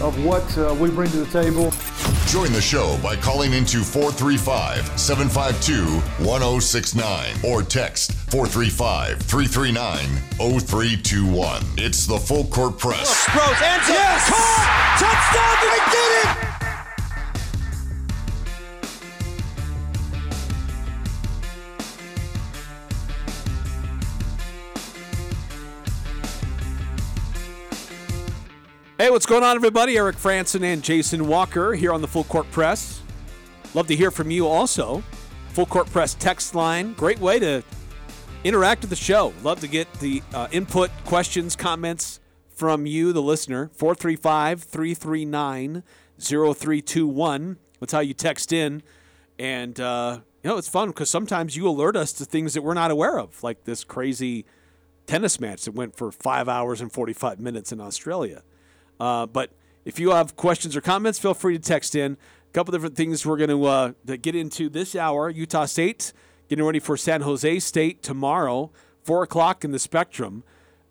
of 0.00 0.24
what 0.24 0.58
uh, 0.58 0.74
we 0.78 0.90
bring 0.90 1.10
to 1.10 1.24
the 1.24 1.42
table. 1.42 1.72
Join 2.26 2.52
the 2.52 2.60
show 2.60 2.98
by 3.02 3.16
calling 3.16 3.52
into 3.52 3.82
435 3.82 4.98
752 4.98 6.00
1069 6.24 7.34
or 7.44 7.62
text 7.62 8.12
435 8.30 9.18
339 9.22 9.98
0321. 10.60 11.62
It's 11.76 12.06
the 12.06 12.18
Full 12.18 12.44
Court 12.46 12.78
Press. 12.78 13.26
Sproles, 13.26 13.62
ends 13.62 13.88
yes! 13.88 14.28
Caught! 14.28 14.98
Touchdown! 14.98 15.56
They 15.62 15.90
did 15.90 16.44
it! 16.44 16.47
Hey, 29.08 29.12
what's 29.12 29.24
going 29.24 29.42
on, 29.42 29.56
everybody? 29.56 29.96
Eric 29.96 30.16
Frandsen 30.16 30.62
and 30.62 30.84
Jason 30.84 31.26
Walker 31.28 31.72
here 31.72 31.94
on 31.94 32.02
the 32.02 32.06
Full 32.06 32.24
Court 32.24 32.44
Press. 32.50 33.00
Love 33.72 33.86
to 33.86 33.96
hear 33.96 34.10
from 34.10 34.30
you 34.30 34.46
also. 34.46 35.02
Full 35.54 35.64
Court 35.64 35.90
Press 35.90 36.12
text 36.12 36.54
line. 36.54 36.92
Great 36.92 37.18
way 37.18 37.38
to 37.38 37.62
interact 38.44 38.82
with 38.82 38.90
the 38.90 38.96
show. 38.96 39.32
Love 39.42 39.60
to 39.60 39.66
get 39.66 39.90
the 39.94 40.22
uh, 40.34 40.48
input, 40.50 40.90
questions, 41.06 41.56
comments 41.56 42.20
from 42.50 42.84
you, 42.84 43.14
the 43.14 43.22
listener. 43.22 43.70
435 43.72 44.64
339 44.64 45.82
0321. 46.20 47.56
That's 47.80 47.92
how 47.94 48.00
you 48.00 48.12
text 48.12 48.52
in. 48.52 48.82
And, 49.38 49.80
uh, 49.80 50.18
you 50.42 50.50
know, 50.50 50.58
it's 50.58 50.68
fun 50.68 50.88
because 50.88 51.08
sometimes 51.08 51.56
you 51.56 51.66
alert 51.66 51.96
us 51.96 52.12
to 52.12 52.26
things 52.26 52.52
that 52.52 52.60
we're 52.60 52.74
not 52.74 52.90
aware 52.90 53.18
of, 53.18 53.42
like 53.42 53.64
this 53.64 53.84
crazy 53.84 54.44
tennis 55.06 55.40
match 55.40 55.64
that 55.64 55.72
went 55.72 55.96
for 55.96 56.12
five 56.12 56.46
hours 56.46 56.82
and 56.82 56.92
45 56.92 57.40
minutes 57.40 57.72
in 57.72 57.80
Australia. 57.80 58.42
Uh, 59.00 59.26
but 59.26 59.50
if 59.84 59.98
you 59.98 60.10
have 60.10 60.36
questions 60.36 60.76
or 60.76 60.80
comments, 60.80 61.18
feel 61.18 61.34
free 61.34 61.56
to 61.56 61.62
text 61.62 61.94
in. 61.94 62.12
A 62.12 62.52
couple 62.52 62.72
different 62.72 62.96
things 62.96 63.24
we're 63.24 63.36
going 63.36 63.50
to 63.50 63.64
uh, 63.64 63.92
get 64.20 64.34
into 64.34 64.68
this 64.68 64.96
hour. 64.96 65.30
Utah 65.30 65.66
State 65.66 66.12
getting 66.48 66.64
ready 66.64 66.78
for 66.78 66.96
San 66.96 67.20
Jose 67.20 67.58
State 67.60 68.02
tomorrow, 68.02 68.70
4 69.04 69.22
o'clock 69.22 69.64
in 69.64 69.70
the 69.70 69.78
Spectrum. 69.78 70.44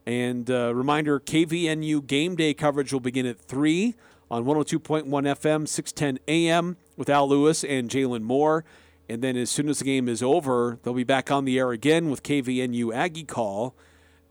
And 0.06 0.50
uh, 0.50 0.74
reminder 0.74 1.20
KVNU 1.20 2.08
game 2.08 2.36
day 2.36 2.54
coverage 2.54 2.94
will 2.94 3.00
begin 3.00 3.26
at 3.26 3.40
3 3.40 3.96
on 4.32 4.46
102.1 4.46 5.06
FM, 5.06 5.68
610 5.68 6.20
AM 6.28 6.78
with 6.96 7.10
Al 7.10 7.28
Lewis 7.28 7.64
and 7.64 7.90
Jalen 7.90 8.22
Moore. 8.22 8.64
And 9.10 9.22
then 9.22 9.36
as 9.36 9.50
soon 9.50 9.70
as 9.70 9.80
the 9.80 9.86
game 9.86 10.08
is 10.08 10.22
over, 10.22 10.80
they'll 10.84 10.94
be 10.94 11.04
back 11.04 11.32
on 11.32 11.46
the 11.46 11.58
air 11.58 11.72
again 11.72 12.10
with 12.10 12.24
KVNU 12.24 12.94
Aggie 12.94 13.24
Call 13.24 13.76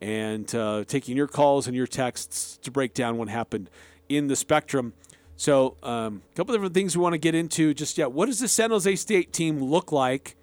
and 0.00 0.54
uh, 0.54 0.84
taking 0.86 1.16
your 1.16 1.26
calls 1.26 1.66
and 1.66 1.76
your 1.76 1.86
texts 1.86 2.58
to 2.58 2.70
break 2.70 2.94
down 2.94 3.16
what 3.18 3.28
happened 3.28 3.70
in 4.08 4.28
the 4.28 4.36
spectrum. 4.36 4.92
So, 5.36 5.76
a 5.82 5.88
um, 5.88 6.22
couple 6.34 6.54
different 6.54 6.74
things 6.74 6.96
we 6.96 7.02
want 7.02 7.12
to 7.12 7.18
get 7.18 7.34
into. 7.34 7.74
Just 7.74 7.98
yeah, 7.98 8.06
what 8.06 8.26
does 8.26 8.40
the 8.40 8.48
San 8.48 8.70
Jose 8.70 8.96
State 8.96 9.32
team 9.32 9.62
look 9.62 9.92
like? 9.92 10.36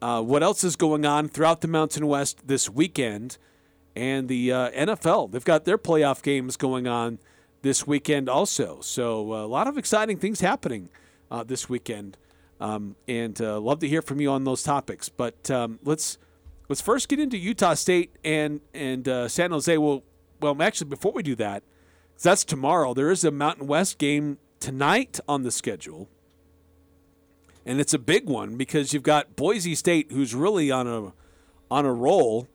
Uh, 0.00 0.22
what 0.22 0.42
else 0.42 0.64
is 0.64 0.76
going 0.76 1.04
on 1.04 1.28
throughout 1.28 1.60
the 1.60 1.68
Mountain 1.68 2.06
West 2.06 2.46
this 2.46 2.70
weekend? 2.70 3.38
And 3.96 4.28
the 4.28 4.52
uh, 4.52 4.70
NFL, 4.70 5.32
they've 5.32 5.44
got 5.44 5.64
their 5.64 5.76
playoff 5.76 6.22
games 6.22 6.56
going 6.56 6.86
on 6.86 7.18
this 7.62 7.88
weekend 7.88 8.28
also. 8.28 8.80
So, 8.82 9.32
uh, 9.32 9.44
a 9.44 9.46
lot 9.46 9.66
of 9.66 9.76
exciting 9.76 10.16
things 10.16 10.40
happening 10.40 10.90
uh, 11.30 11.42
this 11.42 11.68
weekend. 11.68 12.16
Um, 12.60 12.94
and 13.08 13.40
uh, 13.40 13.58
love 13.58 13.80
to 13.80 13.88
hear 13.88 14.02
from 14.02 14.20
you 14.20 14.30
on 14.30 14.44
those 14.44 14.62
topics. 14.62 15.08
But 15.08 15.50
um, 15.50 15.80
let's 15.82 16.18
let's 16.70 16.80
first 16.80 17.08
get 17.08 17.18
into 17.18 17.36
Utah 17.36 17.74
State 17.74 18.16
and 18.24 18.60
and 18.72 19.06
uh, 19.06 19.28
San 19.28 19.50
Jose. 19.50 19.76
Well, 19.76 20.04
well, 20.40 20.56
actually, 20.62 20.88
before 20.88 21.12
we 21.12 21.22
do 21.22 21.34
that, 21.34 21.62
that's 22.22 22.44
tomorrow. 22.44 22.94
There 22.94 23.10
is 23.10 23.24
a 23.24 23.30
Mountain 23.30 23.66
West 23.66 23.98
game 23.98 24.38
tonight 24.60 25.20
on 25.28 25.42
the 25.42 25.50
schedule, 25.50 26.08
and 27.66 27.78
it's 27.80 27.92
a 27.92 27.98
big 27.98 28.26
one 28.26 28.56
because 28.56 28.94
you've 28.94 29.02
got 29.02 29.36
Boise 29.36 29.74
State, 29.74 30.12
who's 30.12 30.34
really 30.34 30.70
on 30.70 30.86
a 30.86 31.12
on 31.70 31.84
a 31.84 31.92
roll, 31.92 32.48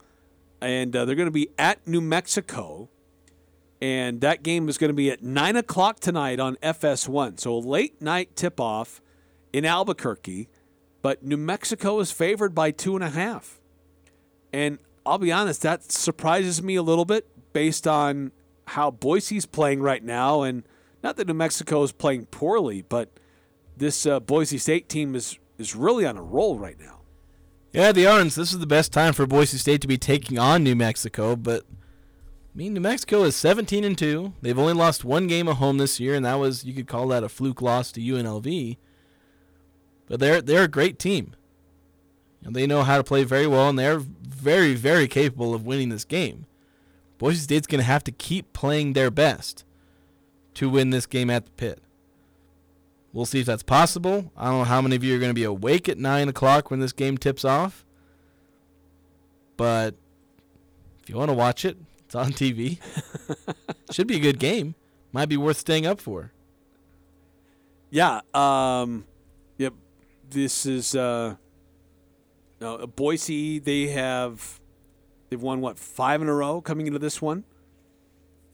and 0.62 0.96
uh, 0.96 1.06
they're 1.06 1.16
going 1.16 1.28
to 1.28 1.32
be 1.32 1.50
at 1.60 1.86
New 1.86 2.02
Mexico. 2.02 2.90
And 3.82 4.22
that 4.22 4.42
game 4.42 4.70
is 4.70 4.78
going 4.78 4.90
to 4.90 4.96
be 4.96 5.12
at 5.12 5.22
9 5.22 5.58
o'clock 5.58 6.00
tonight 6.00 6.40
on 6.40 6.56
FS1. 6.56 7.42
So 7.42 7.54
a 7.54 7.60
late 7.60 8.02
night 8.02 8.36
tip 8.36 8.60
off 8.60 9.02
in 9.52 9.66
Albuquerque. 9.66 10.48
But 11.02 11.24
New 11.24 11.38
Mexico 11.38 12.00
is 12.00 12.10
favored 12.10 12.56
by 12.56 12.72
two 12.72 12.96
and 12.96 13.04
a 13.04 13.10
half. 13.10 13.60
And 14.56 14.80
I'll 15.06 15.18
be 15.18 15.34
honest, 15.34 15.64
that 15.64 15.92
surprises 15.92 16.64
me 16.64 16.78
a 16.78 16.82
little 16.82 17.04
bit 17.04 17.28
based 17.52 17.86
on 17.86 18.32
how 18.68 18.90
Boise's 18.90 19.46
playing 19.46 19.82
right 19.82 20.02
now. 20.02 20.44
And 20.44 20.64
not 21.04 21.18
that 21.18 21.28
New 21.28 21.34
Mexico 21.34 21.84
is 21.84 21.92
playing 21.92 22.28
poorly, 22.28 22.82
but 22.82 23.10
this 23.76 24.06
uh, 24.06 24.22
Boise 24.22 24.58
State 24.58 24.88
team 24.88 25.14
is, 25.14 25.38
is 25.58 25.76
really 25.76 26.06
on 26.06 26.16
a 26.16 26.22
roll 26.22 26.58
right 26.58 26.80
now. 26.80 27.02
Yeah, 27.74 27.92
the. 27.92 28.08
And 28.08 28.32
this 28.32 28.54
is 28.54 28.60
the 28.60 28.66
best 28.66 28.94
time 28.94 29.12
for 29.12 29.28
Boise 29.28 29.58
State 29.58 29.82
to 29.82 29.90
be 29.90 29.98
taking 29.98 30.40
on 30.40 30.64
New 30.64 30.76
Mexico. 30.76 31.36
But 31.36 31.64
I 31.74 32.58
mean, 32.58 32.74
New 32.74 32.80
Mexico 32.80 33.24
is 33.24 33.36
17 33.36 33.84
and 33.84 33.98
two. 33.98 34.32
They've 34.42 34.58
only 34.58 34.72
lost 34.72 35.04
one 35.04 35.28
game 35.28 35.50
at 35.50 35.58
home 35.58 35.80
this 35.80 36.00
year, 36.00 36.16
and 36.16 36.24
that 36.24 36.36
was 36.36 36.64
you 36.64 36.74
could 36.74 36.88
call 36.88 37.10
that 37.10 37.26
a 37.26 37.30
fluke 37.30 37.62
loss 37.62 37.92
to 37.92 38.00
UNLV. 38.00 38.78
But 40.08 40.22
they're 40.22 40.42
they're 40.42 40.64
a 40.64 40.70
great 40.70 40.98
team. 40.98 41.36
And 42.46 42.56
they 42.56 42.68
know 42.68 42.84
how 42.84 42.98
to 42.98 43.04
play 43.04 43.24
very 43.24 43.48
well, 43.48 43.68
and 43.68 43.78
they're 43.78 44.00
very, 44.00 44.76
very 44.76 45.08
capable 45.08 45.56
of 45.56 45.66
winning 45.66 45.90
this 45.90 46.06
game. 46.06 46.46
Boise 47.18 47.40
State's 47.40 47.66
going 47.66 47.80
to 47.80 47.86
have 47.86 48.04
to 48.04 48.12
keep 48.12 48.54
playing 48.54 48.94
their 48.94 49.10
best 49.10 49.66
to 50.54 50.70
win 50.70 50.92
this 50.92 51.08
game 51.08 51.32
at 51.32 51.46
the 51.46 51.52
pit. 51.52 51.82
We'll 53.12 53.26
see 53.26 53.40
if 53.40 53.46
that's 53.48 53.64
possible. 53.64 54.32
I 54.38 54.46
don't 54.46 54.60
know 54.60 54.64
how 54.66 54.82
many 54.82 54.96
of 54.96 55.04
you 55.04 55.16
are 55.16 55.20
going 55.20 55.32
to 55.32 55.34
be 55.34 55.44
awake 55.44 55.90
at 55.90 55.98
9 55.98 56.30
o'clock 56.30 56.70
when 56.70 56.82
this 56.82 56.94
game 56.94 57.18
tips 57.18 57.44
off. 57.44 57.84
But 59.58 59.96
if 61.02 61.10
you 61.10 61.16
want 61.16 61.30
to 61.30 61.34
watch 61.34 61.66
it, 61.66 61.78
it's 62.06 62.14
on 62.14 62.32
TV. 62.34 62.80
Should 63.92 64.08
be 64.08 64.18
a 64.18 64.20
good 64.20 64.38
game. 64.38 64.76
Might 65.12 65.30
be 65.30 65.38
worth 65.38 65.58
staying 65.58 65.88
up 65.88 66.00
for. 66.00 66.34
Yeah. 67.90 68.20
Um, 68.34 69.06
yep. 69.58 69.74
This 70.30 70.66
is. 70.66 70.94
Uh, 70.94 71.38
now, 72.60 72.86
Boise, 72.86 73.60
they 73.60 73.88
have 73.88 74.60
they've 75.30 75.42
won 75.42 75.62
what 75.62 75.78
five 75.78 76.22
in 76.22 76.30
a 76.30 76.34
row 76.34 76.62
coming 76.62 76.88
into 76.88 77.00
this 77.00 77.22
one. 77.22 77.44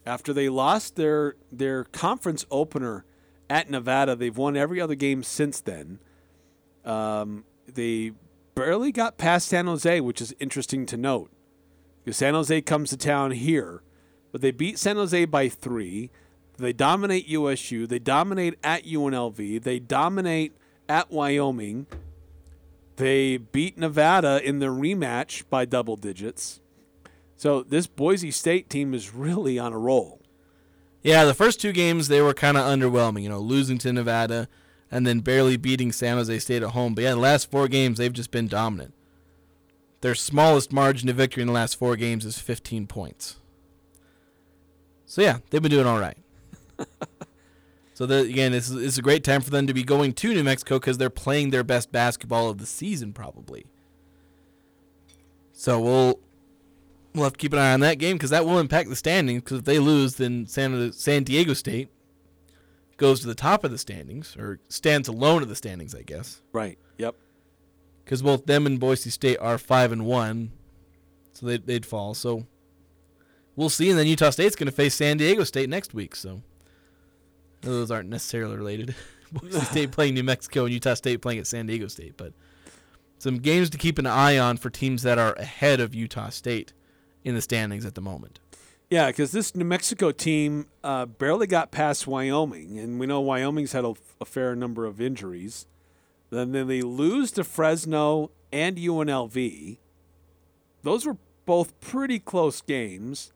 After 0.06 0.34
they 0.34 0.50
lost 0.50 0.96
their 0.96 1.36
their 1.52 1.84
conference 1.84 2.46
opener 2.50 3.06
at 3.50 3.70
Nevada, 3.70 4.16
they've 4.16 4.36
won 4.36 4.58
every 4.58 4.82
other 4.82 4.96
game 4.96 5.24
since 5.24 5.62
then. 5.62 6.00
Um, 6.84 7.46
they 7.72 8.14
barely 8.56 8.92
got 8.92 9.18
past 9.18 9.48
San 9.48 9.68
Jose, 9.68 10.02
which 10.02 10.22
is 10.22 10.34
interesting 10.40 10.86
to 10.88 10.98
note. 10.98 11.32
Because 12.04 12.18
San 12.18 12.34
Jose 12.34 12.62
comes 12.62 12.90
to 12.90 12.98
town 12.98 13.32
here, 13.32 13.84
but 14.32 14.42
they 14.42 14.50
beat 14.50 14.80
San 14.80 14.96
Jose 14.96 15.26
by 15.26 15.48
three. 15.50 16.10
They 16.58 16.74
dominate 16.74 17.28
USU. 17.28 17.86
They 17.86 18.00
dominate 18.00 18.56
at 18.64 18.86
UNLV. 18.86 19.62
They 19.62 19.80
dominate 19.80 20.56
at 20.90 21.12
Wyoming. 21.12 21.86
They 23.02 23.38
beat 23.38 23.80
Nevada 23.80 24.48
in 24.48 24.60
the 24.60 24.68
rematch 24.68 25.44
by 25.50 25.66
double 25.66 25.96
digits. 25.96 26.62
So 27.36 27.64
this 27.64 27.88
Boise 27.88 28.30
State 28.30 28.70
team 28.70 28.94
is 28.94 29.12
really 29.12 29.58
on 29.58 29.74
a 29.74 29.78
roll. 29.80 30.22
Yeah, 31.02 31.26
the 31.26 31.34
first 31.34 31.60
two 31.60 31.72
games 31.72 32.10
they 32.10 32.22
were 32.22 32.36
kind 32.36 32.58
of 32.58 32.64
underwhelming, 32.64 33.24
you 33.24 33.30
know, 33.30 33.40
losing 33.40 33.80
to 33.80 33.92
Nevada 33.92 34.48
and 34.92 35.08
then 35.08 35.22
barely 35.22 35.58
beating 35.58 35.92
San 35.92 36.18
Jose 36.18 36.38
State 36.38 36.62
at 36.62 36.74
home. 36.74 36.94
But 36.94 37.06
yeah, 37.06 37.16
the 37.16 37.20
last 37.20 37.50
four 37.50 37.68
games 37.68 37.98
they've 37.98 38.14
just 38.14 38.30
been 38.30 38.48
dominant. 38.48 38.94
Their 40.02 40.14
smallest 40.14 40.72
margin 40.72 41.10
of 41.10 41.16
victory 41.16 41.42
in 41.42 41.48
the 41.48 41.54
last 41.54 41.80
four 41.80 41.96
games 41.96 42.24
is 42.24 42.38
15 42.38 42.86
points. 42.86 43.38
So 45.08 45.24
yeah, 45.24 45.40
they've 45.50 45.60
been 45.60 45.72
doing 45.72 45.88
all 45.88 46.00
right. 46.00 46.20
So 48.02 48.08
the, 48.08 48.22
again, 48.22 48.56
it's, 48.56 48.72
it's 48.72 48.98
a 48.98 49.02
great 49.04 49.24
time 49.24 49.42
for 49.42 49.52
them 49.52 49.68
to 49.68 49.76
be 49.76 49.84
going 49.84 50.14
to 50.14 50.34
New 50.34 50.44
Mexico 50.44 50.80
because 50.80 50.98
they're 50.98 51.12
playing 51.12 51.52
their 51.52 51.64
best 51.64 51.92
basketball 51.92 52.50
of 52.50 52.58
the 52.58 52.66
season, 52.66 53.14
probably. 53.14 53.68
So 55.54 55.80
we'll 55.80 56.20
we'll 57.14 57.26
have 57.26 57.34
to 57.34 57.38
keep 57.38 57.54
an 57.54 57.60
eye 57.60 57.74
on 57.74 57.80
that 57.82 58.00
game 58.00 58.16
because 58.16 58.32
that 58.32 58.44
will 58.44 58.58
impact 58.58 58.90
the 58.90 58.96
standings. 58.96 59.44
Because 59.44 59.60
if 59.60 59.66
they 59.66 59.78
lose, 59.78 60.16
then 60.16 60.48
San 60.48 60.92
San 60.94 61.24
Diego 61.24 61.54
State 61.54 61.90
goes 62.98 63.20
to 63.20 63.28
the 63.28 63.36
top 63.36 63.64
of 63.64 63.70
the 63.70 63.78
standings 63.78 64.36
or 64.36 64.60
stands 64.68 65.08
alone 65.08 65.44
at 65.44 65.48
the 65.48 65.56
standings, 65.56 65.94
I 65.94 66.02
guess. 66.02 66.42
Right. 66.54 66.80
Yep. 66.98 67.14
Because 68.04 68.24
both 68.24 68.48
them 68.48 68.66
and 68.66 68.80
Boise 68.80 69.12
State 69.12 69.38
are 69.38 69.60
five 69.60 69.92
and 69.92 70.08
one, 70.08 70.54
so 71.34 71.46
they'd, 71.46 71.68
they'd 71.68 71.86
fall. 71.86 72.16
So 72.16 72.48
we'll 73.56 73.70
see. 73.70 73.92
And 73.92 74.00
then 74.00 74.08
Utah 74.08 74.32
State's 74.32 74.56
going 74.56 74.66
to 74.66 74.72
face 74.72 74.96
San 74.96 75.18
Diego 75.18 75.44
State 75.44 75.70
next 75.70 75.94
week. 75.94 76.16
So 76.16 76.42
those 77.62 77.92
aren't 77.92 78.10
necessarily 78.10 78.56
related. 78.56 78.96
Boise 79.32 79.60
State 79.62 79.92
playing 79.92 80.14
New 80.14 80.24
Mexico 80.24 80.66
and 80.66 80.74
Utah 80.74 80.94
State 80.94 81.22
playing 81.22 81.40
at 81.40 81.48
San 81.48 81.66
Diego 81.66 81.88
State, 81.88 82.16
but 82.18 82.34
some 83.18 83.38
games 83.38 83.70
to 83.70 83.78
keep 83.78 83.98
an 83.98 84.08
eye 84.08 84.38
on 84.38 84.58
for 84.58 84.70
teams 84.70 85.04
that 85.04 85.18
are 85.18 85.34
ahead 85.34 85.80
of 85.80 85.96
Utah 85.96 86.30
State 86.30 86.74
in 87.24 87.36
the 87.36 87.42
standings 87.42 87.86
at 87.86 87.96
the 87.96 88.02
moment. 88.02 88.40
Yeah, 88.90 89.08
because 89.08 89.32
this 89.32 89.56
New 89.56 89.64
Mexico 89.64 90.12
team 90.12 90.68
uh, 90.84 91.06
barely 91.06 91.48
got 91.48 91.72
past 91.72 92.08
Wyoming, 92.08 92.78
and 92.78 93.00
we 93.00 93.06
know 93.06 93.22
Wyoming's 93.22 93.72
had 93.72 93.86
a, 93.86 93.94
a 94.20 94.26
fair 94.26 94.54
number 94.56 94.86
of 94.86 95.00
injuries. 95.00 95.66
Then, 96.30 96.52
then 96.52 96.68
they 96.68 96.82
lose 96.82 97.32
to 97.34 97.44
Fresno 97.44 98.32
and 98.52 98.76
UNLV. 98.78 99.78
Those 100.84 101.06
were 101.06 101.18
both 101.46 101.80
pretty 101.80 102.20
close 102.20 102.62
games. 102.62 103.32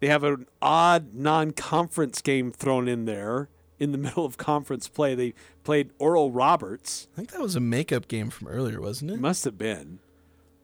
They 0.00 0.06
have 0.06 0.24
an 0.24 0.46
odd 0.62 1.14
non-conference 1.14 2.22
game 2.22 2.52
thrown 2.52 2.88
in 2.88 3.04
there 3.04 3.48
in 3.78 3.92
the 3.92 3.98
middle 4.06 4.24
of 4.24 4.36
conference 4.36 4.88
play. 4.88 5.14
They 5.14 5.34
played 5.64 5.90
Oral 5.98 6.30
Roberts. 6.30 7.08
I 7.14 7.16
think 7.16 7.32
that 7.32 7.40
was 7.40 7.56
a 7.56 7.60
makeup 7.60 8.08
game 8.08 8.30
from 8.30 8.48
earlier, 8.48 8.80
wasn't 8.80 9.10
it? 9.12 9.20
Must 9.20 9.44
have 9.44 9.58
been. 9.58 10.00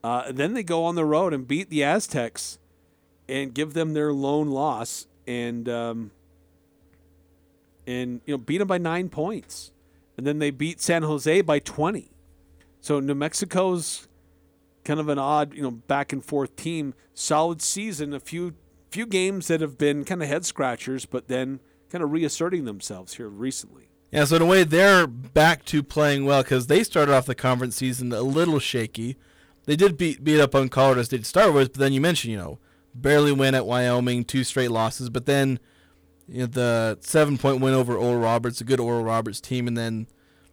Uh, 0.05 0.33
then 0.33 0.55
they 0.55 0.63
go 0.63 0.85
on 0.85 0.97
the 0.97 1.05
road 1.05 1.33
and 1.33 1.47
beat 1.47 1.71
the 1.71 1.85
Aztecs 1.85 2.59
and 3.29 3.55
give 3.55 3.73
them 3.73 3.95
their 3.95 4.13
lone 4.13 4.49
loss 4.49 5.07
and 5.27 5.69
um, 5.69 6.11
and 7.87 8.21
you 8.27 8.35
know 8.35 8.39
beat 8.39 8.59
them 8.59 8.69
by 8.69 8.79
nine 8.79 9.09
points, 9.09 9.71
and 10.17 10.27
then 10.27 10.39
they 10.39 10.51
beat 10.51 10.81
San 10.81 11.03
Jose 11.03 11.41
by 11.43 11.59
twenty. 11.59 12.11
So 12.81 12.99
New 12.99 13.15
Mexico's 13.15 14.09
kind 14.85 14.99
of 14.99 15.09
an 15.09 15.19
odd 15.19 15.55
you 15.55 15.63
know 15.63 15.71
back 15.71 16.13
and 16.13 16.25
forth 16.25 16.57
team. 16.57 16.95
Solid 17.15 17.63
season, 17.63 18.13
a 18.13 18.21
few 18.21 18.55
few 18.91 19.07
games 19.07 19.47
that 19.49 19.61
have 19.61 19.79
been 19.79 20.05
kind 20.05 20.23
of 20.23 20.29
head 20.29 20.45
scratchers, 20.45 21.07
but 21.07 21.29
then 21.29 21.61
kind 21.93 22.03
of 22.03 22.11
reasserting 22.11 22.65
themselves 22.65 23.15
here 23.15 23.29
recently. 23.29 23.91
Yeah, 24.11 24.25
so 24.25 24.37
in 24.37 24.43
a 24.43 24.47
way 24.47 24.65
they're 24.65 25.07
back 25.07 25.65
to 25.67 25.83
playing 25.83 26.25
well 26.25 26.43
because 26.43 26.67
they 26.67 26.83
started 26.83 27.15
off 27.15 27.27
the 27.27 27.35
conference 27.35 27.77
season 27.77 28.13
a 28.13 28.23
little 28.23 28.59
shaky. 28.59 29.17
They 29.65 29.77
did 29.77 29.97
beat 29.97 30.25
beat 30.25 30.41
up 30.41 30.55
on 30.55 30.69
Colorado 30.69 31.03
State 31.03 31.21
to 31.21 31.25
start 31.25 31.55
with, 31.55 31.73
but 31.73 31.81
then 31.81 31.93
you 31.93 32.01
mentioned 32.01 32.33
you 32.33 32.39
know 32.39 32.59
barely 32.95 33.33
win 33.33 33.55
at 33.55 33.67
Wyoming, 33.67 34.25
two 34.25 34.45
straight 34.45 34.71
losses, 34.71 35.09
but 35.09 35.27
then 35.27 35.59
you 36.29 36.41
know, 36.41 36.47
the 36.47 36.99
seven 37.01 37.39
point 37.39 37.61
win 37.61 37.75
over 37.75 37.95
Oral 37.95 38.21
Roberts, 38.21 38.61
a 38.61 38.65
good 38.65 38.81
Oral 38.81 39.05
Roberts 39.05 39.41
team, 39.41 39.69
and 39.69 39.77
then 39.77 40.07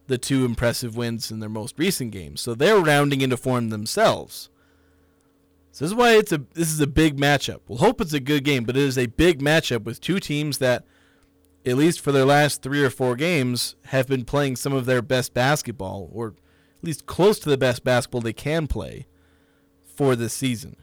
the 0.07 0.18
two 0.18 0.45
impressive 0.45 0.97
wins 0.97 1.31
in 1.31 1.39
their 1.39 1.50
most 1.50 1.77
recent 1.77 2.12
games. 2.12 2.41
So 2.41 2.56
they're 2.56 2.80
rounding 2.80 3.21
into 3.21 3.38
form 3.38 3.69
themselves. 3.69 4.50
So 5.71 5.86
this 5.86 5.91
is 5.91 5.95
why 5.95 6.18
it's 6.18 6.31
a 6.31 6.39
this 6.53 6.71
is 6.71 6.80
a 6.80 6.88
big 6.88 7.18
matchup. 7.18 7.62
We'll 7.68 7.80
hope 7.80 8.01
it's 8.01 8.13
a 8.13 8.19
good 8.19 8.44
game, 8.44 8.63
but 8.63 8.75
it 8.75 8.83
is 8.83 8.97
a 8.97 9.06
big 9.06 9.41
matchup 9.41 9.83
with 9.83 10.01
two 10.01 10.19
teams 10.19 10.57
that, 10.57 10.86
at 11.66 11.78
least 11.78 12.02
for 12.02 12.12
their 12.12 12.26
last 12.26 12.62
three 12.62 12.84
or 12.84 12.90
four 12.90 13.16
games, 13.16 13.76
have 13.86 14.08
been 14.08 14.26
playing 14.26 14.56
some 14.56 14.74
of 14.74 14.86
their 14.86 15.02
best 15.02 15.34
basketball, 15.34 16.10
or 16.12 16.30
at 16.30 16.84
least 16.84 17.06
close 17.06 17.40
to 17.40 17.50
the 17.50 17.58
best 17.58 17.84
basketball 17.84 18.22
they 18.22 18.34
can 18.34 18.68
play 18.68 19.08
for 19.84 20.16
this 20.16 20.34
season. 20.34 20.78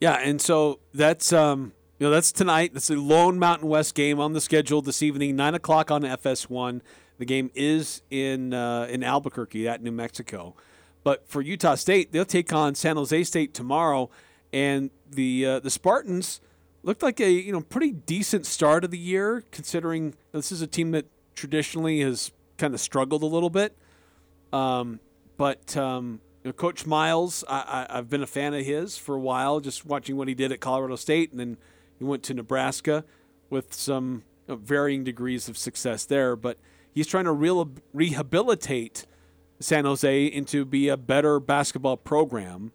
Yeah, 0.00 0.14
and 0.14 0.40
so 0.40 0.80
that's 0.92 1.32
um, 1.32 1.72
you 1.98 2.06
know 2.06 2.10
that's 2.10 2.32
tonight. 2.32 2.72
That's 2.74 2.88
the 2.88 2.96
Lone 2.96 3.38
Mountain 3.38 3.68
West 3.68 3.94
game 3.94 4.20
on 4.20 4.32
the 4.32 4.40
schedule 4.40 4.82
this 4.82 5.02
evening, 5.02 5.36
nine 5.36 5.54
o'clock 5.54 5.90
on 5.90 6.02
FS1. 6.02 6.80
The 7.18 7.24
game 7.24 7.50
is 7.54 8.02
in 8.10 8.52
uh, 8.52 8.88
in 8.90 9.04
Albuquerque, 9.04 9.68
at 9.68 9.82
New 9.82 9.92
Mexico. 9.92 10.56
But 11.04 11.28
for 11.28 11.42
Utah 11.42 11.76
State, 11.76 12.12
they'll 12.12 12.24
take 12.24 12.52
on 12.52 12.74
San 12.74 12.96
Jose 12.96 13.24
State 13.24 13.54
tomorrow, 13.54 14.10
and 14.52 14.90
the 15.08 15.46
uh, 15.46 15.60
the 15.60 15.70
Spartans 15.70 16.40
looked 16.84 17.02
like 17.02 17.20
a 17.20 17.30
you 17.30 17.52
know 17.52 17.62
pretty 17.62 17.90
decent 17.90 18.46
start 18.46 18.84
of 18.84 18.90
the 18.90 18.98
year, 18.98 19.42
considering 19.50 20.14
this 20.32 20.52
is 20.52 20.62
a 20.62 20.66
team 20.66 20.92
that 20.92 21.06
traditionally 21.34 22.00
has 22.00 22.30
kind 22.58 22.74
of 22.74 22.80
struggled 22.80 23.22
a 23.22 23.26
little 23.26 23.50
bit. 23.50 23.76
Um, 24.52 25.00
but 25.36 25.76
um, 25.76 26.20
you 26.44 26.50
know, 26.50 26.52
Coach 26.52 26.86
Miles, 26.86 27.42
I, 27.48 27.86
have 27.90 28.08
been 28.08 28.22
a 28.22 28.26
fan 28.26 28.54
of 28.54 28.64
his 28.64 28.96
for 28.96 29.16
a 29.16 29.20
while, 29.20 29.60
just 29.60 29.84
watching 29.84 30.16
what 30.16 30.28
he 30.28 30.34
did 30.34 30.52
at 30.52 30.60
Colorado 30.60 30.96
State, 30.96 31.30
and 31.30 31.40
then 31.40 31.56
he 31.98 32.04
went 32.04 32.22
to 32.24 32.34
Nebraska 32.34 33.04
with 33.50 33.74
some 33.74 34.22
you 34.46 34.54
know, 34.54 34.56
varying 34.56 35.04
degrees 35.04 35.48
of 35.48 35.56
success 35.56 36.04
there. 36.04 36.36
But 36.36 36.58
he's 36.92 37.06
trying 37.06 37.24
to 37.24 37.32
re- 37.32 37.66
rehabilitate 37.92 39.06
San 39.58 39.84
Jose 39.84 40.26
into 40.26 40.64
be 40.64 40.88
a 40.88 40.96
better 40.96 41.40
basketball 41.40 41.96
program. 41.96 42.72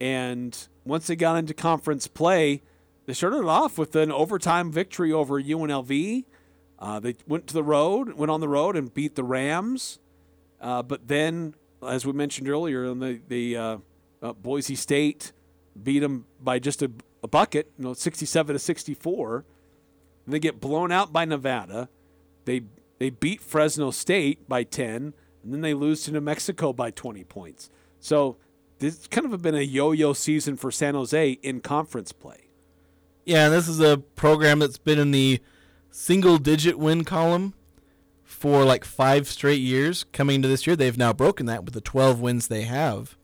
And 0.00 0.56
once 0.84 1.06
they 1.06 1.16
got 1.16 1.36
into 1.36 1.54
conference 1.54 2.06
play, 2.06 2.62
they 3.06 3.12
started 3.12 3.46
off 3.46 3.78
with 3.78 3.94
an 3.96 4.10
overtime 4.10 4.72
victory 4.72 5.12
over 5.12 5.40
UNLV. 5.40 6.24
Uh, 6.78 7.00
they 7.00 7.14
went 7.26 7.46
to 7.46 7.54
the 7.54 7.62
road, 7.62 8.14
went 8.14 8.30
on 8.30 8.40
the 8.40 8.48
road, 8.48 8.76
and 8.76 8.92
beat 8.92 9.14
the 9.14 9.24
Rams. 9.24 9.98
Uh, 10.60 10.82
but 10.82 11.08
then 11.08 11.54
as 11.86 12.06
we 12.06 12.12
mentioned 12.12 12.48
earlier, 12.48 12.92
the 12.94 13.20
the 13.28 13.56
uh, 13.56 13.78
uh, 14.22 14.32
Boise 14.32 14.74
State 14.74 15.32
beat 15.80 16.00
them 16.00 16.26
by 16.40 16.58
just 16.58 16.82
a, 16.82 16.90
a, 17.22 17.28
bucket, 17.28 17.70
you 17.76 17.84
know, 17.84 17.94
67 17.94 18.54
to 18.54 18.58
64. 18.58 19.44
And 20.24 20.32
they 20.32 20.38
get 20.38 20.60
blown 20.60 20.92
out 20.92 21.12
by 21.12 21.24
Nevada. 21.24 21.88
They 22.44 22.62
they 22.98 23.10
beat 23.10 23.40
Fresno 23.40 23.90
State 23.90 24.48
by 24.48 24.64
10, 24.64 25.14
and 25.42 25.52
then 25.52 25.60
they 25.60 25.74
lose 25.74 26.04
to 26.04 26.12
New 26.12 26.20
Mexico 26.20 26.72
by 26.72 26.90
20 26.90 27.24
points. 27.24 27.70
So 28.00 28.36
this 28.78 29.06
kind 29.06 29.32
of 29.32 29.42
been 29.42 29.54
a 29.54 29.60
yo-yo 29.60 30.12
season 30.12 30.56
for 30.56 30.70
San 30.70 30.94
Jose 30.94 31.32
in 31.42 31.60
conference 31.60 32.12
play. 32.12 32.43
Yeah, 33.24 33.48
this 33.48 33.68
is 33.68 33.80
a 33.80 33.98
program 33.98 34.58
that's 34.58 34.78
been 34.78 34.98
in 34.98 35.10
the 35.10 35.40
single-digit 35.90 36.78
win 36.78 37.04
column 37.04 37.54
for 38.22 38.64
like 38.64 38.84
five 38.84 39.26
straight 39.28 39.60
years. 39.60 40.04
Coming 40.12 40.36
into 40.36 40.48
this 40.48 40.66
year, 40.66 40.76
they've 40.76 40.98
now 40.98 41.12
broken 41.12 41.46
that 41.46 41.64
with 41.64 41.72
the 41.72 41.80
12 41.80 42.20
wins 42.20 42.48
they 42.48 42.62
have. 42.62 43.16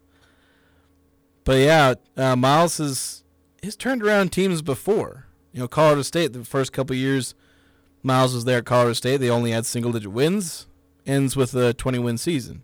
But 1.44 1.58
yeah, 1.58 1.94
uh, 2.16 2.36
Miles 2.36 2.78
has 2.78 3.24
has 3.62 3.76
turned 3.76 4.02
around 4.02 4.32
teams 4.32 4.62
before. 4.62 5.26
You 5.52 5.60
know, 5.60 5.68
Colorado 5.68 6.02
State 6.02 6.32
the 6.32 6.44
first 6.44 6.72
couple 6.72 6.96
years, 6.96 7.34
Miles 8.02 8.34
was 8.34 8.44
there 8.44 8.58
at 8.58 8.64
Colorado 8.64 8.94
State. 8.94 9.18
They 9.18 9.28
only 9.30 9.50
had 9.50 9.66
single 9.66 9.92
digit 9.92 10.12
wins. 10.12 10.66
Ends 11.06 11.36
with 11.36 11.54
a 11.54 11.74
20 11.74 11.98
win 11.98 12.18
season. 12.18 12.62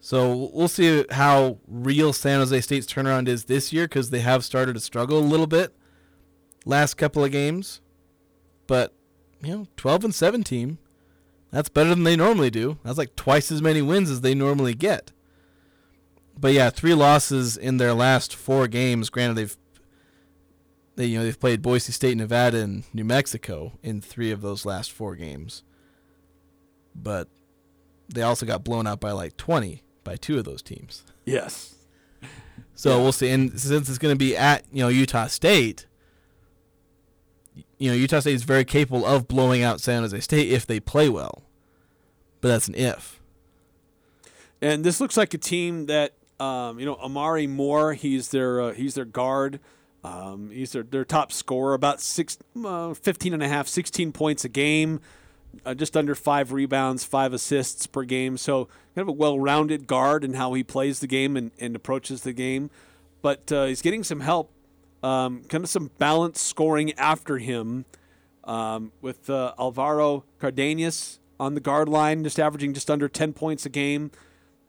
So 0.00 0.50
we'll 0.52 0.68
see 0.68 1.04
how 1.10 1.58
real 1.66 2.12
San 2.12 2.40
Jose 2.40 2.60
State's 2.60 2.86
turnaround 2.86 3.28
is 3.28 3.44
this 3.44 3.72
year 3.72 3.84
because 3.84 4.10
they 4.10 4.20
have 4.20 4.44
started 4.44 4.74
to 4.74 4.80
struggle 4.80 5.18
a 5.18 5.20
little 5.20 5.46
bit 5.46 5.74
last 6.68 6.94
couple 6.94 7.24
of 7.24 7.32
games. 7.32 7.80
But 8.66 8.94
you 9.42 9.50
know, 9.50 9.66
12 9.76 10.04
and 10.04 10.14
7 10.14 10.44
team 10.44 10.78
that's 11.50 11.68
better 11.68 11.90
than 11.90 12.04
they 12.04 12.16
normally 12.16 12.50
do. 12.50 12.78
That's 12.84 12.98
like 12.98 13.16
twice 13.16 13.50
as 13.50 13.62
many 13.62 13.80
wins 13.80 14.10
as 14.10 14.20
they 14.20 14.34
normally 14.34 14.74
get. 14.74 15.12
But 16.38 16.52
yeah, 16.52 16.70
three 16.70 16.94
losses 16.94 17.56
in 17.56 17.78
their 17.78 17.94
last 17.94 18.34
four 18.34 18.68
games. 18.68 19.10
Granted, 19.10 19.34
they've 19.34 19.56
they 20.96 21.06
you 21.06 21.18
know 21.18 21.24
they've 21.24 21.40
played 21.40 21.62
Boise 21.62 21.92
State, 21.92 22.16
Nevada, 22.16 22.58
and 22.58 22.84
New 22.92 23.04
Mexico 23.04 23.72
in 23.82 24.00
three 24.00 24.30
of 24.30 24.42
those 24.42 24.66
last 24.66 24.92
four 24.92 25.16
games. 25.16 25.62
But 26.94 27.28
they 28.08 28.22
also 28.22 28.46
got 28.46 28.62
blown 28.62 28.86
out 28.86 29.00
by 29.00 29.12
like 29.12 29.36
twenty 29.36 29.82
by 30.04 30.16
two 30.16 30.38
of 30.38 30.44
those 30.44 30.62
teams. 30.62 31.04
Yes. 31.24 31.74
So 32.74 32.90
yeah. 32.90 33.02
we'll 33.02 33.12
see. 33.12 33.30
And 33.30 33.58
since 33.58 33.88
it's 33.88 33.98
going 33.98 34.14
to 34.14 34.18
be 34.18 34.36
at 34.36 34.64
you 34.70 34.82
know 34.82 34.88
Utah 34.88 35.26
State, 35.26 35.86
you 37.78 37.90
know, 37.90 37.96
Utah 37.96 38.20
State 38.20 38.34
is 38.34 38.42
very 38.42 38.64
capable 38.64 39.04
of 39.04 39.28
blowing 39.28 39.62
out 39.62 39.80
San 39.80 40.02
Jose 40.02 40.20
State 40.20 40.50
if 40.50 40.66
they 40.66 40.80
play 40.80 41.08
well. 41.08 41.42
But 42.40 42.48
that's 42.48 42.68
an 42.68 42.74
if. 42.74 43.20
And 44.60 44.84
this 44.84 45.00
looks 45.00 45.16
like 45.16 45.34
a 45.34 45.38
team 45.38 45.86
that 45.86 46.14
um, 46.40 46.78
you 46.78 46.86
know 46.86 46.96
Omari 47.02 47.46
Moore. 47.46 47.94
He's 47.94 48.30
their 48.30 48.60
uh, 48.60 48.72
he's 48.72 48.94
their 48.94 49.04
guard. 49.04 49.60
Um, 50.04 50.50
he's 50.50 50.72
their, 50.72 50.84
their 50.84 51.04
top 51.04 51.32
scorer, 51.32 51.74
about 51.74 52.00
six, 52.00 52.38
uh, 52.64 52.94
15 52.94 53.34
and 53.34 53.42
a 53.42 53.48
half, 53.48 53.66
16 53.66 54.12
points 54.12 54.44
a 54.44 54.48
game, 54.48 55.00
uh, 55.66 55.74
just 55.74 55.96
under 55.96 56.14
five 56.14 56.52
rebounds, 56.52 57.04
five 57.04 57.32
assists 57.32 57.86
per 57.88 58.04
game. 58.04 58.36
So 58.36 58.66
kind 58.94 59.02
of 59.02 59.08
a 59.08 59.12
well-rounded 59.12 59.88
guard 59.88 60.22
in 60.22 60.34
how 60.34 60.54
he 60.54 60.62
plays 60.62 61.00
the 61.00 61.08
game 61.08 61.36
and, 61.36 61.50
and 61.58 61.74
approaches 61.74 62.22
the 62.22 62.32
game. 62.32 62.70
But 63.22 63.50
uh, 63.50 63.66
he's 63.66 63.82
getting 63.82 64.04
some 64.04 64.20
help 64.20 64.52
um, 65.02 65.44
kind 65.44 65.64
of 65.64 65.70
some 65.70 65.90
balanced 65.98 66.46
scoring 66.46 66.92
after 66.94 67.38
him 67.38 67.84
um, 68.44 68.92
with 69.00 69.28
uh, 69.30 69.54
Alvaro 69.58 70.24
Cardenas 70.38 71.20
on 71.38 71.54
the 71.54 71.60
guard 71.60 71.88
line, 71.88 72.24
just 72.24 72.40
averaging 72.40 72.74
just 72.74 72.90
under 72.90 73.08
10 73.08 73.32
points 73.32 73.64
a 73.66 73.68
game. 73.68 74.10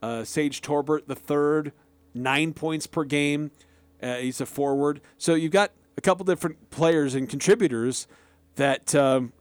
Uh, 0.01 0.23
Sage 0.23 0.61
Tolbert, 0.61 1.07
the 1.07 1.15
third, 1.15 1.73
nine 2.13 2.53
points 2.53 2.87
per 2.87 3.03
game. 3.03 3.51
Uh, 4.01 4.15
he's 4.15 4.39
a 4.39 4.45
forward. 4.45 5.01
So 5.17 5.33
you've 5.33 5.51
got 5.51 5.71
a 5.97 6.01
couple 6.01 6.23
different 6.25 6.69
players 6.69 7.15
and 7.15 7.27
contributors 7.27 8.07
that 8.55 8.95
um, 8.95 9.33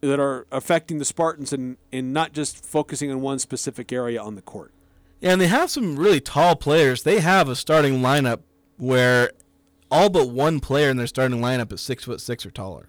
that 0.00 0.20
are 0.20 0.46
affecting 0.52 0.98
the 0.98 1.04
Spartans 1.04 1.52
and, 1.52 1.76
and 1.92 2.12
not 2.12 2.32
just 2.32 2.64
focusing 2.64 3.10
on 3.10 3.20
one 3.20 3.38
specific 3.38 3.92
area 3.92 4.20
on 4.20 4.34
the 4.34 4.42
court. 4.42 4.72
Yeah, 5.20 5.32
and 5.32 5.40
they 5.40 5.48
have 5.48 5.70
some 5.70 5.96
really 5.96 6.20
tall 6.20 6.56
players. 6.56 7.02
They 7.02 7.20
have 7.20 7.48
a 7.48 7.56
starting 7.56 8.00
lineup 8.00 8.40
where 8.76 9.32
all 9.90 10.08
but 10.08 10.28
one 10.28 10.60
player 10.60 10.90
in 10.90 10.96
their 10.96 11.06
starting 11.06 11.40
lineup 11.40 11.72
is 11.72 11.80
six 11.80 12.04
foot 12.04 12.20
six 12.20 12.44
or 12.44 12.50
taller. 12.50 12.88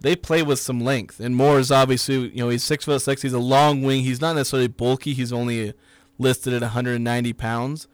They 0.00 0.16
play 0.16 0.42
with 0.42 0.58
some 0.58 0.80
length, 0.80 1.20
and 1.20 1.36
Moore 1.36 1.58
is 1.58 1.70
obviously, 1.70 2.28
you 2.28 2.38
know, 2.38 2.48
he's 2.48 2.64
six 2.64 2.84
foot 2.84 3.02
six. 3.02 3.22
He's 3.22 3.32
a 3.32 3.38
long 3.38 3.82
wing. 3.82 4.02
He's 4.02 4.20
not 4.20 4.36
necessarily 4.36 4.68
bulky. 4.68 5.12
He's 5.12 5.32
only 5.32 5.74
listed 6.18 6.52
at 6.52 6.62
190 6.62 7.32
pounds, 7.34 7.86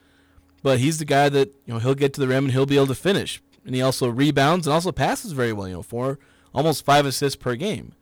but 0.62 0.78
he's 0.78 0.99
the 0.99 1.04
guy 1.04 1.28
that 1.28 1.49
you 1.66 1.75
know 1.75 1.80
he'll 1.80 1.95
get 1.95 2.12
to 2.14 2.21
the 2.21 2.28
rim 2.28 2.45
and 2.45 2.52
he'll 2.52 2.66
be 2.66 2.76
able 2.76 2.87
to 2.88 2.95
finish. 2.95 3.42
And 3.64 3.75
he 3.75 3.83
also 3.83 4.09
rebounds 4.09 4.66
and 4.66 4.75
also 4.75 4.92
passes 4.92 5.33
very 5.33 5.52
well. 5.52 5.66
You 5.66 5.75
know, 5.75 5.83
for 5.83 6.18
almost 6.54 6.85
five 6.85 7.04
assists 7.06 7.37
per 7.37 7.56
game. 7.56 7.92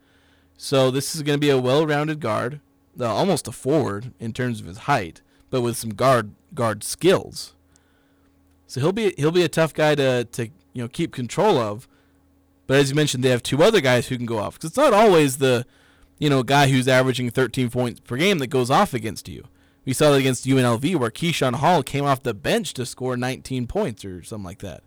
So 0.57 0.89
this 0.89 1.15
is 1.15 1.23
going 1.23 1.37
to 1.37 1.41
be 1.41 1.49
a 1.49 1.59
well-rounded 1.59 2.21
guard, 2.21 2.61
uh, 2.97 3.13
almost 3.13 3.47
a 3.47 3.51
forward 3.51 4.13
in 4.19 4.31
terms 4.31 4.61
of 4.61 4.67
his 4.67 4.79
height, 4.79 5.21
but 5.49 5.61
with 5.61 5.75
some 5.75 5.89
guard 5.89 6.31
guard 6.53 6.83
skills. 6.83 7.54
So 8.67 8.81
he'll 8.81 8.91
be 8.91 9.13
he'll 9.17 9.31
be 9.31 9.43
a 9.43 9.49
tough 9.49 9.73
guy 9.73 9.95
to 9.95 10.25
to 10.25 10.45
you 10.73 10.83
know 10.83 10.87
keep 10.87 11.11
control 11.11 11.57
of. 11.57 11.87
But 12.67 12.77
as 12.77 12.89
you 12.89 12.95
mentioned, 12.95 13.23
they 13.23 13.29
have 13.29 13.43
two 13.43 13.61
other 13.61 13.81
guys 13.81 14.07
who 14.07 14.17
can 14.17 14.25
go 14.25 14.39
off 14.39 14.55
because 14.55 14.71
it's 14.71 14.77
not 14.77 14.93
always 14.93 15.37
the 15.37 15.65
you 16.17 16.29
know 16.29 16.43
guy 16.43 16.69
who's 16.69 16.87
averaging 16.87 17.29
13 17.29 17.69
points 17.69 17.99
per 17.99 18.17
game 18.17 18.39
that 18.39 18.47
goes 18.47 18.69
off 18.69 18.93
against 18.93 19.27
you. 19.27 19.45
We 19.85 19.93
saw 19.93 20.11
that 20.11 20.17
against 20.17 20.45
UNLV 20.45 20.95
where 20.95 21.11
Keyshawn 21.11 21.55
Hall 21.55 21.83
came 21.83 22.05
off 22.05 22.23
the 22.23 22.33
bench 22.33 22.73
to 22.73 22.85
score 22.87 23.15
19 23.15 23.67
points 23.67 24.03
or 24.03 24.23
something 24.23 24.45
like 24.45 24.59
that. 24.59 24.81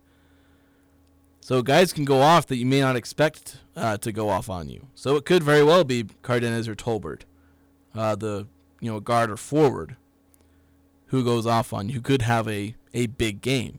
So 1.40 1.62
guys 1.62 1.92
can 1.92 2.04
go 2.04 2.20
off 2.20 2.46
that 2.48 2.56
you 2.56 2.66
may 2.66 2.80
not 2.80 2.96
expect 2.96 3.58
uh, 3.76 3.96
to 3.98 4.12
go 4.12 4.28
off 4.28 4.50
on 4.50 4.68
you. 4.68 4.88
So 4.94 5.16
it 5.16 5.24
could 5.24 5.42
very 5.42 5.62
well 5.62 5.84
be 5.84 6.04
Cardenas 6.20 6.68
or 6.68 6.74
Tolbert, 6.74 7.22
uh, 7.94 8.16
the 8.16 8.46
you 8.80 8.90
know 8.90 9.00
guard 9.00 9.30
or 9.30 9.36
forward, 9.36 9.96
who 11.06 11.24
goes 11.24 11.46
off 11.46 11.72
on 11.72 11.88
you, 11.88 11.94
who 11.94 12.00
could 12.02 12.22
have 12.22 12.48
a, 12.48 12.74
a 12.98 13.06
big 13.06 13.40
game. 13.40 13.78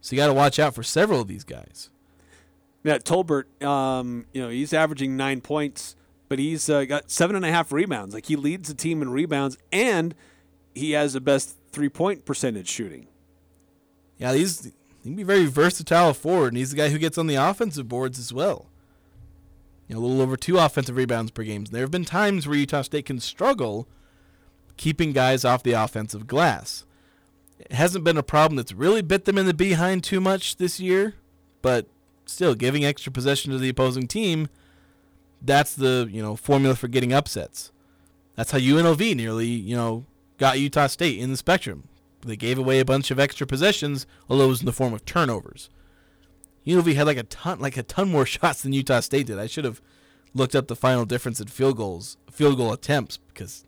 So 0.00 0.14
you 0.14 0.20
got 0.20 0.28
to 0.28 0.34
watch 0.34 0.58
out 0.58 0.74
for 0.74 0.82
several 0.82 1.20
of 1.20 1.28
these 1.28 1.44
guys. 1.44 1.90
Yeah, 2.82 2.98
Tolbert, 2.98 3.44
um, 3.64 4.26
you 4.32 4.42
know, 4.42 4.50
he's 4.50 4.72
averaging 4.72 5.16
nine 5.16 5.40
points, 5.40 5.96
but 6.28 6.38
he's 6.38 6.68
uh, 6.68 6.84
got 6.84 7.10
seven 7.10 7.34
and 7.34 7.44
a 7.44 7.50
half 7.50 7.72
rebounds. 7.72 8.14
Like 8.14 8.26
he 8.26 8.36
leads 8.36 8.68
the 8.68 8.74
team 8.74 9.00
in 9.00 9.10
rebounds, 9.10 9.56
and 9.72 10.14
he 10.74 10.92
has 10.92 11.14
the 11.14 11.20
best 11.20 11.56
three 11.72 11.88
point 11.88 12.26
percentage 12.26 12.68
shooting. 12.68 13.08
Yeah, 14.18 14.34
he's 14.34 14.64
he 14.64 14.72
can 15.02 15.16
be 15.16 15.22
very 15.22 15.46
versatile 15.46 16.12
forward, 16.12 16.48
and 16.48 16.58
he's 16.58 16.70
the 16.70 16.76
guy 16.76 16.90
who 16.90 16.98
gets 16.98 17.16
on 17.16 17.26
the 17.26 17.36
offensive 17.36 17.88
boards 17.88 18.18
as 18.18 18.32
well. 18.32 18.66
You 19.88 19.94
know, 19.94 20.00
a 20.00 20.02
little 20.02 20.20
over 20.20 20.36
two 20.36 20.58
offensive 20.58 20.96
rebounds 20.96 21.30
per 21.30 21.42
game. 21.42 21.64
There 21.64 21.82
have 21.82 21.90
been 21.90 22.04
times 22.04 22.46
where 22.46 22.56
Utah 22.56 22.82
State 22.82 23.06
can 23.06 23.20
struggle 23.20 23.88
keeping 24.76 25.12
guys 25.12 25.44
off 25.44 25.62
the 25.62 25.72
offensive 25.72 26.26
glass. 26.26 26.84
It 27.58 27.72
hasn't 27.72 28.04
been 28.04 28.16
a 28.16 28.22
problem 28.22 28.56
that's 28.56 28.72
really 28.72 29.02
bit 29.02 29.24
them 29.24 29.38
in 29.38 29.46
the 29.46 29.54
behind 29.54 30.04
too 30.04 30.20
much 30.20 30.56
this 30.56 30.80
year, 30.80 31.14
but 31.62 31.86
still 32.26 32.54
giving 32.54 32.84
extra 32.84 33.12
possession 33.12 33.52
to 33.52 33.58
the 33.58 33.68
opposing 33.68 34.06
team, 34.06 34.48
that's 35.40 35.74
the, 35.74 36.08
you 36.10 36.22
know, 36.22 36.36
formula 36.36 36.74
for 36.74 36.88
getting 36.88 37.12
upsets. 37.12 37.70
That's 38.34 38.50
how 38.50 38.58
UNLV 38.58 39.14
nearly, 39.14 39.46
you 39.46 39.76
know, 39.76 40.04
got 40.38 40.58
Utah 40.58 40.88
State 40.88 41.18
in 41.18 41.30
the 41.30 41.36
spectrum. 41.36 41.88
They 42.22 42.36
gave 42.36 42.58
away 42.58 42.80
a 42.80 42.84
bunch 42.84 43.10
of 43.10 43.20
extra 43.20 43.46
possessions, 43.46 44.06
although 44.28 44.44
it 44.44 44.48
was 44.48 44.60
in 44.60 44.66
the 44.66 44.72
form 44.72 44.94
of 44.94 45.04
turnovers. 45.04 45.68
UNLV 46.66 46.94
had 46.94 47.06
like 47.06 47.18
a 47.18 47.24
ton, 47.24 47.60
like 47.60 47.76
a 47.76 47.82
ton 47.82 48.10
more 48.10 48.26
shots 48.26 48.62
than 48.62 48.72
Utah 48.72 49.00
State 49.00 49.26
did. 49.26 49.38
I 49.38 49.46
should 49.46 49.64
have 49.64 49.80
looked 50.32 50.54
up 50.54 50.66
the 50.66 50.76
final 50.76 51.04
difference 51.04 51.40
in 51.40 51.46
field 51.46 51.76
goals, 51.76 52.16
field 52.30 52.56
goal 52.56 52.72
attempts, 52.72 53.18
because 53.18 53.64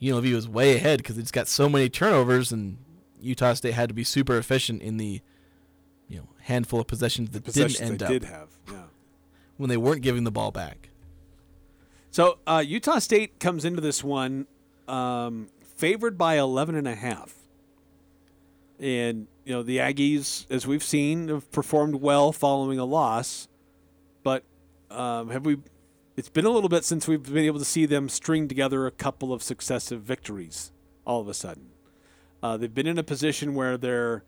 UNLV 0.00 0.34
was 0.34 0.48
way 0.48 0.76
ahead 0.76 0.98
because 0.98 1.18
it's 1.18 1.30
got 1.30 1.48
so 1.48 1.68
many 1.68 1.88
turnovers, 1.88 2.52
and 2.52 2.78
Utah 3.20 3.54
State 3.54 3.74
had 3.74 3.88
to 3.88 3.94
be 3.94 4.04
super 4.04 4.36
efficient 4.36 4.82
in 4.82 4.96
the, 4.98 5.20
you 6.08 6.18
know, 6.18 6.28
handful 6.42 6.80
of 6.80 6.86
possessions 6.86 7.30
that 7.30 7.44
Possessions 7.44 7.78
didn't 7.78 7.90
end 7.90 7.98
they 8.00 8.04
up 8.04 8.12
did 8.12 8.24
have. 8.24 8.48
Yeah. 8.70 8.82
when 9.56 9.70
they 9.70 9.76
weren't 9.76 10.02
giving 10.02 10.24
the 10.24 10.30
ball 10.30 10.50
back. 10.50 10.90
So 12.10 12.38
uh, 12.46 12.62
Utah 12.66 12.98
State 12.98 13.40
comes 13.40 13.64
into 13.64 13.80
this 13.80 14.02
one 14.04 14.46
um, 14.88 15.48
favored 15.62 16.16
by 16.16 16.38
11 16.38 16.74
and 16.74 16.88
a 16.88 16.94
half. 16.94 17.34
And, 18.78 19.26
you 19.44 19.52
know, 19.54 19.62
the 19.62 19.78
Aggies, 19.78 20.46
as 20.50 20.66
we've 20.66 20.82
seen, 20.82 21.28
have 21.28 21.50
performed 21.50 21.96
well 21.96 22.32
following 22.32 22.78
a 22.78 22.84
loss. 22.84 23.48
But 24.22 24.44
um, 24.90 25.30
have 25.30 25.46
we? 25.46 25.58
It's 26.16 26.30
been 26.30 26.46
a 26.46 26.50
little 26.50 26.70
bit 26.70 26.82
since 26.82 27.06
we've 27.06 27.22
been 27.22 27.44
able 27.44 27.58
to 27.58 27.64
see 27.64 27.84
them 27.84 28.08
string 28.08 28.48
together 28.48 28.86
a 28.86 28.90
couple 28.90 29.34
of 29.34 29.42
successive 29.42 30.00
victories 30.00 30.72
all 31.04 31.20
of 31.20 31.28
a 31.28 31.34
sudden. 31.34 31.68
Uh, 32.42 32.56
they've 32.56 32.72
been 32.72 32.86
in 32.86 32.98
a 32.98 33.02
position 33.02 33.54
where 33.54 33.76
they're 33.76 34.24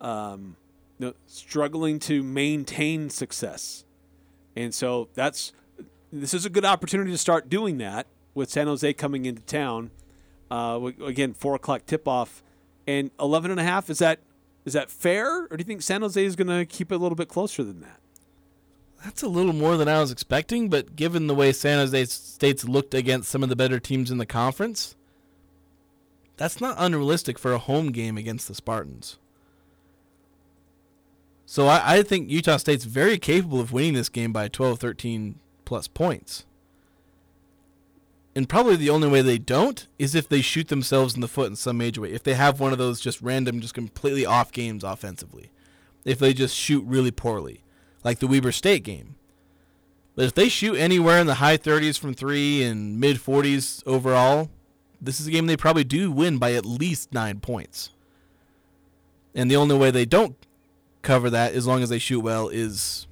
um, 0.00 0.56
you 0.98 1.08
know, 1.08 1.14
struggling 1.26 1.98
to 1.98 2.22
maintain 2.22 3.10
success. 3.10 3.84
And 4.54 4.74
so 4.74 5.08
that's 5.14 5.52
this 6.10 6.32
is 6.32 6.46
a 6.46 6.50
good 6.50 6.64
opportunity 6.64 7.10
to 7.10 7.18
start 7.18 7.50
doing 7.50 7.76
that 7.78 8.06
with 8.34 8.50
San 8.50 8.66
Jose 8.66 8.90
coming 8.94 9.26
into 9.26 9.42
town. 9.42 9.90
Uh, 10.50 10.90
again, 11.04 11.34
four 11.34 11.54
o'clock 11.54 11.84
tip 11.86 12.08
off, 12.08 12.42
and 12.86 13.10
eleven 13.20 13.50
and 13.50 13.60
a 13.60 13.64
half. 13.64 13.90
Is 13.90 13.98
that 13.98 14.20
is 14.64 14.72
that 14.72 14.90
fair, 14.90 15.44
or 15.50 15.56
do 15.56 15.58
you 15.58 15.64
think 15.64 15.82
San 15.82 16.00
Jose 16.00 16.24
is 16.24 16.34
going 16.34 16.48
to 16.48 16.64
keep 16.64 16.92
it 16.92 16.94
a 16.94 16.98
little 16.98 17.16
bit 17.16 17.28
closer 17.28 17.62
than 17.62 17.80
that? 17.80 18.00
That's 19.04 19.22
a 19.22 19.28
little 19.28 19.52
more 19.52 19.76
than 19.76 19.88
I 19.88 20.00
was 20.00 20.10
expecting, 20.10 20.68
but 20.68 20.96
given 20.96 21.26
the 21.26 21.34
way 21.34 21.52
San 21.52 21.78
Jose 21.78 22.04
State's 22.06 22.64
looked 22.64 22.94
against 22.94 23.30
some 23.30 23.42
of 23.42 23.48
the 23.48 23.56
better 23.56 23.78
teams 23.78 24.10
in 24.10 24.18
the 24.18 24.26
conference, 24.26 24.96
that's 26.36 26.60
not 26.60 26.76
unrealistic 26.78 27.38
for 27.38 27.52
a 27.52 27.58
home 27.58 27.92
game 27.92 28.16
against 28.16 28.48
the 28.48 28.54
Spartans. 28.54 29.18
So 31.46 31.68
I, 31.68 31.98
I 31.98 32.02
think 32.02 32.28
Utah 32.28 32.56
State's 32.56 32.84
very 32.84 33.18
capable 33.18 33.60
of 33.60 33.72
winning 33.72 33.94
this 33.94 34.08
game 34.08 34.32
by 34.32 34.48
12, 34.48 34.80
13 34.80 35.38
plus 35.64 35.86
points. 35.86 36.44
And 38.34 38.48
probably 38.48 38.76
the 38.76 38.90
only 38.90 39.08
way 39.08 39.22
they 39.22 39.38
don't 39.38 39.86
is 39.98 40.14
if 40.14 40.28
they 40.28 40.42
shoot 40.42 40.68
themselves 40.68 41.14
in 41.14 41.22
the 41.22 41.28
foot 41.28 41.48
in 41.48 41.56
some 41.56 41.78
major 41.78 42.02
way. 42.02 42.12
If 42.12 42.22
they 42.22 42.34
have 42.34 42.60
one 42.60 42.72
of 42.72 42.78
those 42.78 43.00
just 43.00 43.22
random, 43.22 43.60
just 43.60 43.72
completely 43.72 44.26
off 44.26 44.52
games 44.52 44.84
offensively. 44.84 45.50
If 46.04 46.18
they 46.18 46.34
just 46.34 46.54
shoot 46.54 46.84
really 46.84 47.10
poorly, 47.10 47.62
like 48.06 48.20
the 48.20 48.28
Weber 48.28 48.52
State 48.52 48.84
game. 48.84 49.16
But 50.14 50.26
if 50.26 50.34
they 50.34 50.48
shoot 50.48 50.76
anywhere 50.76 51.18
in 51.18 51.26
the 51.26 51.34
high 51.34 51.58
30s 51.58 51.98
from 51.98 52.14
three 52.14 52.62
and 52.62 53.00
mid 53.00 53.16
40s 53.16 53.82
overall, 53.84 54.48
this 55.00 55.18
is 55.20 55.26
a 55.26 55.30
game 55.32 55.48
they 55.48 55.56
probably 55.56 55.82
do 55.82 56.12
win 56.12 56.38
by 56.38 56.52
at 56.52 56.64
least 56.64 57.12
nine 57.12 57.40
points. 57.40 57.90
And 59.34 59.50
the 59.50 59.56
only 59.56 59.76
way 59.76 59.90
they 59.90 60.04
don't 60.04 60.36
cover 61.02 61.28
that, 61.30 61.52
as 61.52 61.66
long 61.66 61.82
as 61.82 61.88
they 61.88 61.98
shoot 61.98 62.20
well, 62.20 62.48
is 62.48 63.08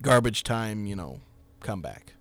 garbage 0.00 0.44
time, 0.44 0.86
you 0.86 0.94
know, 0.94 1.18
comeback. 1.58 2.12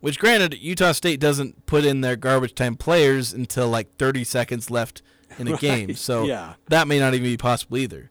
Which, 0.00 0.18
granted, 0.18 0.58
Utah 0.58 0.92
State 0.92 1.18
doesn't 1.18 1.64
put 1.64 1.86
in 1.86 2.02
their 2.02 2.16
garbage 2.16 2.54
time 2.54 2.76
players 2.76 3.32
until 3.32 3.70
like 3.70 3.96
30 3.96 4.22
seconds 4.24 4.70
left 4.70 5.00
in 5.38 5.48
a 5.48 5.56
game. 5.56 5.94
So 5.94 6.24
yeah. 6.24 6.54
that 6.68 6.86
may 6.86 6.98
not 6.98 7.14
even 7.14 7.24
be 7.24 7.38
possible 7.38 7.78
either. 7.78 8.10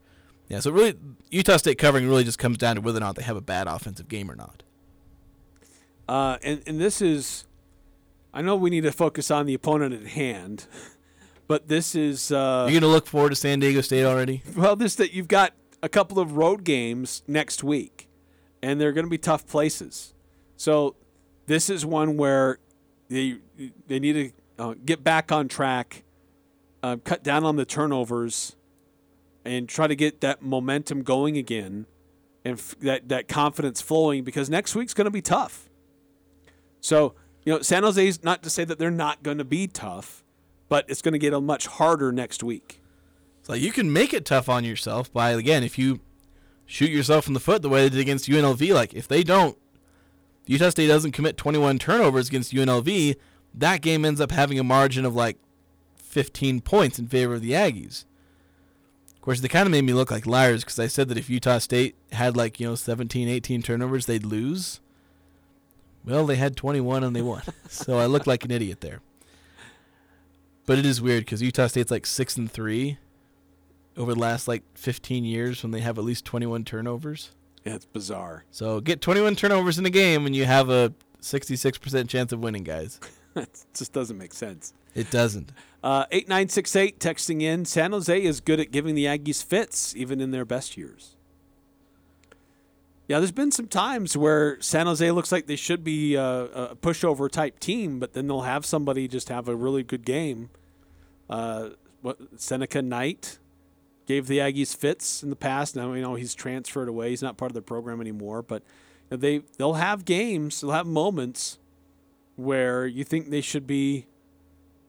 Yeah, 0.51 0.60
so 0.60 0.70
really, 0.70 0.96
Utah 1.29 1.55
State 1.55 1.77
covering 1.77 2.10
really 2.10 2.25
just 2.25 2.38
comes 2.38 2.58
down 2.58 2.75
to 2.75 2.81
whether 2.81 2.98
or 2.98 3.00
not 3.00 3.15
they 3.15 3.24
have 3.24 3.38
a 3.38 3.41
bad 3.41 3.67
offensive 3.67 4.10
game 4.10 4.29
or 4.29 4.36
not. 4.36 4.63
Uh, 6.10 6.39
and 6.43 6.62
and 6.67 6.77
this 6.77 7.01
is, 7.01 7.46
I 8.34 8.41
know 8.41 8.58
we 8.58 8.70
need 8.70 8.84
to 8.84 8.91
focus 8.91 9.31
on 9.31 9.46
the 9.46 9.53
opponent 9.53 9.93
at 9.93 10.08
hand, 10.08 10.67
but 11.48 11.70
this 11.70 11.96
is 11.96 12.34
uh, 12.34 12.65
You're 12.70 12.81
going 12.81 12.91
to 12.91 12.93
look 12.93 13.08
forward 13.08 13.29
to 13.29 13.36
San 13.38 13.62
Diego 13.62 13.79
State 13.79 14.03
already? 14.03 14.43
well, 14.53 14.75
this 14.75 14.96
that 14.96 15.13
you've 15.13 15.29
got 15.29 15.53
a 15.81 15.88
couple 15.88 16.20
of 16.20 16.36
road 16.36 16.65
games 16.65 17.24
next 17.27 17.63
week, 17.63 18.10
and 18.62 18.81
they're 18.81 18.91
going 18.91 19.05
to 19.05 19.10
be 19.10 19.17
tough 19.17 19.48
places. 19.48 20.13
So 20.58 20.98
this 21.46 21.70
is 21.70 21.86
one 21.86 22.17
where 22.17 22.60
they 23.08 23.38
they 23.88 24.00
need 24.01 24.13
to 24.13 24.31
uh, 24.62 24.74
get 24.84 25.01
back 25.01 25.31
on 25.31 25.48
track, 25.48 26.03
uh, 26.84 26.98
cut 27.05 27.24
down 27.24 27.46
on 27.46 27.55
the 27.55 27.63
turnovers, 27.63 28.58
and 29.43 29.67
try 29.67 29.88
to 29.88 29.95
get 29.95 30.21
that 30.21 30.41
momentum 30.41 31.03
going 31.03 31.38
again, 31.38 31.86
and 32.45 32.57
f- 32.57 32.75
that 32.81 33.10
that 33.10 33.27
confidence 33.27 33.81
flowing 33.81 34.24
because 34.24 34.50
next 34.50 34.75
week's 34.75 34.93
going 34.93 35.05
to 35.05 35.12
be 35.12 35.21
tough. 35.21 35.69
So 36.79 37.15
you 37.43 37.53
know, 37.53 37.62
San 37.62 37.83
Jose's 37.83 38.24
not 38.24 38.43
to 38.43 38.50
say 38.50 38.63
that 38.63 38.77
they're 38.77 38.91
not 38.91 39.24
going 39.24 39.39
to 39.39 39.43
be 39.43 39.67
tough, 39.67 40.24
but 40.69 40.86
it's 40.89 41.01
going 41.01 41.13
to 41.13 41.19
get 41.19 41.33
a 41.33 41.41
much 41.41 41.67
harder 41.67 42.12
next 42.12 42.43
week. 42.43 42.81
So 43.43 43.53
you 43.53 43.71
can 43.71 43.91
make 43.91 44.13
it 44.13 44.25
tough 44.25 44.48
on 44.48 44.63
yourself 44.63 45.12
by 45.12 45.31
again 45.31 45.63
if 45.63 45.77
you 45.77 46.00
shoot 46.65 46.89
yourself 46.89 47.27
in 47.27 47.33
the 47.33 47.39
foot 47.39 47.62
the 47.62 47.69
way 47.69 47.83
they 47.83 47.89
did 47.89 48.00
against 48.00 48.29
UNLV. 48.29 48.74
Like 48.74 48.93
if 48.93 49.07
they 49.07 49.24
don't, 49.24 49.57
if 50.43 50.50
Utah 50.50 50.69
State 50.69 50.88
doesn't 50.88 51.12
commit 51.12 51.38
21 51.38 51.79
turnovers 51.79 52.29
against 52.29 52.53
UNLV, 52.53 53.15
that 53.53 53.81
game 53.81 54.05
ends 54.05 54.21
up 54.21 54.31
having 54.31 54.60
a 54.60 54.63
margin 54.63 55.05
of 55.05 55.15
like 55.15 55.38
15 55.95 56.62
points 56.62 57.00
in 57.00 57.07
favor 57.07 57.33
of 57.33 57.41
the 57.41 57.51
Aggies. 57.51 58.05
Of 59.21 59.25
course, 59.25 59.39
they 59.41 59.47
kind 59.47 59.67
of 59.67 59.71
made 59.71 59.83
me 59.83 59.93
look 59.93 60.09
like 60.09 60.25
liars 60.25 60.63
because 60.63 60.79
I 60.79 60.87
said 60.87 61.07
that 61.09 61.17
if 61.19 61.29
Utah 61.29 61.59
State 61.59 61.93
had 62.11 62.35
like 62.35 62.59
you 62.59 62.67
know 62.67 62.73
17, 62.73 63.27
18 63.29 63.61
turnovers, 63.61 64.07
they'd 64.07 64.25
lose. 64.25 64.79
Well, 66.03 66.25
they 66.25 66.37
had 66.37 66.57
21 66.57 67.03
and 67.03 67.15
they 67.15 67.21
won, 67.21 67.43
so 67.69 67.99
I 67.99 68.07
looked 68.07 68.25
like 68.25 68.43
an 68.45 68.49
idiot 68.49 68.81
there. 68.81 69.01
But 70.65 70.79
it 70.79 70.87
is 70.87 71.03
weird 71.03 71.25
because 71.25 71.43
Utah 71.43 71.67
State's 71.67 71.91
like 71.91 72.07
six 72.07 72.35
and 72.35 72.51
three 72.51 72.97
over 73.95 74.15
the 74.15 74.19
last 74.19 74.47
like 74.47 74.63
15 74.73 75.23
years 75.23 75.61
when 75.61 75.69
they 75.71 75.81
have 75.81 75.99
at 75.99 76.03
least 76.03 76.25
21 76.25 76.65
turnovers. 76.65 77.29
Yeah, 77.63 77.75
it's 77.75 77.85
bizarre. 77.85 78.45
So 78.49 78.81
get 78.81 79.01
21 79.01 79.35
turnovers 79.35 79.77
in 79.77 79.85
a 79.85 79.91
game 79.91 80.25
and 80.25 80.35
you 80.35 80.45
have 80.45 80.71
a 80.71 80.95
66% 81.21 82.09
chance 82.09 82.31
of 82.31 82.39
winning, 82.39 82.63
guys. 82.63 82.99
it 83.35 83.65
just 83.75 83.93
doesn't 83.93 84.17
make 84.17 84.33
sense. 84.33 84.73
It 84.93 85.10
doesn't. 85.12 85.51
Uh, 85.83 86.05
8968 86.12 87.00
texting 87.00 87.41
in 87.41 87.65
San 87.65 87.91
Jose 87.91 88.21
is 88.21 88.39
good 88.39 88.60
at 88.60 88.71
giving 88.71 88.93
the 88.93 89.05
Aggies 89.05 89.43
fits, 89.43 89.95
even 89.95 90.21
in 90.21 90.31
their 90.31 90.45
best 90.45 90.77
years. 90.77 91.15
Yeah, 93.07 93.19
there's 93.19 93.31
been 93.31 93.51
some 93.51 93.67
times 93.67 94.15
where 94.15 94.62
San 94.62 94.86
Jose 94.86 95.10
looks 95.12 95.31
like 95.31 95.48
they 95.48 95.55
should 95.55 95.83
be 95.83 96.15
uh, 96.15 96.24
a 96.24 96.75
pushover 96.75 97.29
type 97.29 97.60
team, 97.60 98.00
but 98.00 98.13
then 98.13 98.27
they'll 98.27 98.41
have 98.41 98.65
somebody 98.65 99.07
just 99.07 99.27
have 99.29 99.50
a 99.50 99.55
really 99.55 99.83
good 99.83 100.05
game. 100.05 100.50
Uh, 101.29 101.71
what 102.01 102.17
Seneca 102.38 102.81
Knight 102.81 103.38
gave 104.05 104.27
the 104.27 104.38
Aggies 104.38 104.75
fits 104.75 105.24
in 105.24 105.29
the 105.29 105.36
past. 105.36 105.75
Now 105.75 105.93
you 105.93 106.01
know 106.01 106.15
he's 106.15 106.36
transferred 106.36 106.88
away; 106.88 107.10
he's 107.10 107.21
not 107.21 107.38
part 107.38 107.51
of 107.51 107.55
the 107.55 107.62
program 107.62 108.01
anymore. 108.01 108.41
But 108.41 108.63
they 109.10 109.39
they'll 109.57 109.74
have 109.74 110.05
games, 110.05 110.62
they'll 110.62 110.71
have 110.71 110.88
moments 110.88 111.57
where 112.36 112.86
you 112.86 113.03
think 113.03 113.29
they 113.29 113.41
should 113.41 113.67
be. 113.67 114.05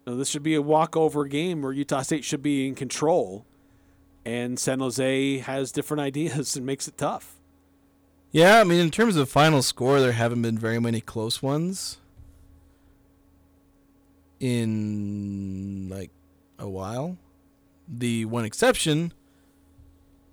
Know, 0.06 0.16
this 0.16 0.28
should 0.28 0.42
be 0.42 0.54
a 0.54 0.62
walkover 0.62 1.26
game 1.26 1.62
where 1.62 1.72
Utah 1.72 2.02
State 2.02 2.24
should 2.24 2.42
be 2.42 2.66
in 2.66 2.74
control, 2.74 3.46
and 4.24 4.58
San 4.58 4.80
Jose 4.80 5.38
has 5.38 5.70
different 5.70 6.00
ideas 6.08 6.56
and 6.56 6.66
makes 6.66 6.88
it 6.88 6.96
tough. 6.96 7.36
Yeah, 8.32 8.60
I 8.60 8.64
mean, 8.64 8.80
in 8.80 8.90
terms 8.90 9.16
of 9.16 9.28
final 9.28 9.62
score, 9.62 10.00
there 10.00 10.12
haven't 10.12 10.42
been 10.42 10.58
very 10.58 10.80
many 10.80 11.00
close 11.02 11.42
ones 11.42 11.98
in 14.40 15.88
like 15.90 16.10
a 16.58 16.68
while. 16.68 17.18
The 17.86 18.24
one 18.24 18.44
exception 18.44 19.12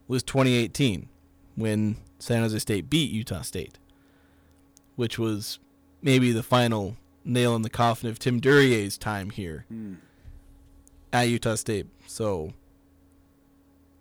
was 0.07 0.23
2018 0.23 1.09
when 1.55 1.97
San 2.17 2.41
Jose 2.41 2.57
State 2.59 2.89
beat 2.89 3.11
Utah 3.11 3.41
State, 3.41 3.77
which 4.95 5.19
was 5.19 5.59
maybe 6.01 6.31
the 6.31 6.41
final 6.41 6.95
nail 7.29 7.55
in 7.55 7.61
the 7.61 7.69
coffin 7.69 8.09
of 8.09 8.19
Tim 8.19 8.41
Duryea's 8.41 8.97
time 8.97 9.29
here 9.29 9.65
Hmm. 9.69 9.93
at 11.13 11.29
Utah 11.29 11.55
State. 11.55 11.87
So, 12.07 12.53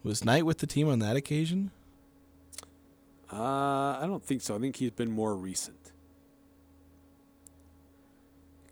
was 0.03 0.25
Knight 0.25 0.47
with 0.47 0.59
the 0.59 0.67
team 0.67 0.89
on 0.89 0.99
that 1.01 1.17
occasion? 1.17 1.71
Uh, 3.33 3.99
I 4.01 4.05
don't 4.07 4.25
think 4.25 4.41
so. 4.41 4.57
I 4.57 4.59
think 4.59 4.77
he's 4.77 4.91
been 4.91 5.11
more 5.11 5.37
recent. 5.37 5.75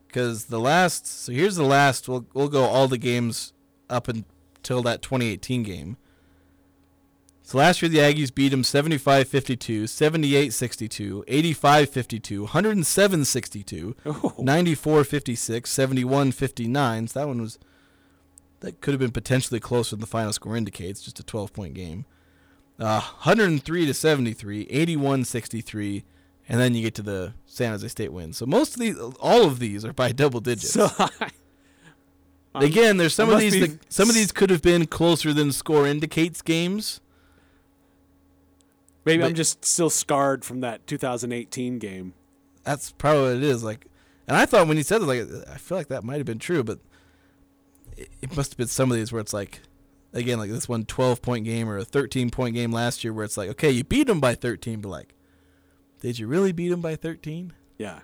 because 0.08 0.46
the 0.46 0.58
last 0.58 1.06
so 1.06 1.30
here's 1.30 1.56
the 1.56 1.62
last 1.64 2.08
we'll 2.08 2.24
we'll 2.32 2.48
go 2.48 2.62
all 2.64 2.88
the 2.88 2.96
games 2.96 3.52
up 3.90 4.08
until 4.08 4.82
that 4.82 5.02
2018 5.02 5.62
game. 5.62 5.98
So 7.46 7.58
last 7.58 7.80
year 7.80 7.88
the 7.88 7.98
Aggies 7.98 8.34
beat 8.34 8.48
them 8.48 8.62
75-52, 8.62 9.84
78-62, 9.84 11.24
85-52, 11.26 12.48
107-62, 12.48 13.94
Oh, 14.04 14.34
94-56, 14.36 15.60
71-59. 16.32 17.08
So 17.08 17.20
that 17.20 17.28
one 17.28 17.40
was 17.40 17.60
that 18.58 18.80
could 18.80 18.94
have 18.94 18.98
been 18.98 19.12
potentially 19.12 19.60
closer 19.60 19.94
than 19.94 20.00
the 20.00 20.08
final 20.08 20.32
score 20.32 20.56
indicates, 20.56 21.02
just 21.02 21.20
a 21.20 21.22
12-point 21.22 21.74
game. 21.74 22.04
Uh, 22.80 23.00
103 23.00 23.86
to 23.86 23.94
73, 23.94 24.66
81 24.68 25.24
63, 25.24 26.04
and 26.48 26.60
then 26.60 26.74
you 26.74 26.82
get 26.82 26.96
to 26.96 27.02
the 27.02 27.32
San 27.46 27.70
Jose 27.70 27.86
State 27.86 28.12
win. 28.12 28.32
So 28.32 28.44
most 28.44 28.74
of 28.74 28.80
these, 28.80 28.98
all 28.98 29.44
of 29.44 29.60
these 29.60 29.84
are 29.84 29.92
by 29.92 30.10
double 30.10 30.40
digits. 30.40 30.72
so 30.72 30.88
Again, 32.56 32.96
there's 32.96 33.14
some 33.14 33.30
of 33.30 33.38
these. 33.38 33.52
be 33.52 33.66
That, 33.66 33.92
some 33.92 34.08
of 34.08 34.16
these 34.16 34.32
could 34.32 34.50
have 34.50 34.62
been 34.62 34.88
closer 34.88 35.32
than 35.32 35.52
score 35.52 35.86
indicates 35.86 36.42
games. 36.42 37.00
Maybe 39.06 39.22
I'm 39.22 39.34
just 39.34 39.64
still 39.64 39.88
scarred 39.88 40.44
from 40.44 40.60
that 40.60 40.86
2018 40.86 41.78
game. 41.78 42.12
That's 42.64 42.90
probably 42.92 43.22
what 43.22 43.36
it 43.36 43.42
is. 43.44 43.62
Like, 43.62 43.86
and 44.26 44.36
I 44.36 44.46
thought 44.46 44.66
when 44.66 44.76
he 44.76 44.82
said 44.82 45.00
it, 45.00 45.06
like, 45.06 45.48
I 45.48 45.56
feel 45.56 45.78
like 45.78 45.88
that 45.88 46.02
might 46.02 46.16
have 46.16 46.26
been 46.26 46.40
true, 46.40 46.64
but 46.64 46.80
it, 47.96 48.10
it 48.20 48.36
must 48.36 48.52
have 48.52 48.58
been 48.58 48.66
some 48.66 48.90
of 48.90 48.96
these 48.96 49.12
where 49.12 49.20
it's 49.20 49.32
like, 49.32 49.60
again, 50.12 50.38
like 50.38 50.50
this 50.50 50.68
one 50.68 50.84
12 50.84 51.22
point 51.22 51.44
game 51.44 51.68
or 51.68 51.78
a 51.78 51.84
13 51.84 52.30
point 52.30 52.56
game 52.56 52.72
last 52.72 53.04
year 53.04 53.12
where 53.12 53.24
it's 53.24 53.36
like, 53.36 53.48
okay, 53.50 53.70
you 53.70 53.84
beat 53.84 54.08
them 54.08 54.18
by 54.18 54.34
13, 54.34 54.80
but 54.80 54.88
like, 54.88 55.14
did 56.00 56.18
you 56.18 56.26
really 56.26 56.52
beat 56.52 56.70
them 56.70 56.80
by 56.80 56.96
13? 56.96 57.52
Yeah. 57.78 58.00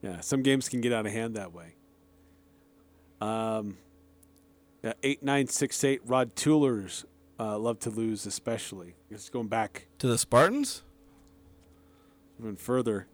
Yeah. 0.00 0.20
Some 0.20 0.42
games 0.42 0.68
can 0.68 0.80
get 0.80 0.92
out 0.92 1.04
of 1.04 1.12
hand 1.12 1.36
that 1.36 1.52
way. 1.52 1.74
Um, 3.20 3.76
yeah, 4.82 4.92
8968 5.02 6.00
Rod 6.04 6.34
Tuellers 6.36 7.04
uh, 7.38 7.58
love 7.58 7.78
to 7.80 7.90
lose, 7.90 8.26
especially. 8.26 8.94
Just 9.10 9.32
going 9.32 9.48
back 9.48 9.86
To 9.98 10.06
the 10.08 10.18
Spartans? 10.18 10.82
even 12.38 12.56
further. 12.56 13.06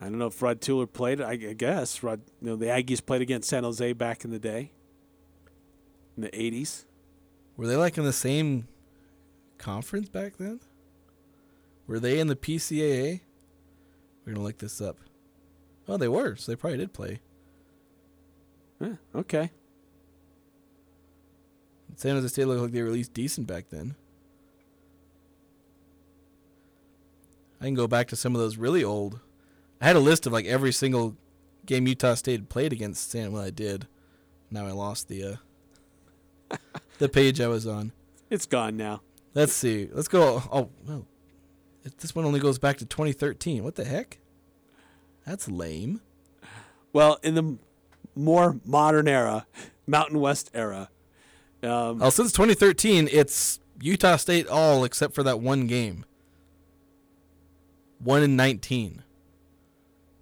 I 0.00 0.04
don't 0.06 0.18
know 0.18 0.26
if 0.26 0.42
Rod 0.42 0.60
Tueller 0.60 0.90
played. 0.92 1.20
I, 1.20 1.30
I 1.30 1.36
guess 1.54 2.02
Rod. 2.02 2.20
You 2.40 2.50
know, 2.50 2.56
the 2.56 2.66
Aggies 2.66 3.04
played 3.04 3.22
against 3.22 3.48
San 3.48 3.64
Jose 3.64 3.92
back 3.94 4.24
in 4.24 4.30
the 4.30 4.38
day, 4.38 4.72
in 6.16 6.22
the 6.24 6.30
'80s. 6.30 6.84
Were 7.56 7.66
they 7.66 7.76
like 7.76 7.96
in 7.96 8.04
the 8.04 8.12
same 8.12 8.66
conference 9.58 10.08
back 10.08 10.36
then? 10.38 10.60
Were 11.86 12.00
they 12.00 12.18
in 12.18 12.26
the 12.26 12.36
PCAA? 12.36 13.20
We're 14.26 14.32
gonna 14.34 14.44
look 14.44 14.58
this 14.58 14.80
up. 14.80 14.98
Oh, 15.88 15.96
they 15.96 16.08
were. 16.08 16.36
So 16.36 16.50
they 16.52 16.56
probably 16.56 16.78
did 16.78 16.92
play. 16.92 17.20
Yeah, 18.80 18.94
okay. 19.14 19.50
San 21.96 22.14
Jose 22.16 22.28
State 22.28 22.46
looked 22.46 22.62
like 22.62 22.72
they 22.72 22.82
were 22.82 22.88
at 22.88 22.94
least 22.94 23.14
decent 23.14 23.46
back 23.46 23.66
then. 23.70 23.94
I 27.60 27.64
can 27.66 27.74
go 27.74 27.86
back 27.86 28.08
to 28.08 28.16
some 28.16 28.34
of 28.34 28.40
those 28.40 28.56
really 28.56 28.82
old. 28.82 29.20
I 29.80 29.86
had 29.86 29.96
a 29.96 30.00
list 30.00 30.26
of 30.26 30.32
like 30.32 30.46
every 30.46 30.72
single 30.72 31.16
game 31.66 31.86
Utah 31.86 32.14
State 32.14 32.40
had 32.40 32.48
played 32.48 32.72
against 32.72 33.10
San. 33.10 33.32
Well, 33.32 33.42
I 33.42 33.50
did. 33.50 33.86
Now 34.50 34.66
I 34.66 34.72
lost 34.72 35.08
the 35.08 35.38
uh, 36.50 36.56
the 36.98 37.08
page 37.08 37.40
I 37.40 37.48
was 37.48 37.66
on. 37.66 37.92
It's 38.30 38.46
gone 38.46 38.76
now. 38.76 39.02
Let's 39.34 39.52
see. 39.52 39.88
Let's 39.92 40.08
go. 40.08 40.42
Oh, 40.52 40.68
well, 40.86 41.06
it- 41.84 41.98
this 41.98 42.14
one 42.14 42.24
only 42.24 42.40
goes 42.40 42.58
back 42.58 42.78
to 42.78 42.86
2013. 42.86 43.62
What 43.64 43.76
the 43.76 43.84
heck? 43.84 44.18
That's 45.26 45.48
lame. 45.48 46.00
Well, 46.92 47.18
in 47.22 47.34
the 47.34 47.56
more 48.14 48.60
modern 48.64 49.06
era, 49.08 49.46
Mountain 49.86 50.20
West 50.20 50.50
era, 50.52 50.90
um, 51.62 52.02
Oh, 52.02 52.10
since 52.10 52.32
2013, 52.32 53.08
it's 53.10 53.60
Utah 53.80 54.16
State 54.16 54.46
all 54.48 54.84
except 54.84 55.14
for 55.14 55.22
that 55.22 55.40
one 55.40 55.66
game. 55.66 56.04
One 57.98 58.22
in 58.22 58.34
19, 58.36 59.02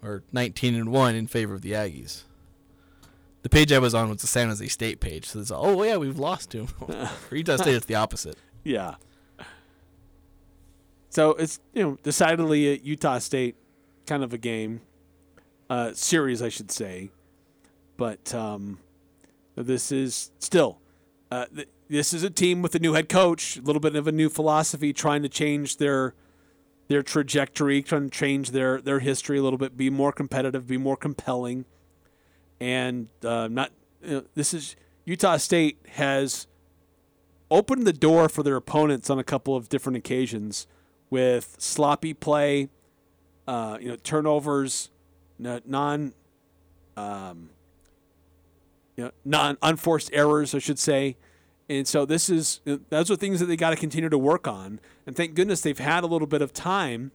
or 0.03 0.23
19 0.33 0.75
and 0.75 0.93
one 0.93 1.15
in 1.15 1.27
favor 1.27 1.55
of 1.55 1.63
the 1.63 1.73
Aggies. 1.73 2.25
The 3.43 3.49
page 3.49 3.73
I 3.73 3.79
was 3.79 3.95
on 3.95 4.11
was 4.11 4.21
the 4.21 4.27
San 4.27 4.49
Jose 4.49 4.67
State 4.69 5.01
page, 5.01 5.25
so 5.27 5.41
it's 5.41 5.51
oh 5.51 5.83
yeah, 5.83 5.97
we've 5.97 6.19
lost 6.19 6.51
to 6.51 6.61
'em. 6.61 6.67
For 6.67 7.35
Utah 7.37 7.57
State, 7.57 7.75
it's 7.75 7.87
the 7.87 7.95
opposite. 7.95 8.37
yeah. 8.65 8.97
So 11.09 11.31
it's 11.33 11.59
you 11.73 11.83
know 11.83 11.99
decidedly 12.03 12.69
a 12.71 12.75
Utah 12.77 13.19
State 13.19 13.57
kind 14.07 14.23
of 14.23 14.33
a 14.33 14.39
game, 14.39 14.81
uh, 15.71 15.93
series 15.95 16.43
I 16.43 16.51
should 16.51 16.71
say, 16.71 17.11
but 17.97 18.33
um, 18.35 18.79
this 19.57 19.91
is 19.91 20.31
still 20.39 20.79
uh, 21.31 21.47
th- 21.55 21.69
this 21.89 22.13
is 22.13 22.23
a 22.23 22.31
team 22.31 22.63
with 22.63 22.75
a 22.75 22.79
new 22.79 22.95
head 22.95 23.09
coach, 23.09 23.57
a 23.57 23.63
little 23.63 23.81
bit 23.81 23.97
of 23.97 24.07
a 24.07 24.13
new 24.13 24.29
philosophy, 24.29 24.93
trying 24.93 25.23
to 25.23 25.29
change 25.29 25.77
their 25.77 26.15
their 26.89 27.03
trajectory, 27.03 27.83
trying 27.83 28.11
to 28.11 28.17
change 28.17 28.51
their 28.51 28.81
their 28.81 28.99
history 28.99 29.39
a 29.39 29.43
little 29.43 29.59
bit, 29.59 29.77
be 29.77 29.91
more 29.91 30.13
competitive, 30.13 30.67
be 30.67 30.77
more 30.77 30.97
compelling, 30.97 31.65
and 32.61 33.09
uh, 33.25 33.49
not. 33.49 33.71
You 34.03 34.11
know, 34.11 34.25
this 34.35 34.55
is 34.55 34.77
Utah 35.05 35.37
State 35.37 35.79
has 35.95 36.47
opened 37.51 37.87
the 37.87 37.93
door 37.93 38.29
for 38.29 38.43
their 38.43 38.57
opponents 38.57 39.11
on 39.11 39.19
a 39.19 39.25
couple 39.25 39.57
of 39.57 39.69
different 39.69 39.97
occasions 39.97 40.67
with 41.11 41.57
sloppy 41.59 42.15
play, 42.15 42.69
uh, 43.47 43.77
you 43.81 43.89
know, 43.89 43.97
turnovers, 43.97 44.91
non, 45.39 46.15
um, 46.97 47.51
you 49.01 49.07
know, 49.07 49.13
non 49.25 49.57
unforced 49.63 50.11
errors, 50.13 50.55
I 50.55 50.59
should 50.59 50.79
say. 50.79 51.17
And 51.69 51.87
so 51.87 52.05
this 52.05 52.29
is 52.29 52.61
those 52.65 53.11
are 53.11 53.17
things 53.17 53.41
that 53.41 53.47
they 53.47 53.57
got 53.57 53.71
to 53.71 53.77
continue 53.77 54.11
to 54.11 54.19
work 54.19 54.47
on. 54.47 54.81
And 55.07 55.17
thank 55.17 55.35
goodness 55.35 55.63
they've 55.63 55.79
had 55.79 56.05
a 56.05 56.07
little 56.07 56.27
bit 56.27 56.43
of 56.43 56.53
time 56.53 57.13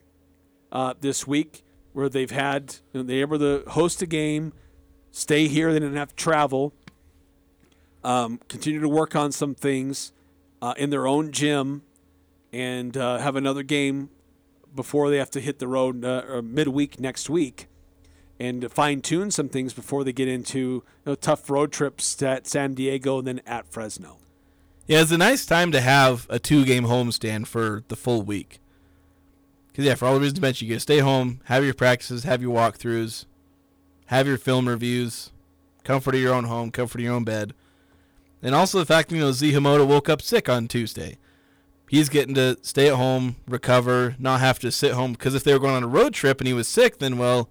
uh, 0.71 0.95
this 0.99 1.27
week 1.27 1.63
where 1.93 2.09
they've 2.09 2.31
had 2.31 2.77
you 2.91 3.01
know, 3.01 3.07
they 3.07 3.15
able 3.21 3.37
to 3.39 3.63
host 3.67 4.01
a 4.01 4.05
game, 4.05 4.53
stay 5.11 5.47
here, 5.47 5.71
they 5.71 5.79
didn't 5.79 5.97
have 5.97 6.09
to 6.09 6.15
travel. 6.15 6.73
Um, 8.03 8.39
continue 8.47 8.79
to 8.79 8.89
work 8.89 9.15
on 9.15 9.31
some 9.31 9.55
things 9.55 10.11
uh, 10.61 10.73
in 10.77 10.89
their 10.89 11.07
own 11.07 11.31
gym, 11.31 11.83
and 12.53 12.95
uh, 12.95 13.17
have 13.17 13.35
another 13.35 13.63
game 13.63 14.09
before 14.75 15.09
they 15.09 15.17
have 15.17 15.31
to 15.31 15.39
hit 15.39 15.59
the 15.59 15.67
road 15.67 16.05
uh, 16.05 16.41
midweek 16.43 16.99
next 16.99 17.29
week, 17.29 17.67
and 18.39 18.71
fine 18.71 19.01
tune 19.01 19.31
some 19.31 19.49
things 19.49 19.73
before 19.73 20.03
they 20.03 20.13
get 20.13 20.27
into 20.27 20.59
you 20.59 20.83
know, 21.05 21.15
tough 21.15 21.49
road 21.49 21.71
trips 21.71 22.21
at 22.21 22.47
San 22.47 22.73
Diego 22.73 23.19
and 23.19 23.27
then 23.27 23.41
at 23.45 23.71
Fresno. 23.71 24.17
Yeah, 24.87 25.01
it's 25.01 25.11
a 25.11 25.17
nice 25.17 25.45
time 25.45 25.71
to 25.71 25.81
have 25.81 26.27
a 26.29 26.37
two 26.37 26.63
game 26.65 26.85
homestand 26.85 27.47
for 27.47 27.83
the 27.87 27.95
full 27.95 28.21
week. 28.21 28.59
Because, 29.67 29.85
yeah, 29.85 29.95
for 29.95 30.05
all 30.05 30.13
the 30.13 30.21
reasons 30.21 30.39
mentioned, 30.39 30.69
you 30.69 30.73
get 30.73 30.75
to 30.75 30.81
stay 30.81 30.99
home, 30.99 31.41
have 31.45 31.65
your 31.65 31.73
practices, 31.73 32.23
have 32.23 32.41
your 32.41 32.55
walkthroughs, 32.55 33.25
have 34.05 34.27
your 34.27 34.37
film 34.37 34.69
reviews, 34.69 35.31
comfort 35.83 36.15
of 36.15 36.21
your 36.21 36.33
own 36.33 36.45
home, 36.45 36.71
comfort 36.71 37.01
of 37.01 37.03
your 37.03 37.13
own 37.13 37.23
bed. 37.23 37.53
And 38.41 38.53
also 38.53 38.79
the 38.79 38.85
fact 38.85 39.09
that, 39.09 39.15
you 39.15 39.21
know, 39.21 39.31
Zee 39.31 39.51
Hamoda 39.51 39.85
woke 39.85 40.07
up 40.07 40.21
sick 40.21 40.47
on 40.47 40.67
Tuesday. 40.67 41.17
He's 41.89 42.09
getting 42.09 42.35
to 42.35 42.57
stay 42.61 42.87
at 42.87 42.95
home, 42.95 43.37
recover, 43.47 44.15
not 44.19 44.39
have 44.39 44.59
to 44.59 44.71
sit 44.71 44.93
home. 44.93 45.13
Because 45.13 45.35
if 45.35 45.43
they 45.43 45.51
were 45.51 45.59
going 45.59 45.75
on 45.75 45.83
a 45.83 45.87
road 45.87 46.13
trip 46.13 46.39
and 46.39 46.47
he 46.47 46.53
was 46.53 46.67
sick, 46.67 46.99
then, 46.99 47.17
well, 47.17 47.49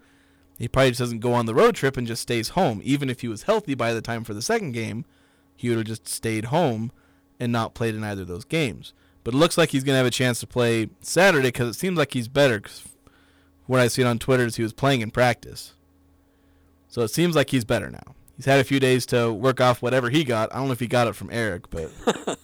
he 0.58 0.68
probably 0.68 0.90
just 0.90 1.00
doesn't 1.00 1.18
go 1.20 1.32
on 1.32 1.46
the 1.46 1.54
road 1.54 1.74
trip 1.74 1.96
and 1.96 2.06
just 2.06 2.22
stays 2.22 2.50
home. 2.50 2.80
Even 2.84 3.10
if 3.10 3.20
he 3.22 3.28
was 3.28 3.42
healthy 3.44 3.74
by 3.74 3.92
the 3.92 4.00
time 4.02 4.24
for 4.24 4.34
the 4.34 4.42
second 4.42 4.72
game, 4.72 5.04
he 5.56 5.68
would 5.68 5.78
have 5.78 5.86
just 5.86 6.06
stayed 6.08 6.46
home 6.46 6.92
and 7.40 7.50
not 7.52 7.74
played 7.74 7.94
in 7.94 8.04
either 8.04 8.22
of 8.22 8.28
those 8.28 8.44
games. 8.44 8.92
But 9.24 9.34
it 9.34 9.38
looks 9.38 9.56
like 9.58 9.70
he's 9.70 9.84
going 9.84 9.94
to 9.94 9.98
have 9.98 10.06
a 10.06 10.10
chance 10.10 10.38
to 10.40 10.46
play 10.46 10.90
Saturday 11.00 11.48
because 11.48 11.74
it 11.74 11.78
seems 11.78 11.96
like 11.98 12.12
he's 12.12 12.28
better. 12.28 12.60
Cause 12.60 12.84
what 13.66 13.80
I've 13.80 13.92
seen 13.92 14.06
on 14.06 14.18
Twitter 14.18 14.44
is 14.44 14.56
he 14.56 14.62
was 14.62 14.72
playing 14.74 15.00
in 15.00 15.10
practice. 15.10 15.74
So 16.88 17.02
it 17.02 17.08
seems 17.08 17.34
like 17.34 17.50
he's 17.50 17.64
better 17.64 17.90
now. 17.90 18.14
He's 18.36 18.44
had 18.44 18.60
a 18.60 18.64
few 18.64 18.78
days 18.80 19.06
to 19.06 19.32
work 19.32 19.60
off 19.60 19.80
whatever 19.82 20.10
he 20.10 20.22
got. 20.24 20.52
I 20.52 20.58
don't 20.58 20.66
know 20.66 20.72
if 20.72 20.80
he 20.80 20.86
got 20.86 21.06
it 21.08 21.14
from 21.16 21.30
Eric, 21.32 21.70
but 21.70 21.90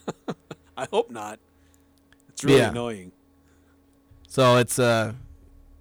I 0.77 0.87
hope 0.91 1.11
not. 1.11 1.39
It's 2.29 2.43
really 2.45 2.59
Yeah. 2.59 2.71
annoying. 2.71 3.13
so 4.27 4.57
it's 4.57 4.79
uh 4.79 5.13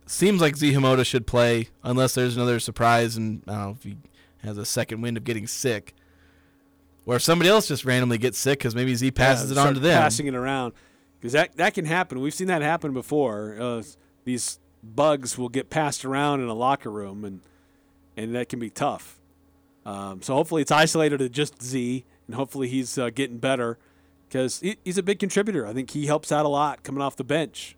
seems 0.10 0.42
like 0.42 0.56
Zee 0.56 0.74
Hamoda 0.74 1.06
should 1.06 1.28
play 1.28 1.70
unless 1.84 2.16
there's 2.16 2.36
another 2.36 2.60
surprise 2.60 3.18
and 3.18 3.44
I 3.48 3.52
don't 3.52 3.62
know 3.62 3.72
if 3.72 3.84
he 3.84 3.98
has 4.44 4.58
a 4.58 4.66
second 4.66 5.02
wind 5.02 5.18
of 5.18 5.24
getting 5.24 5.48
sick. 5.48 5.94
Or 7.06 7.16
if 7.16 7.22
somebody 7.22 7.50
else 7.50 7.68
just 7.68 7.86
randomly 7.86 8.18
gets 8.18 8.38
sick 8.38 8.60
because 8.60 8.76
maybe 8.76 8.94
Z 8.96 9.12
passes 9.12 9.52
Yeah, 9.52 9.64
it 9.64 9.68
on 9.68 9.74
to 9.74 9.80
them. 9.80 10.02
Passing 10.02 10.28
it 10.28 10.36
around. 10.36 10.74
Because 11.20 11.34
that, 11.34 11.58
that 11.58 11.74
can 11.74 11.86
happen. 11.86 12.22
We've 12.22 12.34
seen 12.34 12.48
that 12.48 12.62
happen 12.62 12.94
before. 12.94 13.58
Uh, 13.60 13.84
these 14.26 14.60
bugs 14.84 15.38
will 15.38 15.50
get 15.50 15.70
passed 15.70 16.06
around 16.06 16.42
in 16.42 16.48
a 16.48 16.54
locker 16.54 16.92
room, 16.92 17.26
and, 17.26 17.42
and 18.16 18.34
that 18.36 18.48
can 18.48 18.60
be 18.60 18.70
tough. 18.70 19.20
Um, 19.86 20.22
so 20.22 20.36
hopefully 20.36 20.62
it's 20.62 20.72
isolated 20.72 21.18
to 21.18 21.30
just 21.30 21.62
Z, 21.62 22.06
and 22.28 22.36
hopefully 22.36 22.68
he's 22.68 22.98
uh, 22.98 23.10
getting 23.10 23.38
better 23.38 23.78
because 24.28 24.60
he, 24.60 24.78
he's 24.86 24.98
a 24.98 25.04
big 25.04 25.20
contributor. 25.20 25.66
I 25.66 25.74
think 25.74 25.90
he 25.92 26.06
helps 26.06 26.32
out 26.32 26.46
a 26.46 26.50
lot 26.50 26.84
coming 26.84 27.02
off 27.02 27.16
the 27.16 27.24
bench. 27.24 27.76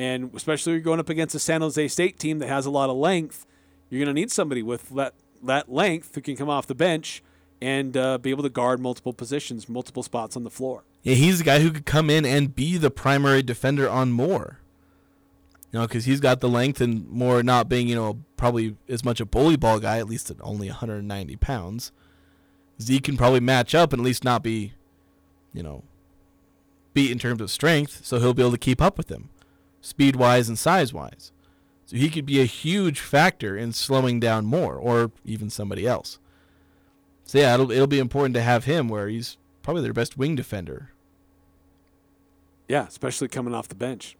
And 0.00 0.34
especially 0.34 0.72
you're 0.72 0.80
going 0.80 0.98
up 0.98 1.10
against 1.10 1.34
a 1.34 1.38
San 1.38 1.60
Jose 1.60 1.88
State 1.88 2.18
team 2.18 2.38
that 2.38 2.48
has 2.48 2.64
a 2.64 2.70
lot 2.70 2.88
of 2.88 2.96
length, 2.96 3.44
you're 3.90 4.02
going 4.02 4.14
to 4.14 4.18
need 4.18 4.30
somebody 4.30 4.62
with 4.62 4.88
that, 4.90 5.12
that 5.42 5.70
length 5.70 6.14
who 6.14 6.22
can 6.22 6.36
come 6.36 6.48
off 6.48 6.66
the 6.66 6.74
bench 6.74 7.22
and 7.60 7.94
uh, 7.98 8.16
be 8.16 8.30
able 8.30 8.42
to 8.42 8.48
guard 8.48 8.80
multiple 8.80 9.12
positions, 9.12 9.68
multiple 9.68 10.02
spots 10.02 10.36
on 10.36 10.44
the 10.44 10.48
floor. 10.48 10.84
Yeah, 11.02 11.16
he's 11.16 11.36
the 11.36 11.44
guy 11.44 11.60
who 11.60 11.70
could 11.70 11.84
come 11.84 12.08
in 12.08 12.24
and 12.24 12.54
be 12.54 12.78
the 12.78 12.90
primary 12.90 13.42
defender 13.42 13.90
on 13.90 14.10
Moore. 14.10 14.60
You 15.70 15.80
know, 15.80 15.86
because 15.86 16.06
he's 16.06 16.18
got 16.18 16.40
the 16.40 16.48
length 16.48 16.80
and 16.80 17.06
Moore 17.10 17.42
not 17.42 17.68
being, 17.68 17.86
you 17.86 17.94
know, 17.94 18.20
probably 18.38 18.76
as 18.88 19.04
much 19.04 19.20
a 19.20 19.26
bully 19.26 19.56
ball 19.56 19.80
guy, 19.80 19.98
at 19.98 20.08
least 20.08 20.30
at 20.30 20.38
only 20.40 20.68
190 20.68 21.36
pounds. 21.36 21.92
Z 22.80 23.00
can 23.00 23.18
probably 23.18 23.40
match 23.40 23.74
up 23.74 23.92
and 23.92 24.00
at 24.00 24.04
least 24.06 24.24
not 24.24 24.42
be, 24.42 24.72
you 25.52 25.62
know, 25.62 25.84
beat 26.94 27.10
in 27.10 27.18
terms 27.18 27.42
of 27.42 27.50
strength, 27.50 28.00
so 28.02 28.18
he'll 28.18 28.32
be 28.32 28.42
able 28.42 28.52
to 28.52 28.58
keep 28.58 28.80
up 28.80 28.96
with 28.96 29.10
him, 29.10 29.28
speed 29.80 30.16
wise 30.16 30.48
and 30.48 30.58
size 30.58 30.92
wise. 30.92 31.32
So 31.86 31.96
he 31.96 32.08
could 32.08 32.26
be 32.26 32.40
a 32.40 32.44
huge 32.44 33.00
factor 33.00 33.56
in 33.56 33.72
slowing 33.72 34.20
down 34.20 34.46
more, 34.46 34.76
or 34.76 35.10
even 35.24 35.50
somebody 35.50 35.86
else. 35.86 36.18
So 37.24 37.38
yeah, 37.38 37.54
it'll 37.54 37.70
it'll 37.70 37.86
be 37.86 37.98
important 37.98 38.34
to 38.34 38.42
have 38.42 38.64
him 38.64 38.88
where 38.88 39.08
he's 39.08 39.36
probably 39.62 39.82
their 39.82 39.92
best 39.92 40.16
wing 40.16 40.36
defender. 40.36 40.90
Yeah, 42.68 42.86
especially 42.86 43.28
coming 43.28 43.54
off 43.54 43.68
the 43.68 43.74
bench. 43.74 44.16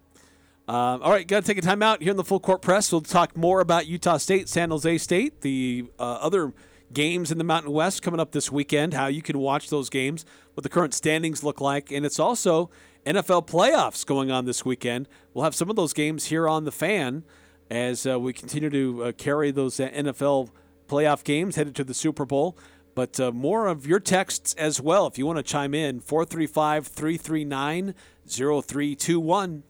Um, 0.66 1.03
all 1.03 1.11
right, 1.11 1.27
got 1.27 1.42
to 1.42 1.46
take 1.46 1.59
a 1.59 1.62
time 1.62 1.83
out 1.83 2.03
here 2.03 2.12
in 2.12 2.16
the 2.16 2.25
full 2.25 2.40
court 2.40 2.62
press. 2.62 2.92
We'll 2.92 3.01
talk 3.01 3.37
more 3.37 3.61
about 3.61 3.87
Utah 3.87 4.18
State, 4.18 4.49
San 4.49 4.70
Jose 4.70 4.99
State, 4.99 5.40
the 5.40 5.87
uh, 5.99 6.03
other 6.03 6.53
games 6.92 7.33
in 7.33 7.38
the 7.38 7.44
Mountain 7.44 7.73
West 7.73 8.03
coming 8.03 8.20
up 8.20 8.33
this 8.33 8.51
weekend, 8.53 8.94
how 8.94 9.07
you 9.07 9.23
can 9.23 9.38
watch 9.38 9.70
those 9.70 9.90
games, 9.90 10.25
what 10.55 10.62
the 10.62 10.68
current 10.68 10.94
standings 10.94 11.42
look 11.42 11.61
like, 11.61 11.90
and 11.90 12.05
it's 12.05 12.18
also 12.18 12.70
NFL 13.07 13.47
playoffs 13.47 14.05
going 14.05 14.31
on 14.31 14.45
this 14.45 14.65
weekend. 14.65 15.09
We'll 15.33 15.45
have 15.45 15.55
some 15.55 15.71
of 15.71 15.77
those 15.77 15.93
games 15.93 16.27
here 16.27 16.49
on 16.49 16.65
the 16.65 16.73
fan 16.73 17.25
as 17.71 18.07
uh, 18.07 18.19
we 18.19 18.33
continue 18.33 18.69
to 18.71 19.05
uh, 19.05 19.13
carry 19.13 19.51
those 19.51 19.81
uh, 19.81 19.89
NFL 19.89 20.51
playoff 20.89 21.25
games 21.25 21.57
headed 21.57 21.75
to 21.77 21.85
the 21.85 21.95
Super 21.95 22.27
Bowl. 22.27 22.59
But 22.95 23.19
uh, 23.21 23.31
more 23.31 23.69
of 23.69 23.87
your 23.87 24.01
texts 24.01 24.55
as 24.55 24.81
well 24.81 25.07
if 25.07 25.17
you 25.17 25.25
want 25.25 25.39
to 25.39 25.43
chime 25.43 25.75
in 25.75 26.01
435 26.01 26.89
339 26.89 27.95
0321. 28.29 29.63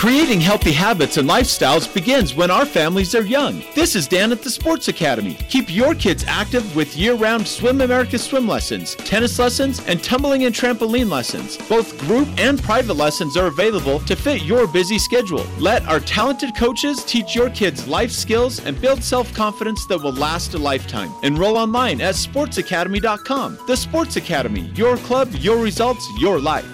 Creating 0.00 0.40
healthy 0.40 0.72
habits 0.72 1.18
and 1.18 1.28
lifestyles 1.28 1.92
begins 1.92 2.34
when 2.34 2.50
our 2.50 2.64
families 2.64 3.14
are 3.14 3.20
young. 3.20 3.62
This 3.74 3.94
is 3.94 4.08
Dan 4.08 4.32
at 4.32 4.40
the 4.40 4.48
Sports 4.48 4.88
Academy. 4.88 5.34
Keep 5.50 5.68
your 5.68 5.94
kids 5.94 6.24
active 6.26 6.74
with 6.74 6.96
year 6.96 7.12
round 7.12 7.46
Swim 7.46 7.82
America 7.82 8.18
swim 8.18 8.48
lessons, 8.48 8.94
tennis 8.94 9.38
lessons, 9.38 9.86
and 9.86 10.02
tumbling 10.02 10.44
and 10.44 10.54
trampoline 10.54 11.10
lessons. 11.10 11.58
Both 11.68 11.98
group 11.98 12.26
and 12.38 12.62
private 12.62 12.94
lessons 12.94 13.36
are 13.36 13.48
available 13.48 14.00
to 14.00 14.16
fit 14.16 14.40
your 14.40 14.66
busy 14.66 14.98
schedule. 14.98 15.44
Let 15.58 15.84
our 15.86 16.00
talented 16.00 16.56
coaches 16.56 17.04
teach 17.04 17.34
your 17.34 17.50
kids 17.50 17.86
life 17.86 18.10
skills 18.10 18.64
and 18.64 18.80
build 18.80 19.04
self 19.04 19.30
confidence 19.34 19.84
that 19.88 20.02
will 20.02 20.14
last 20.14 20.54
a 20.54 20.58
lifetime. 20.58 21.12
Enroll 21.24 21.58
online 21.58 22.00
at 22.00 22.14
sportsacademy.com. 22.14 23.58
The 23.66 23.76
Sports 23.76 24.16
Academy, 24.16 24.72
your 24.74 24.96
club, 24.96 25.28
your 25.40 25.58
results, 25.58 26.08
your 26.18 26.40
life. 26.40 26.64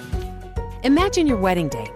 Imagine 0.85 1.27
your 1.27 1.39
wedding 1.39 1.69
day. 1.69 1.96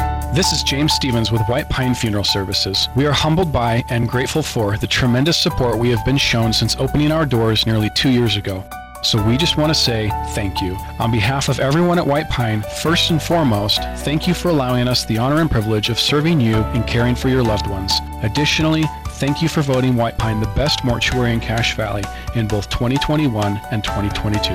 This 0.33 0.53
is 0.53 0.63
James 0.63 0.93
Stevens 0.93 1.29
with 1.29 1.41
White 1.49 1.67
Pine 1.67 1.93
Funeral 1.93 2.23
Services. 2.23 2.87
We 2.95 3.05
are 3.05 3.11
humbled 3.11 3.51
by 3.51 3.83
and 3.89 4.07
grateful 4.07 4.41
for 4.41 4.77
the 4.77 4.87
tremendous 4.87 5.37
support 5.37 5.77
we 5.77 5.89
have 5.89 6.05
been 6.05 6.17
shown 6.17 6.53
since 6.53 6.77
opening 6.77 7.11
our 7.11 7.25
doors 7.25 7.65
nearly 7.65 7.89
two 7.95 8.09
years 8.09 8.37
ago. 8.37 8.63
So 9.03 9.21
we 9.27 9.35
just 9.35 9.57
want 9.57 9.71
to 9.71 9.75
say 9.75 10.09
thank 10.29 10.61
you. 10.61 10.77
On 10.99 11.11
behalf 11.11 11.49
of 11.49 11.59
everyone 11.59 11.99
at 11.99 12.07
White 12.07 12.29
Pine, 12.29 12.61
first 12.81 13.11
and 13.11 13.21
foremost, 13.21 13.81
thank 14.05 14.25
you 14.25 14.33
for 14.33 14.47
allowing 14.47 14.87
us 14.87 15.03
the 15.03 15.17
honor 15.17 15.41
and 15.41 15.51
privilege 15.51 15.89
of 15.89 15.99
serving 15.99 16.39
you 16.39 16.55
and 16.55 16.87
caring 16.87 17.13
for 17.13 17.27
your 17.27 17.43
loved 17.43 17.67
ones. 17.67 17.91
Additionally, 18.23 18.85
thank 19.15 19.41
you 19.41 19.49
for 19.49 19.61
voting 19.61 19.97
White 19.97 20.17
Pine 20.17 20.39
the 20.39 20.47
best 20.55 20.85
mortuary 20.85 21.33
in 21.33 21.41
Cache 21.41 21.75
Valley 21.75 22.05
in 22.35 22.47
both 22.47 22.69
2021 22.69 23.59
and 23.71 23.83
2022. 23.83 24.53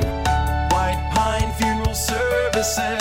White 0.75 1.11
Pine 1.15 1.53
Funeral 1.53 1.95
Services. 1.95 2.96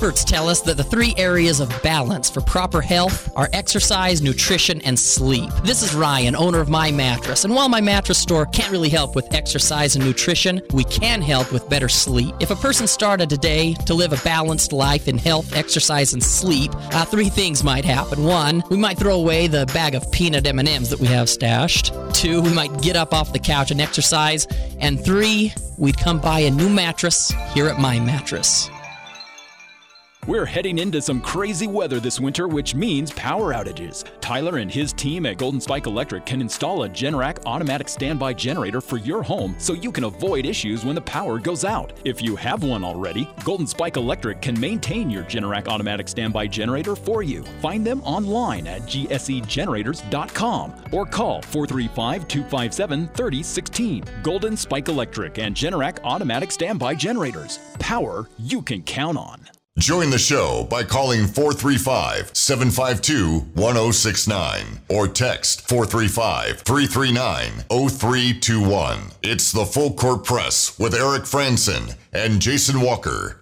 Experts 0.00 0.24
tell 0.24 0.48
us 0.48 0.62
that 0.62 0.78
the 0.78 0.82
three 0.82 1.12
areas 1.18 1.60
of 1.60 1.68
balance 1.82 2.30
for 2.30 2.40
proper 2.40 2.80
health 2.80 3.30
are 3.36 3.50
exercise, 3.52 4.22
nutrition, 4.22 4.80
and 4.80 4.98
sleep. 4.98 5.50
This 5.62 5.82
is 5.82 5.94
Ryan, 5.94 6.34
owner 6.34 6.58
of 6.58 6.70
My 6.70 6.90
Mattress, 6.90 7.44
and 7.44 7.54
while 7.54 7.68
my 7.68 7.82
mattress 7.82 8.16
store 8.16 8.46
can't 8.46 8.72
really 8.72 8.88
help 8.88 9.14
with 9.14 9.34
exercise 9.34 9.96
and 9.96 10.02
nutrition, 10.02 10.62
we 10.72 10.84
can 10.84 11.20
help 11.20 11.52
with 11.52 11.68
better 11.68 11.90
sleep. 11.90 12.34
If 12.40 12.50
a 12.50 12.56
person 12.56 12.86
started 12.86 13.28
today 13.28 13.74
to 13.84 13.92
live 13.92 14.14
a 14.14 14.24
balanced 14.24 14.72
life 14.72 15.06
in 15.06 15.18
health, 15.18 15.54
exercise, 15.54 16.14
and 16.14 16.22
sleep, 16.22 16.74
uh, 16.94 17.04
three 17.04 17.28
things 17.28 17.62
might 17.62 17.84
happen. 17.84 18.24
One, 18.24 18.62
we 18.70 18.78
might 18.78 18.96
throw 18.96 19.16
away 19.16 19.48
the 19.48 19.66
bag 19.66 19.94
of 19.94 20.10
peanut 20.10 20.46
M&Ms 20.46 20.88
that 20.88 21.00
we 21.00 21.08
have 21.08 21.28
stashed. 21.28 21.92
Two, 22.14 22.40
we 22.40 22.54
might 22.54 22.80
get 22.80 22.96
up 22.96 23.12
off 23.12 23.34
the 23.34 23.38
couch 23.38 23.70
and 23.70 23.82
exercise. 23.82 24.46
And 24.78 24.98
three, 24.98 25.52
we'd 25.76 25.98
come 25.98 26.22
buy 26.22 26.38
a 26.38 26.50
new 26.50 26.70
mattress 26.70 27.34
here 27.52 27.68
at 27.68 27.78
My 27.78 28.00
Mattress. 28.00 28.70
We're 30.30 30.46
heading 30.46 30.78
into 30.78 31.02
some 31.02 31.20
crazy 31.20 31.66
weather 31.66 31.98
this 31.98 32.20
winter, 32.20 32.46
which 32.46 32.76
means 32.76 33.10
power 33.14 33.52
outages. 33.52 34.04
Tyler 34.20 34.58
and 34.58 34.70
his 34.70 34.92
team 34.92 35.26
at 35.26 35.38
Golden 35.38 35.60
Spike 35.60 35.86
Electric 35.86 36.24
can 36.24 36.40
install 36.40 36.84
a 36.84 36.88
Generac 36.88 37.44
automatic 37.46 37.88
standby 37.88 38.34
generator 38.34 38.80
for 38.80 38.98
your 38.98 39.24
home 39.24 39.56
so 39.58 39.72
you 39.72 39.90
can 39.90 40.04
avoid 40.04 40.46
issues 40.46 40.84
when 40.84 40.94
the 40.94 41.00
power 41.00 41.40
goes 41.40 41.64
out. 41.64 41.92
If 42.04 42.22
you 42.22 42.36
have 42.36 42.62
one 42.62 42.84
already, 42.84 43.28
Golden 43.42 43.66
Spike 43.66 43.96
Electric 43.96 44.40
can 44.40 44.60
maintain 44.60 45.10
your 45.10 45.24
Generac 45.24 45.66
automatic 45.66 46.06
standby 46.06 46.46
generator 46.46 46.94
for 46.94 47.24
you. 47.24 47.42
Find 47.60 47.84
them 47.84 48.00
online 48.02 48.68
at 48.68 48.82
gsegenerators.com 48.82 50.74
or 50.92 51.06
call 51.06 51.42
435 51.42 52.28
257 52.28 53.08
3016. 53.08 54.04
Golden 54.22 54.56
Spike 54.56 54.86
Electric 54.86 55.40
and 55.40 55.56
Generac 55.56 55.98
automatic 56.04 56.52
standby 56.52 56.94
generators. 56.94 57.58
Power 57.80 58.28
you 58.38 58.62
can 58.62 58.80
count 58.82 59.18
on. 59.18 59.44
Join 59.80 60.10
the 60.10 60.18
show 60.18 60.66
by 60.68 60.84
calling 60.84 61.26
435 61.26 62.36
752 62.36 63.38
1069 63.54 64.80
or 64.90 65.08
text 65.08 65.66
435 65.66 66.60
339 66.60 67.64
0321. 67.88 68.98
It's 69.22 69.50
the 69.50 69.64
Full 69.64 69.94
Court 69.94 70.22
Press 70.22 70.78
with 70.78 70.94
Eric 70.94 71.22
Frandsen 71.22 71.94
and 72.12 72.42
Jason 72.42 72.82
Walker. 72.82 73.40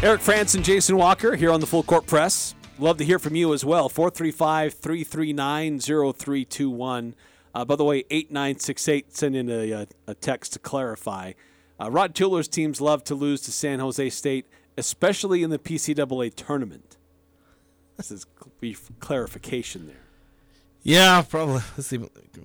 Eric 0.00 0.20
Frandsen, 0.20 0.62
Jason 0.62 0.96
Walker 0.96 1.34
here 1.34 1.50
on 1.50 1.58
the 1.58 1.66
Full 1.66 1.82
Court 1.82 2.06
Press. 2.06 2.54
Love 2.78 2.98
to 2.98 3.04
hear 3.04 3.18
from 3.18 3.34
you 3.34 3.52
as 3.52 3.64
well. 3.64 3.88
435 3.88 4.74
339 4.74 5.80
0321. 5.80 7.16
Uh, 7.54 7.64
by 7.64 7.76
the 7.76 7.84
way, 7.84 8.04
8968 8.10 9.16
send 9.16 9.36
in 9.36 9.50
a, 9.50 9.70
a, 9.70 9.86
a 10.06 10.14
text 10.14 10.52
to 10.54 10.58
clarify. 10.58 11.32
Uh, 11.80 11.90
Rod 11.90 12.14
Tueller's 12.14 12.48
teams 12.48 12.80
love 12.80 13.04
to 13.04 13.14
lose 13.14 13.40
to 13.42 13.52
San 13.52 13.78
Jose 13.78 14.10
State, 14.10 14.46
especially 14.76 15.42
in 15.42 15.50
the 15.50 15.58
PCAA 15.58 16.34
tournament. 16.34 16.96
This 17.96 18.10
is 18.10 18.26
brief 18.60 18.90
clarification 19.00 19.86
there. 19.86 19.96
Yeah, 20.82 21.22
probably. 21.22 21.62
Let's 21.76 21.88
see. 21.88 21.98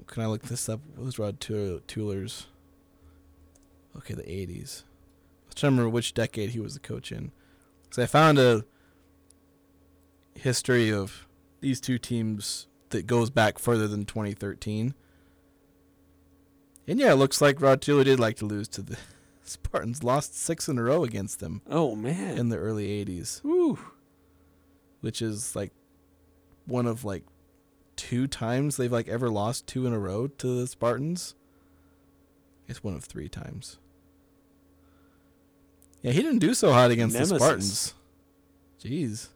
Can 0.08 0.24
I 0.24 0.28
look 0.28 0.44
this 0.44 0.68
up? 0.68 0.82
What 0.96 1.06
was 1.06 1.20
Rod 1.20 1.40
Tueller's? 1.40 2.48
Okay, 3.96 4.16
the 4.16 4.24
80s. 4.24 4.84
Let's 5.46 5.56
try 5.56 5.68
to 5.68 5.72
remember 5.72 5.90
which 5.90 6.14
decade 6.14 6.50
he 6.50 6.60
was 6.60 6.74
the 6.74 6.80
coach 6.80 7.12
in. 7.12 7.32
Because 7.84 8.04
I 8.04 8.06
found 8.08 8.40
a 8.40 8.66
history 10.36 10.92
of 10.92 11.28
these 11.62 11.80
two 11.80 12.00
teams 12.00 12.68
that 12.94 13.06
goes 13.06 13.30
back 13.30 13.60
further 13.60 13.88
than 13.88 14.06
2013. 14.06 14.96
And 16.88 17.00
yeah, 17.00 17.12
it 17.12 17.16
looks 17.16 17.42
like 17.42 17.62
Rod 17.62 17.82
Tueller 17.82 18.04
did 18.06 18.20
like 18.20 18.38
to 18.38 18.46
lose 18.46 18.68
to 18.70 18.82
the 18.82 18.98
Spartans. 19.44 20.04
Lost 20.04 20.38
six 20.38 20.68
in 20.68 20.78
a 20.80 20.84
row 20.84 21.04
against 21.04 21.40
them. 21.40 21.62
Oh 21.70 21.96
man! 21.96 22.38
In 22.38 22.50
the 22.50 22.58
early 22.58 22.88
'80s. 23.06 23.44
Ooh. 23.46 23.78
Which 25.02 25.22
is 25.22 25.56
like 25.56 25.72
one 26.66 26.86
of 26.86 27.04
like 27.06 27.24
two 27.96 28.28
times 28.28 28.78
they've 28.78 28.92
like 28.92 29.08
ever 29.08 29.30
lost 29.30 29.68
two 29.68 29.86
in 29.86 29.94
a 29.94 30.00
row 30.00 30.28
to 30.28 30.60
the 30.60 30.68
Spartans. 30.68 31.36
It's 32.68 32.84
one 32.84 32.96
of 32.96 33.04
three 33.04 33.30
times. 33.30 33.78
Yeah, 36.02 36.12
he 36.12 36.22
didn't 36.22 36.40
do 36.40 36.54
so 36.54 36.74
hot 36.74 36.92
against 36.92 37.14
Nemesis. 37.14 37.32
the 37.32 37.40
Spartans. 37.40 37.94
Jeez. 38.84 39.28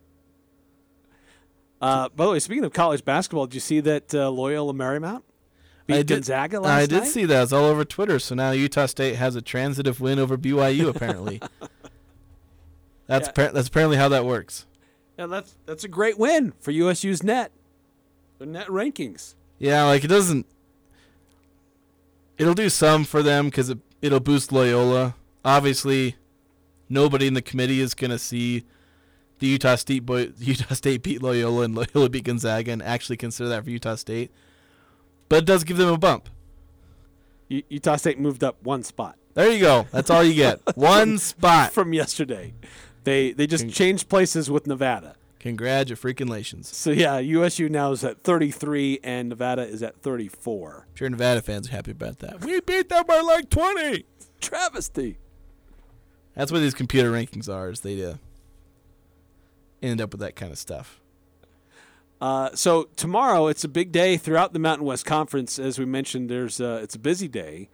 Uh, 1.82 2.10
by 2.10 2.26
the 2.26 2.32
way, 2.32 2.40
speaking 2.40 2.64
of 2.64 2.74
college 2.74 3.06
basketball, 3.06 3.46
did 3.46 3.54
you 3.56 3.60
see 3.60 3.80
that 3.82 4.14
uh, 4.14 4.30
Loyola 4.32 4.74
Marymount 4.74 5.22
beat 5.86 5.94
I 5.96 5.98
did, 5.98 6.08
Gonzaga 6.16 6.60
last 6.60 6.72
I 6.72 6.86
did 6.88 7.00
night? 7.04 7.08
see 7.08 7.26
that. 7.26 7.44
It's 7.44 7.54
all 7.54 7.66
over 7.66 7.86
Twitter. 7.86 8.18
So 8.20 8.34
now 8.36 8.52
Utah 8.52 8.88
State 8.88 9.16
has 9.16 9.36
a 9.36 9.42
transitive 9.42 10.02
win 10.02 10.18
over 10.20 10.38
BYU. 10.38 10.90
Apparently, 10.90 11.40
that's 13.08 13.28
Yeah. 13.28 13.34
appar- 13.34 13.54
that's 13.54 13.68
apparently 13.68 13.98
how 13.98 14.10
that 14.10 14.26
works. 14.26 14.66
Yeah, 15.20 15.28
that's 15.28 15.56
that's 15.66 15.84
a 15.84 15.88
great 15.88 16.18
win 16.18 16.54
for 16.60 16.72
USU's 16.72 17.24
net. 17.24 17.52
The 18.40 18.46
net 18.46 18.68
rankings. 18.68 19.36
Yeah, 19.60 19.84
like 19.86 20.04
it 20.04 20.08
doesn't. 20.08 20.46
It'll 22.38 22.54
do 22.54 22.70
some 22.70 23.04
for 23.04 23.24
them 23.24 23.46
because 23.46 23.70
it, 23.70 23.80
it'll 24.02 24.20
boost 24.20 24.52
Loyola. 24.52 25.16
Obviously, 25.44 26.16
nobody 26.90 27.26
in 27.28 27.34
the 27.34 27.42
committee 27.42 27.82
is 27.82 27.94
gonna 27.96 28.20
see 28.20 28.64
the 29.40 29.48
Utah 29.48 29.76
State 29.76 30.06
boy, 30.06 30.32
Utah 30.40 30.74
State 30.74 31.04
beat 31.04 31.22
Loyola 31.22 31.64
and 31.64 31.76
Loyola 31.76 32.10
beat 32.10 32.24
Gonzaga 32.26 32.72
and 32.72 32.82
actually 32.82 33.18
consider 33.18 33.50
that 33.50 33.64
for 33.64 33.70
Utah 33.70 33.96
State. 33.96 34.32
But 35.30 35.40
it 35.40 35.46
does 35.46 35.64
give 35.64 35.78
them 35.78 35.90
a 35.90 35.98
bump. 35.98 36.30
U- 37.50 37.64
Utah 37.70 37.96
State 37.98 38.20
moved 38.20 38.44
up 38.44 38.58
one 38.64 38.84
spot. 38.84 39.18
There 39.34 39.52
you 39.52 39.60
go. 39.60 39.86
That's 39.92 40.10
all 40.10 40.24
you 40.24 40.34
get. 40.34 40.60
One 40.76 41.20
spot 41.20 41.72
from 41.72 41.94
yesterday. 41.94 42.56
They 43.04 43.34
they 43.34 43.46
just 43.46 43.70
changed 43.70 44.10
places 44.10 44.50
with 44.50 44.66
Nevada. 44.66 45.16
Congratulations. 45.40 46.76
So 46.76 46.90
yeah, 46.90 47.20
USU 47.20 47.70
now 47.70 47.92
is 47.92 48.04
at 48.04 48.24
33 48.24 49.00
and 49.04 49.30
Nevada 49.30 49.62
is 49.62 49.84
at 49.84 50.02
34. 50.02 50.88
Sure, 50.96 51.10
Nevada 51.10 51.44
fans 51.44 51.68
are 51.70 51.72
happy 51.72 51.92
about 51.92 52.18
that. 52.20 52.44
We 52.44 52.60
beat 52.62 52.90
them 52.90 53.06
by 53.08 53.22
like 53.22 53.52
twenty. 53.52 54.06
Travesty. 54.42 55.20
That's 56.36 56.52
what 56.52 56.60
these 56.60 56.74
computer 56.74 57.12
rankings 57.12 57.48
are. 57.48 57.70
Is 57.70 57.82
they 57.82 58.04
uh, 58.04 58.16
end 59.82 60.02
up 60.02 60.12
with 60.12 60.22
that 60.22 60.36
kind 60.36 60.52
of 60.52 60.58
stuff. 60.58 61.00
Uh, 62.20 62.50
so 62.56 62.90
tomorrow 62.96 63.48
it's 63.48 63.64
a 63.64 63.68
big 63.68 63.92
day 63.92 64.18
throughout 64.18 64.54
the 64.54 64.60
Mountain 64.60 64.86
West 64.86 65.06
Conference. 65.06 65.60
As 65.60 65.78
we 65.78 65.86
mentioned, 65.86 66.30
there's 66.30 66.60
uh, 66.60 66.80
it's 66.82 66.96
a 66.96 67.00
busy 67.00 67.28
day, 67.28 67.70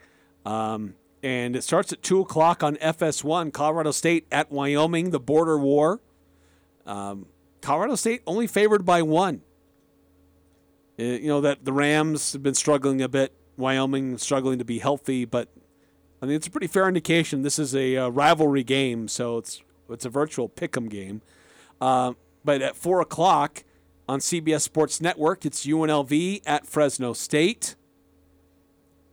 um, 0.46 0.96
and 1.22 1.56
it 1.56 1.64
starts 1.64 1.94
at 1.94 2.04
two 2.04 2.20
o'clock 2.20 2.62
on 2.62 2.76
FS1. 2.78 3.54
Colorado 3.54 3.92
State 3.92 4.28
at 4.32 4.52
Wyoming, 4.52 5.12
the 5.12 5.20
border 5.20 5.58
war. 5.58 6.02
Um, 6.86 7.28
Colorado 7.62 7.96
State 7.96 8.22
only 8.28 8.48
favored 8.48 8.86
by 8.86 9.02
one. 9.02 9.42
Uh, 11.00 11.04
you 11.04 11.28
know 11.28 11.40
that 11.40 11.64
the 11.64 11.72
Rams 11.72 12.34
have 12.34 12.44
been 12.44 12.54
struggling 12.54 13.02
a 13.02 13.08
bit. 13.08 13.34
Wyoming 13.56 14.18
struggling 14.18 14.60
to 14.60 14.66
be 14.66 14.80
healthy, 14.80 15.24
but 15.26 15.48
I 16.22 16.26
think 16.26 16.38
it's 16.38 16.48
a 16.48 16.52
pretty 16.52 16.68
fair 16.68 16.88
indication. 16.88 17.44
This 17.44 17.60
is 17.60 17.74
a 17.76 17.96
uh, 17.98 18.10
rivalry 18.10 18.64
game, 18.64 19.08
so 19.08 19.38
it's 19.38 19.62
it's 19.90 20.06
a 20.06 20.10
virtual 20.10 20.50
pick'em 20.50 20.90
game. 20.90 21.22
Uh, 21.82 22.14
but 22.44 22.62
at 22.62 22.76
four 22.76 23.02
o'clock 23.02 23.64
on 24.08 24.20
CBS 24.20 24.62
Sports 24.62 25.02
Network, 25.02 25.46
it's 25.46 25.66
UNLV 25.66 26.42
at 26.46 26.66
Fresno 26.66 27.14
State. 27.14 27.76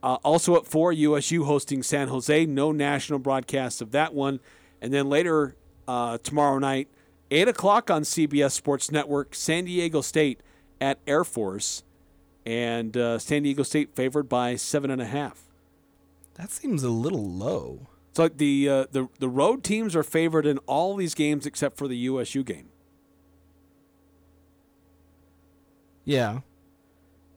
Uh, 0.03 0.17
also 0.23 0.55
at 0.55 0.65
four, 0.65 0.91
USU 0.91 1.43
hosting 1.43 1.83
San 1.83 2.07
Jose. 2.07 2.45
No 2.45 2.71
national 2.71 3.19
broadcast 3.19 3.81
of 3.81 3.91
that 3.91 4.13
one. 4.13 4.39
And 4.81 4.91
then 4.91 5.09
later 5.09 5.55
uh, 5.87 6.17
tomorrow 6.17 6.57
night, 6.57 6.87
eight 7.29 7.47
o'clock 7.47 7.91
on 7.91 8.01
CBS 8.01 8.51
Sports 8.51 8.91
Network, 8.91 9.35
San 9.35 9.65
Diego 9.65 10.01
State 10.01 10.41
at 10.79 10.97
Air 11.05 11.23
Force, 11.23 11.83
and 12.45 12.97
uh, 12.97 13.19
San 13.19 13.43
Diego 13.43 13.63
State 13.63 13.95
favored 13.95 14.27
by 14.27 14.55
seven 14.55 14.89
and 14.89 15.01
a 15.01 15.05
half. 15.05 15.43
That 16.35 16.49
seems 16.49 16.81
a 16.83 16.89
little 16.89 17.29
low. 17.29 17.87
So 18.13 18.27
the 18.27 18.67
uh, 18.69 18.85
the 18.91 19.07
the 19.19 19.29
road 19.29 19.63
teams 19.63 19.95
are 19.95 20.03
favored 20.03 20.45
in 20.45 20.57
all 20.59 20.95
these 20.95 21.13
games 21.15 21.45
except 21.45 21.77
for 21.77 21.87
the 21.87 21.95
USU 21.97 22.43
game. 22.43 22.69
Yeah. 26.03 26.39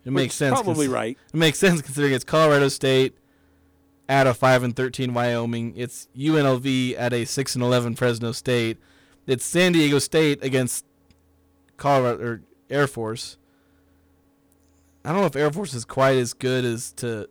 It 0.05 0.11
Which 0.11 0.15
makes 0.15 0.35
sense. 0.35 0.61
probably 0.61 0.89
right. 0.89 1.17
It 1.33 1.37
makes 1.37 1.59
sense 1.59 1.81
considering 1.81 2.13
it's 2.13 2.25
Colorado 2.25 2.69
State 2.69 3.17
at 4.09 4.27
a 4.27 4.35
five 4.35 4.63
and 4.63 4.75
thirteen 4.75 5.15
Wyoming. 5.15 5.75
It's 5.77 6.09
UNLV 6.17 6.97
at 6.99 7.13
a 7.13 7.25
six 7.25 7.55
and 7.55 7.63
eleven 7.63 7.95
Fresno 7.95 8.33
State. 8.33 8.79
It's 9.27 9.45
San 9.45 9.73
Diego 9.73 9.99
State 9.99 10.43
against 10.45 10.85
Colorado 11.77 12.23
or 12.23 12.43
Air 12.69 12.87
Force. 12.87 13.39
I 15.05 15.13
don't 15.13 15.21
know 15.21 15.27
if 15.27 15.37
Air 15.37 15.51
Force 15.51 15.73
is 15.73 15.85
quite 15.85 16.17
as 16.17 16.35
good 16.35 16.65
as 16.65 16.93
to. 16.95 17.29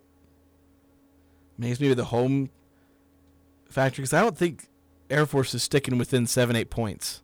Maybe 1.57 1.77
maybe 1.79 1.93
the 1.93 2.05
home 2.05 2.49
factor 3.73 4.01
because 4.01 4.13
I 4.13 4.21
don't 4.21 4.37
think 4.37 4.67
Air 5.09 5.25
Force 5.25 5.53
is 5.53 5.63
sticking 5.63 5.97
within 5.97 6.27
seven 6.27 6.55
eight 6.55 6.69
points 6.69 7.21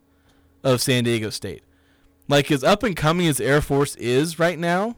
of 0.62 0.80
San 0.80 1.04
Diego 1.04 1.30
State. 1.30 1.62
Like 2.28 2.50
as 2.50 2.62
up 2.62 2.82
and 2.82 2.96
coming 2.96 3.26
as 3.26 3.40
Air 3.40 3.60
Force 3.60 3.96
is 3.96 4.38
right 4.38 4.58
now, 4.58 4.96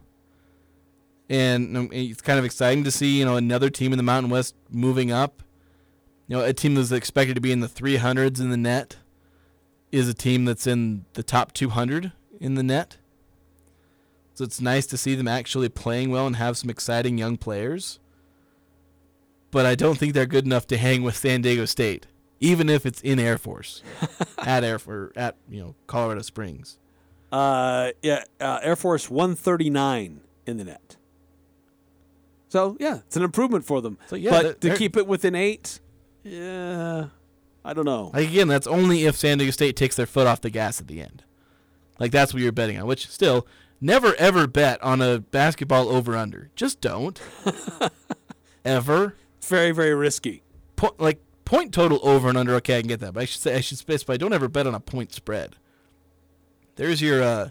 and 1.28 1.76
um, 1.76 1.88
it's 1.92 2.20
kind 2.20 2.38
of 2.38 2.44
exciting 2.44 2.84
to 2.84 2.90
see 2.90 3.18
you 3.18 3.24
know 3.24 3.36
another 3.36 3.70
team 3.70 3.92
in 3.92 3.96
the 3.96 4.02
Mountain 4.02 4.30
West 4.30 4.54
moving 4.70 5.10
up. 5.10 5.42
You 6.28 6.36
know, 6.36 6.44
a 6.44 6.52
team 6.52 6.74
that's 6.74 6.92
expected 6.92 7.34
to 7.34 7.40
be 7.40 7.52
in 7.52 7.60
the 7.60 7.68
300s 7.68 8.40
in 8.40 8.50
the 8.50 8.56
net 8.56 8.96
is 9.90 10.08
a 10.08 10.14
team 10.14 10.46
that's 10.46 10.66
in 10.66 11.04
the 11.12 11.22
top 11.22 11.52
200 11.52 12.12
in 12.40 12.54
the 12.54 12.62
net. 12.62 12.96
So 14.34 14.44
it's 14.44 14.60
nice 14.60 14.86
to 14.86 14.96
see 14.96 15.14
them 15.14 15.28
actually 15.28 15.68
playing 15.68 16.10
well 16.10 16.26
and 16.26 16.36
have 16.36 16.56
some 16.56 16.70
exciting 16.70 17.18
young 17.18 17.36
players. 17.36 17.98
But 19.52 19.66
I 19.66 19.76
don't 19.76 19.96
think 19.98 20.14
they're 20.14 20.26
good 20.26 20.46
enough 20.46 20.66
to 20.68 20.78
hang 20.78 21.02
with 21.02 21.16
San 21.16 21.42
Diego 21.42 21.66
State, 21.66 22.06
even 22.40 22.68
if 22.68 22.84
it's 22.84 23.00
in 23.02 23.20
Air 23.20 23.38
Force, 23.38 23.82
at 24.38 24.64
Air 24.64 24.80
for 24.80 25.12
at 25.14 25.36
you 25.48 25.60
know 25.60 25.74
Colorado 25.86 26.22
Springs. 26.22 26.78
Uh, 27.30 27.92
yeah, 28.02 28.24
uh, 28.40 28.58
Air 28.62 28.76
Force 28.76 29.08
139 29.10 30.22
in 30.46 30.56
the 30.56 30.64
net. 30.64 30.96
So 32.48 32.76
yeah, 32.80 33.00
it's 33.06 33.16
an 33.16 33.22
improvement 33.22 33.64
for 33.64 33.80
them. 33.80 33.98
So, 34.06 34.16
yeah, 34.16 34.30
but 34.30 34.60
to 34.62 34.74
keep 34.76 34.96
it 34.96 35.06
within 35.06 35.34
eight, 35.34 35.80
yeah, 36.24 37.06
I 37.62 37.74
don't 37.74 37.84
know. 37.84 38.10
Again, 38.14 38.48
that's 38.48 38.66
only 38.66 39.04
if 39.04 39.16
San 39.16 39.36
Diego 39.36 39.52
State 39.52 39.76
takes 39.76 39.96
their 39.96 40.06
foot 40.06 40.26
off 40.26 40.40
the 40.40 40.50
gas 40.50 40.80
at 40.80 40.88
the 40.88 41.02
end. 41.02 41.24
Like 41.98 42.10
that's 42.10 42.32
what 42.32 42.42
you're 42.42 42.52
betting 42.52 42.78
on. 42.78 42.86
Which 42.86 43.06
still, 43.08 43.46
never 43.82 44.14
ever 44.18 44.46
bet 44.46 44.82
on 44.82 45.02
a 45.02 45.18
basketball 45.18 45.90
over 45.90 46.16
under. 46.16 46.50
Just 46.56 46.80
don't. 46.80 47.20
ever. 48.64 49.14
Very 49.42 49.72
very 49.72 49.94
risky. 49.94 50.42
Po- 50.76 50.94
like 50.98 51.20
point 51.44 51.72
total 51.74 51.98
over 52.02 52.28
and 52.28 52.38
under. 52.38 52.55
Okay, 52.57 52.78
I 52.78 52.81
can 52.81 52.88
get 52.88 53.00
that, 53.00 53.14
but 53.14 53.22
I 53.22 53.24
should 53.26 53.40
say 53.40 53.55
I 53.57 53.61
should 53.61 53.78
specify. 53.78 54.16
Don't 54.16 54.33
ever 54.33 54.48
bet 54.48 54.66
on 54.66 54.74
a 54.74 54.81
point 54.81 55.12
spread. 55.12 55.57
There's 56.76 57.02
your 57.02 57.22
uh, 57.22 57.48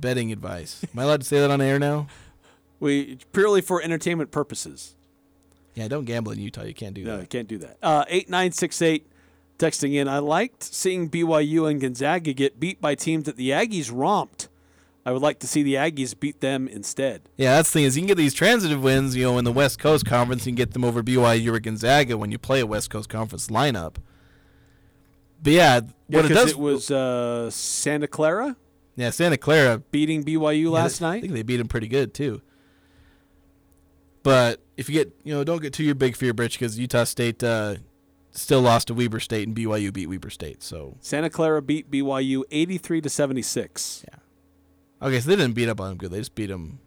betting 0.00 0.32
advice. 0.32 0.84
Am 0.92 0.98
I 0.98 1.02
allowed 1.04 1.20
to 1.20 1.26
say 1.26 1.38
that 1.40 1.50
on 1.50 1.60
air 1.60 1.78
now? 1.78 2.08
We 2.80 3.18
purely 3.32 3.60
for 3.60 3.82
entertainment 3.82 4.30
purposes. 4.30 4.94
Yeah, 5.74 5.88
don't 5.88 6.04
gamble 6.04 6.32
in 6.32 6.40
Utah. 6.40 6.64
You 6.64 6.74
can't 6.74 6.94
do 6.94 7.04
No, 7.04 7.16
that. 7.16 7.22
you 7.22 7.26
can't 7.28 7.48
do 7.48 7.58
that. 7.58 7.76
Uh, 7.82 8.04
eight 8.08 8.28
nine 8.28 8.50
six 8.52 8.82
eight, 8.82 9.06
texting 9.58 9.94
in. 9.94 10.08
I 10.08 10.18
liked 10.18 10.62
seeing 10.62 11.08
BYU 11.08 11.70
and 11.70 11.80
Gonzaga 11.80 12.32
get 12.32 12.58
beat 12.58 12.80
by 12.80 12.94
teams 12.94 13.24
that 13.24 13.36
the 13.36 13.50
Aggies 13.50 13.90
romped. 13.92 14.47
I 15.08 15.12
would 15.12 15.22
like 15.22 15.38
to 15.38 15.46
see 15.46 15.62
the 15.62 15.74
Aggies 15.76 16.18
beat 16.18 16.40
them 16.42 16.68
instead. 16.68 17.22
Yeah, 17.38 17.56
that's 17.56 17.70
the 17.70 17.78
thing 17.78 17.84
is 17.84 17.96
you 17.96 18.02
can 18.02 18.08
get 18.08 18.18
these 18.18 18.34
transitive 18.34 18.82
wins, 18.82 19.16
you 19.16 19.24
know, 19.24 19.38
in 19.38 19.44
the 19.46 19.52
West 19.52 19.78
Coast 19.78 20.04
Conference, 20.04 20.44
you 20.44 20.50
can 20.52 20.56
get 20.56 20.72
them 20.74 20.84
over 20.84 21.02
BYU 21.02 21.54
or 21.54 21.58
Gonzaga 21.60 22.18
when 22.18 22.30
you 22.30 22.38
play 22.38 22.60
a 22.60 22.66
West 22.66 22.90
Coast 22.90 23.08
Conference 23.08 23.46
lineup. 23.46 23.94
But 25.42 25.52
yeah, 25.54 25.80
Yeah, 26.08 26.16
what 26.20 26.30
it 26.30 26.34
does, 26.34 26.50
it 26.50 26.58
was 26.58 26.90
uh, 26.90 27.48
Santa 27.50 28.06
Clara 28.06 28.56
yeah, 28.96 29.08
Santa 29.08 29.38
Clara 29.38 29.78
beating 29.78 30.24
BYU 30.24 30.64
yeah, 30.64 30.68
last 30.68 30.98
they- 30.98 31.06
I 31.06 31.10
night. 31.12 31.20
think 31.22 31.32
they 31.32 31.42
beat 31.42 31.56
them 31.56 31.68
pretty 31.68 31.88
good 31.88 32.12
too. 32.12 32.42
But 34.22 34.60
if 34.76 34.88
you 34.90 34.94
get, 34.94 35.14
you 35.24 35.32
know, 35.32 35.44
don't 35.44 35.62
get 35.62 35.72
too 35.72 35.84
your 35.84 35.94
big 35.94 36.16
fear, 36.16 36.34
Bridge, 36.34 36.58
because 36.58 36.78
Utah 36.78 37.04
State 37.04 37.42
uh, 37.42 37.76
still 38.32 38.60
lost 38.60 38.88
to 38.88 38.94
Weber 38.94 39.20
State 39.20 39.46
and 39.48 39.56
BYU 39.56 39.92
beat 39.92 40.08
Weber 40.08 40.28
State. 40.30 40.62
So 40.62 40.96
Santa 41.00 41.30
Clara 41.30 41.62
beat 41.62 41.90
BYU 41.90 42.42
eighty 42.50 42.76
three 42.76 43.00
to 43.00 43.08
seventy 43.08 43.40
six. 43.42 44.04
Yeah. 44.06 44.18
Okay, 45.02 45.20
so 45.20 45.30
they 45.30 45.36
didn't 45.36 45.54
beat 45.54 45.68
up 45.68 45.80
on 45.80 45.88
them 45.88 45.98
good. 45.98 46.10
They 46.10 46.18
just 46.18 46.34
beat 46.34 46.46
them. 46.46 46.78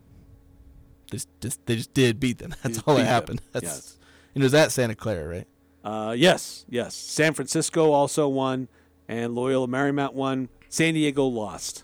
They 1.09 1.17
just, 1.17 1.29
just 1.41 1.65
they 1.65 1.75
just 1.75 1.93
did 1.93 2.19
beat 2.19 2.37
them. 2.37 2.53
That's 2.63 2.79
all 2.85 2.95
that 2.95 3.05
happened. 3.05 3.41
That's, 3.51 3.63
yes. 3.63 3.97
And 4.35 4.43
was 4.43 4.53
at 4.53 4.71
Santa 4.71 4.95
Clara, 4.95 5.27
right? 5.27 5.47
Uh, 5.83 6.13
yes, 6.17 6.65
yes. 6.69 6.95
San 6.95 7.33
Francisco 7.33 7.91
also 7.91 8.27
won, 8.27 8.67
and 9.07 9.35
Loyola 9.35 9.67
Marymount 9.67 10.13
won. 10.13 10.49
San 10.69 10.93
Diego 10.93 11.25
lost. 11.25 11.83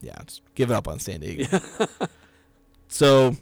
yeah, 0.00 0.16
just 0.26 0.42
give 0.54 0.70
up 0.72 0.88
on 0.88 0.98
San 0.98 1.20
Diego. 1.20 1.60
so, 2.88 3.36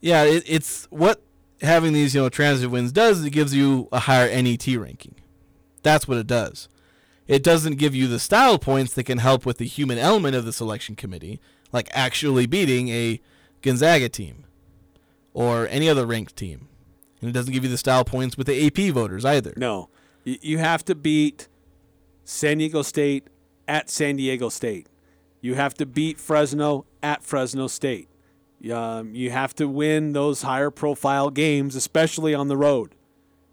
yeah, 0.00 0.22
it, 0.22 0.42
it's 0.46 0.86
what 0.90 1.22
having 1.60 1.92
these 1.92 2.14
you 2.14 2.22
know 2.22 2.28
transit 2.28 2.70
wins 2.70 2.92
does. 2.92 3.18
is 3.18 3.26
It 3.26 3.30
gives 3.30 3.54
you 3.54 3.88
a 3.92 4.00
higher 4.00 4.28
NET 4.42 4.66
ranking. 4.66 5.16
That's 5.82 6.08
what 6.08 6.16
it 6.16 6.26
does. 6.26 6.68
It 7.26 7.42
doesn't 7.42 7.78
give 7.78 7.94
you 7.94 8.06
the 8.06 8.18
style 8.18 8.58
points 8.58 8.92
that 8.94 9.04
can 9.04 9.18
help 9.18 9.46
with 9.46 9.58
the 9.58 9.66
human 9.66 9.98
element 9.98 10.36
of 10.36 10.44
the 10.44 10.52
selection 10.52 10.94
committee, 10.94 11.40
like 11.72 11.88
actually 11.92 12.46
beating 12.46 12.88
a 12.88 13.20
Gonzaga 13.62 14.08
team 14.08 14.44
or 15.32 15.66
any 15.68 15.88
other 15.88 16.06
ranked 16.06 16.36
team. 16.36 16.68
And 17.20 17.30
it 17.30 17.32
doesn't 17.32 17.52
give 17.52 17.64
you 17.64 17.70
the 17.70 17.78
style 17.78 18.04
points 18.04 18.36
with 18.36 18.46
the 18.46 18.66
AP 18.66 18.92
voters 18.92 19.24
either. 19.24 19.54
No, 19.56 19.88
you 20.24 20.58
have 20.58 20.84
to 20.84 20.94
beat 20.94 21.48
San 22.24 22.58
Diego 22.58 22.82
State 22.82 23.28
at 23.66 23.88
San 23.88 24.16
Diego 24.16 24.50
State. 24.50 24.88
You 25.40 25.54
have 25.54 25.74
to 25.74 25.86
beat 25.86 26.18
Fresno 26.18 26.84
at 27.02 27.22
Fresno 27.22 27.66
State. 27.66 28.08
Um, 28.72 29.14
you 29.14 29.30
have 29.30 29.54
to 29.56 29.68
win 29.68 30.12
those 30.12 30.42
higher 30.42 30.70
profile 30.70 31.30
games, 31.30 31.74
especially 31.76 32.34
on 32.34 32.48
the 32.48 32.56
road. 32.56 32.94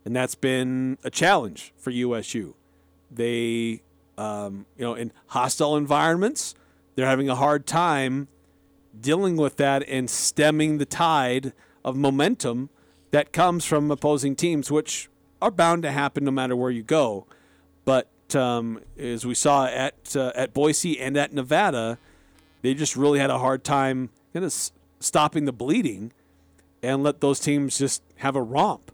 And 0.06 0.16
that's 0.16 0.36
been 0.36 0.98
a 1.04 1.10
challenge 1.10 1.74
for 1.78 1.92
USU. 1.92 2.56
They, 3.12 3.82
um, 4.17 4.65
you 4.78 4.86
know, 4.86 4.93
in 4.93 5.12
hostile 5.28 5.76
environments, 5.76 6.56
they're 6.95 7.08
having 7.08 7.30
a 7.30 7.36
hard 7.36 7.65
time 7.65 8.28
dealing 9.00 9.38
with 9.38 9.58
that 9.58 9.88
and 9.88 10.10
stemming 10.10 10.78
the 10.78 10.86
tide 10.86 11.54
of 11.84 11.95
momentum 11.95 12.69
that 13.12 13.34
comes 13.34 13.65
from 13.65 13.91
opposing 13.91 14.36
teams, 14.36 14.71
which 14.71 15.10
are 15.41 15.52
bound 15.52 15.84
to 15.84 15.91
happen 15.91 16.24
no 16.24 16.32
matter 16.32 16.56
where 16.56 16.71
you 16.71 16.84
go. 16.84 17.26
But 17.84 18.08
um, 18.36 18.82
as 18.97 19.26
we 19.26 19.34
saw 19.34 19.65
at 19.65 20.15
uh, 20.15 20.32
at 20.36 20.54
Boise 20.54 21.00
and 21.00 21.17
at 21.17 21.34
Nevada, 21.34 21.97
they 22.62 22.74
just 22.74 22.95
really 22.95 23.19
had 23.19 23.30
a 23.30 23.39
hard 23.39 23.63
time 23.63 24.10
kind 24.34 24.45
of 24.45 24.54
stopping 25.00 25.45
the 25.45 25.52
bleeding 25.52 26.13
and 26.84 27.04
let 27.04 27.21
those 27.21 27.39
teams 27.39 27.78
just 27.78 28.02
have 28.17 28.36
a 28.36 28.41
romp. 28.41 28.91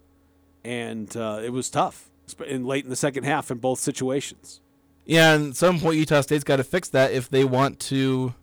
And 0.63 1.15
uh, 1.15 1.41
it 1.43 1.51
was 1.51 1.69
tough 1.69 2.10
in 2.46 2.66
late 2.66 2.84
in 2.84 2.90
the 2.90 2.96
second 2.96 3.24
half 3.24 3.52
in 3.52 3.58
both 3.58 3.80
situations. 3.80 4.62
Yeah, 5.06 5.34
and 5.34 5.56
some 5.56 5.80
point 5.80 5.98
Utah 5.98 6.22
State's 6.22 6.44
got 6.44 6.58
to 6.58 6.63
fix 6.63 6.90
that 6.90 7.13
if 7.13 7.30
they 7.30 7.46
want 7.46 7.80
to, 7.82 8.34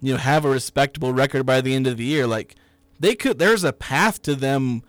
you 0.00 0.12
know, 0.12 0.18
have 0.18 0.44
a 0.44 0.50
respectable 0.50 1.12
record 1.12 1.44
by 1.44 1.60
the 1.60 1.74
end 1.74 1.86
of 1.86 1.96
the 1.96 2.04
year. 2.04 2.26
Like 2.26 2.54
they 3.00 3.14
could, 3.14 3.38
there's 3.38 3.64
a 3.64 3.72
path 3.72 4.22
to 4.22 4.36
them 4.36 4.82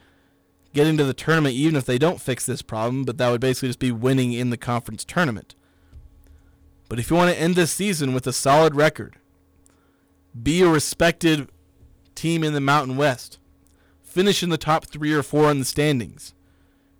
getting 0.74 0.98
to 0.98 1.04
the 1.04 1.14
tournament 1.14 1.56
even 1.56 1.76
if 1.76 1.86
they 1.86 1.98
don't 1.98 2.22
fix 2.22 2.46
this 2.46 2.62
problem. 2.62 3.06
But 3.06 3.18
that 3.18 3.30
would 3.30 3.42
basically 3.42 3.70
just 3.70 3.80
be 3.80 3.92
winning 3.92 4.34
in 4.34 4.52
the 4.52 4.58
conference 4.58 5.04
tournament. 5.04 5.56
But 6.90 7.00
if 7.00 7.10
you 7.10 7.16
want 7.16 7.34
to 7.34 7.42
end 7.42 7.56
this 7.56 7.72
season 7.72 8.14
with 8.14 8.28
a 8.28 8.34
solid 8.34 8.76
record, 8.76 9.16
be 10.42 10.62
a 10.62 10.68
respected 10.68 11.50
team 12.16 12.44
in 12.44 12.54
the 12.54 12.62
Mountain 12.62 12.98
West, 12.98 13.40
finish 14.04 14.44
in 14.44 14.50
the 14.50 14.58
top 14.58 14.86
three 14.86 15.14
or 15.14 15.24
four 15.24 15.50
in 15.50 15.60
the 15.60 15.66
standings 15.66 16.34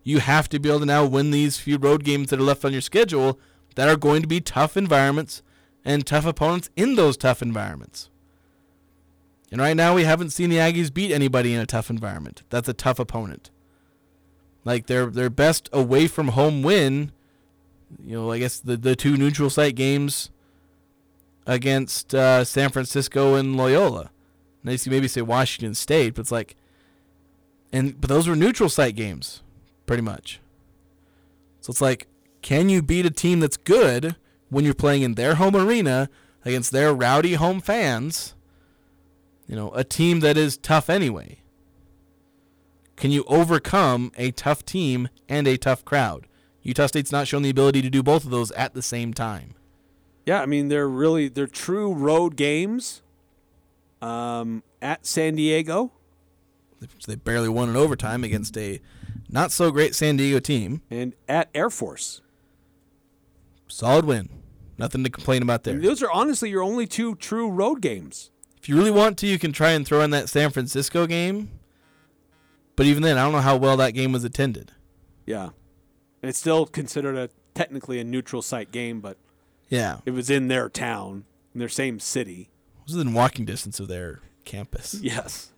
you 0.04 0.20
have 0.20 0.50
to 0.50 0.60
be 0.60 0.70
able 0.70 0.80
to 0.80 0.86
now 0.86 1.06
win 1.06 1.32
these 1.32 1.58
few 1.58 1.78
road 1.78 2.04
games 2.04 2.30
that 2.30 2.40
are 2.40 2.44
left 2.44 2.66
on 2.66 2.72
your 2.72 2.82
schedule 2.82 3.40
that 3.76 3.88
are 3.88 3.98
going 3.98 4.22
to 4.22 4.28
be 4.28 4.42
tough 4.42 4.76
environments 4.76 5.42
and 5.86 6.06
tough 6.06 6.26
opponents 6.26 6.70
in 6.76 6.96
those 6.96 7.18
tough 7.18 7.42
environments. 7.42 8.10
And 9.52 9.60
right 9.60 9.76
now, 9.76 9.96
we 9.96 10.04
haven't 10.04 10.30
seen 10.30 10.50
the 10.50 10.58
Aggies 10.58 10.94
beat 10.94 11.12
anybody 11.12 11.54
in 11.54 11.60
a 11.60 11.66
tough 11.66 11.90
environment. 11.90 12.44
That's 12.50 12.70
a 12.70 12.74
tough 12.74 13.00
opponent. 13.00 13.52
Like 14.64 14.86
their 14.86 15.08
their 15.08 15.30
best 15.30 15.70
away 15.74 16.08
from 16.08 16.30
home 16.30 16.62
win, 16.62 17.12
you 18.02 18.16
know, 18.16 18.32
I 18.32 18.40
guess 18.40 18.60
the 18.60 18.78
the 18.78 18.96
two 18.96 19.18
neutral 19.18 19.50
site 19.50 19.76
games 19.76 20.30
against 21.46 22.14
uh, 22.14 22.46
San 22.46 22.70
Francisco 22.70 23.36
and 23.36 23.58
Loyola. 23.58 24.12
Nice, 24.64 24.86
you 24.86 24.92
maybe 24.92 25.08
say 25.08 25.22
Washington 25.22 25.74
State, 25.74 26.14
but 26.14 26.22
it's 26.22 26.32
like, 26.32 26.56
and 27.74 28.00
but 28.00 28.10
those 28.10 28.28
were 28.28 28.36
neutral 28.36 28.70
site 28.70 28.96
games 28.96 29.42
pretty 29.92 30.02
much. 30.02 30.40
So 31.60 31.70
it's 31.70 31.82
like, 31.82 32.08
can 32.42 32.70
you 32.70 32.82
beat 32.82 33.06
a 33.06 33.10
team 33.10 33.42
that's 33.42 33.58
good 33.58 34.16
when 34.50 34.64
you're 34.64 34.74
playing 34.74 35.02
in 35.02 35.16
their 35.16 35.36
home 35.36 35.54
arena 35.54 36.10
against 36.46 36.72
their 36.72 36.94
rowdy 36.94 37.34
home 37.34 37.60
fans? 37.60 38.34
You 39.50 39.58
know, 39.58 39.70
a 39.72 39.84
team 39.84 40.22
that 40.22 40.38
is 40.38 40.56
tough 40.56 40.90
anyway. 40.90 41.40
Can 42.96 43.12
you 43.12 43.26
overcome 43.28 44.14
a 44.16 44.32
tough 44.32 44.64
team 44.64 45.10
and 45.28 45.46
a 45.46 45.58
tough 45.58 45.84
crowd? 45.84 46.26
Utah 46.62 46.88
State's 46.88 47.12
not 47.12 47.28
shown 47.28 47.42
the 47.42 47.50
ability 47.50 47.82
to 47.82 47.90
do 47.90 48.02
both 48.02 48.24
of 48.24 48.32
those 48.32 48.52
at 48.52 48.74
the 48.74 48.82
same 48.82 49.14
time. 49.14 49.56
Yeah, 50.26 50.42
I 50.42 50.46
mean 50.46 50.70
they're 50.70 50.88
really 50.88 51.28
they're 51.28 51.48
true 51.48 51.94
road 51.94 52.38
games. 52.38 53.02
Um, 54.02 54.64
at 54.82 55.06
San 55.06 55.36
Diego 55.36 55.92
They 57.06 57.16
barely 57.16 57.50
won 57.50 57.68
in 57.68 57.76
overtime 57.76 58.24
against 58.24 58.58
a 58.58 58.80
not 59.32 59.52
so 59.52 59.72
great 59.72 59.96
San 59.96 60.18
Diego 60.18 60.40
team. 60.40 60.82
and 60.92 61.14
at 61.28 61.50
Air 61.56 61.70
Force. 61.70 62.22
Solid 63.68 64.06
win. 64.06 64.30
Nothing 64.78 65.04
to 65.04 65.10
complain 65.10 65.42
about 65.42 65.64
there. 65.64 65.76
And 65.76 65.84
those 65.84 66.02
are 66.04 66.12
honestly 66.12 66.50
your 66.50 66.64
only 66.64 66.88
two 66.88 67.16
true 67.16 67.50
road 67.50 67.82
games. 67.82 68.32
If 68.58 68.68
you 68.70 68.76
really 68.76 68.92
want 68.92 69.18
to, 69.20 69.28
you 69.28 69.40
can 69.40 69.52
try 69.52 69.72
and 69.72 69.86
throw 69.86 70.02
in 70.02 70.10
that 70.12 70.30
San 70.30 70.50
Francisco 70.52 71.08
game. 71.08 71.50
But 72.76 72.86
even 72.86 73.04
then, 73.04 73.18
I 73.18 73.24
don't 73.24 73.32
know 73.32 73.40
how 73.42 73.58
well 73.58 73.78
that 73.78 73.92
game 73.92 74.12
was 74.12 74.24
attended. 74.24 74.72
Yeah, 75.26 75.46
and 76.22 76.30
it's 76.30 76.40
still 76.40 76.66
considered 76.66 77.16
a 77.16 77.30
technically 77.54 78.00
a 78.00 78.04
neutral 78.04 78.42
site 78.42 78.72
game, 78.72 79.02
but 79.02 79.18
Yeah. 79.70 80.00
it 80.06 80.12
was 80.12 80.30
in 80.30 80.48
their 80.48 80.68
town, 80.70 81.26
in 81.54 81.60
their 81.60 81.70
same 81.70 82.00
city. 82.00 82.50
It 82.88 82.92
was 82.94 82.96
in 82.96 83.14
walking 83.14 83.46
distance 83.46 83.80
of 83.80 83.88
their 83.88 84.20
campus. 84.46 84.96
Yes, 85.02 85.52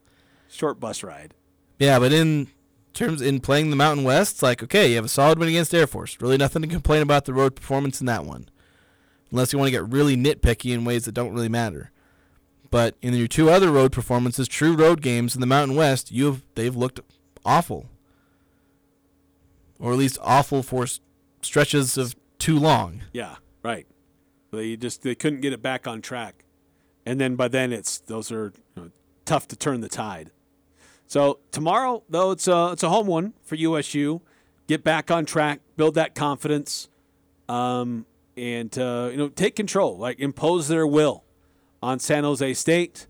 short 0.49 0.79
bus 0.79 1.01
ride. 1.03 1.33
Yeah, 1.79 1.97
but 1.99 2.11
in 2.11 2.47
terms 2.93 3.21
in 3.21 3.39
playing 3.39 3.69
the 3.69 3.75
Mountain 3.75 4.05
West, 4.05 4.35
it's 4.35 4.43
like 4.43 4.63
okay, 4.63 4.89
you 4.89 4.95
have 4.95 5.05
a 5.05 5.09
solid 5.09 5.39
win 5.39 5.49
against 5.49 5.73
Air 5.73 5.87
Force. 5.87 6.17
Really 6.21 6.37
nothing 6.37 6.61
to 6.61 6.67
complain 6.67 7.01
about 7.01 7.25
the 7.25 7.33
road 7.33 7.55
performance 7.55 7.99
in 7.99 8.05
that 8.07 8.25
one, 8.25 8.49
unless 9.31 9.53
you 9.53 9.59
want 9.59 9.67
to 9.67 9.71
get 9.71 9.87
really 9.87 10.15
nitpicky 10.15 10.73
in 10.73 10.85
ways 10.85 11.05
that 11.05 11.13
don't 11.13 11.33
really 11.33 11.49
matter. 11.49 11.91
But 12.69 12.95
in 13.03 13.13
your 13.13 13.27
two 13.27 13.49
other 13.51 13.71
road 13.71 13.91
performances, 13.91 14.47
true 14.47 14.75
road 14.75 15.01
games 15.01 15.35
in 15.35 15.41
the 15.41 15.47
Mountain 15.47 15.77
West, 15.77 16.11
you've 16.11 16.43
they've 16.55 16.75
looked 16.75 16.99
awful, 17.45 17.85
or 19.79 19.91
at 19.91 19.97
least 19.99 20.17
awful 20.21 20.63
for 20.63 20.87
stretches 21.41 21.97
of 21.97 22.15
too 22.39 22.57
long. 22.57 23.01
Yeah, 23.13 23.35
right. 23.61 23.85
They 24.51 24.75
just 24.75 25.03
they 25.03 25.15
couldn't 25.15 25.41
get 25.41 25.53
it 25.53 25.61
back 25.61 25.87
on 25.87 26.01
track, 26.01 26.45
and 27.05 27.21
then 27.21 27.35
by 27.35 27.47
then 27.47 27.71
it's 27.71 27.99
those 27.99 28.31
are 28.31 28.53
you 28.75 28.83
know, 28.83 28.91
tough 29.25 29.47
to 29.49 29.55
turn 29.55 29.81
the 29.81 29.87
tide. 29.87 30.31
So 31.13 31.37
tomorrow, 31.51 32.01
though, 32.09 32.31
it's 32.31 32.47
a 32.47 32.71
it's 32.71 32.81
a 32.81 32.89
home 32.89 33.05
one 33.05 33.33
for 33.43 33.53
USU. 33.53 34.21
Get 34.65 34.83
back 34.83 35.11
on 35.11 35.25
track, 35.25 35.59
build 35.77 35.93
that 35.93 36.15
confidence, 36.15 36.89
um, 37.47 38.07
and 38.35 38.75
uh, 38.79 39.09
you 39.11 39.17
know 39.17 39.29
take 39.29 39.55
control, 39.55 39.95
like 39.95 40.19
impose 40.19 40.69
their 40.69 40.87
will 40.87 41.23
on 41.83 41.99
San 41.99 42.23
Jose 42.23 42.55
State, 42.55 43.05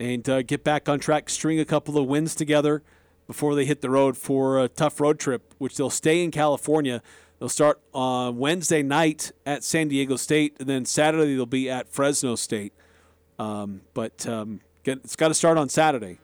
and 0.00 0.28
uh, 0.28 0.42
get 0.42 0.64
back 0.64 0.88
on 0.88 0.98
track. 0.98 1.30
String 1.30 1.60
a 1.60 1.64
couple 1.64 1.96
of 1.96 2.08
wins 2.08 2.34
together 2.34 2.82
before 3.28 3.54
they 3.54 3.64
hit 3.64 3.82
the 3.82 3.90
road 3.90 4.16
for 4.16 4.58
a 4.58 4.66
tough 4.66 5.00
road 5.00 5.20
trip, 5.20 5.54
which 5.58 5.76
they'll 5.76 5.90
stay 5.90 6.24
in 6.24 6.32
California. 6.32 7.00
They'll 7.38 7.48
start 7.48 7.80
on 7.92 8.36
Wednesday 8.36 8.82
night 8.82 9.30
at 9.46 9.62
San 9.62 9.86
Diego 9.86 10.16
State, 10.16 10.56
and 10.58 10.68
then 10.68 10.84
Saturday 10.86 11.36
they'll 11.36 11.46
be 11.46 11.70
at 11.70 11.88
Fresno 11.88 12.34
State. 12.34 12.72
Um, 13.38 13.82
but 13.94 14.26
um, 14.26 14.58
it's 14.84 15.14
got 15.14 15.28
to 15.28 15.34
start 15.34 15.56
on 15.56 15.68
Saturday 15.68 16.18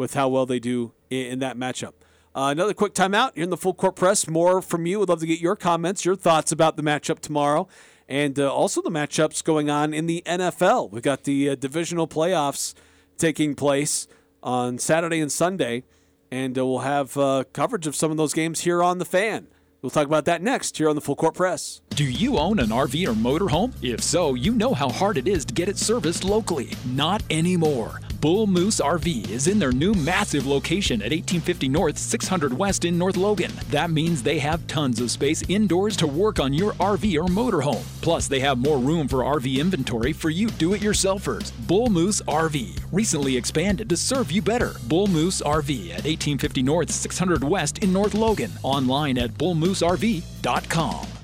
with 0.00 0.14
how 0.14 0.28
well 0.28 0.46
they 0.46 0.58
do 0.58 0.92
in, 1.10 1.26
in 1.26 1.38
that 1.40 1.56
matchup. 1.56 1.92
Uh, 2.34 2.48
another 2.50 2.72
quick 2.72 2.94
timeout. 2.94 3.32
You're 3.34 3.44
in 3.44 3.50
the 3.50 3.56
full 3.56 3.74
court 3.74 3.96
press. 3.96 4.26
More 4.26 4.62
from 4.62 4.86
you. 4.86 4.98
Would 4.98 5.10
love 5.10 5.20
to 5.20 5.26
get 5.26 5.40
your 5.40 5.56
comments, 5.56 6.04
your 6.04 6.16
thoughts 6.16 6.50
about 6.50 6.76
the 6.76 6.82
matchup 6.82 7.20
tomorrow, 7.20 7.68
and 8.08 8.38
uh, 8.38 8.52
also 8.52 8.80
the 8.80 8.90
matchups 8.90 9.44
going 9.44 9.68
on 9.68 9.92
in 9.92 10.06
the 10.06 10.22
NFL. 10.24 10.90
We've 10.90 11.02
got 11.02 11.24
the 11.24 11.50
uh, 11.50 11.54
divisional 11.54 12.08
playoffs 12.08 12.74
taking 13.18 13.54
place 13.54 14.08
on 14.42 14.78
Saturday 14.78 15.20
and 15.20 15.30
Sunday, 15.30 15.84
and 16.30 16.56
uh, 16.56 16.64
we'll 16.64 16.78
have 16.78 17.16
uh, 17.18 17.44
coverage 17.52 17.86
of 17.86 17.94
some 17.94 18.10
of 18.10 18.16
those 18.16 18.32
games 18.32 18.60
here 18.60 18.82
on 18.82 18.98
the 18.98 19.04
fan. 19.04 19.48
We'll 19.82 19.90
talk 19.90 20.06
about 20.06 20.24
that 20.26 20.40
next 20.40 20.78
here 20.78 20.88
on 20.88 20.94
the 20.94 21.00
Full 21.00 21.16
Court 21.16 21.34
Press. 21.34 21.80
Do 21.90 22.04
you 22.04 22.38
own 22.38 22.58
an 22.58 22.68
RV 22.68 23.06
or 23.08 23.12
motorhome? 23.12 23.74
If 23.82 24.02
so, 24.02 24.34
you 24.34 24.54
know 24.54 24.72
how 24.72 24.88
hard 24.88 25.18
it 25.18 25.26
is 25.26 25.44
to 25.46 25.54
get 25.54 25.68
it 25.68 25.78
serviced 25.78 26.22
locally. 26.22 26.72
Not 26.86 27.22
anymore. 27.30 28.00
Bull 28.20 28.46
Moose 28.46 28.80
RV 28.82 29.30
is 29.30 29.46
in 29.46 29.58
their 29.58 29.72
new 29.72 29.94
massive 29.94 30.46
location 30.46 31.00
at 31.00 31.10
1850 31.10 31.70
North, 31.70 31.96
600 31.96 32.52
West 32.52 32.84
in 32.84 32.98
North 32.98 33.16
Logan. 33.16 33.50
That 33.70 33.90
means 33.90 34.22
they 34.22 34.38
have 34.38 34.66
tons 34.66 35.00
of 35.00 35.10
space 35.10 35.42
indoors 35.48 35.96
to 35.96 36.06
work 36.06 36.38
on 36.38 36.52
your 36.52 36.72
RV 36.74 37.14
or 37.14 37.28
motorhome. 37.28 37.82
Plus, 38.02 38.28
they 38.28 38.40
have 38.40 38.58
more 38.58 38.76
room 38.76 39.08
for 39.08 39.18
RV 39.24 39.58
inventory 39.58 40.12
for 40.12 40.28
you 40.28 40.48
do 40.48 40.74
it 40.74 40.82
yourselfers. 40.82 41.52
Bull 41.66 41.88
Moose 41.88 42.20
RV, 42.22 42.78
recently 42.92 43.38
expanded 43.38 43.88
to 43.88 43.96
serve 43.96 44.30
you 44.30 44.42
better. 44.42 44.74
Bull 44.86 45.06
Moose 45.06 45.40
RV 45.40 45.84
at 45.84 46.04
1850 46.04 46.62
North, 46.62 46.90
600 46.90 47.42
West 47.42 47.78
in 47.78 47.90
North 47.90 48.12
Logan. 48.12 48.52
Online 48.62 49.16
at 49.16 49.30
bullmooserv.com. 49.30 51.19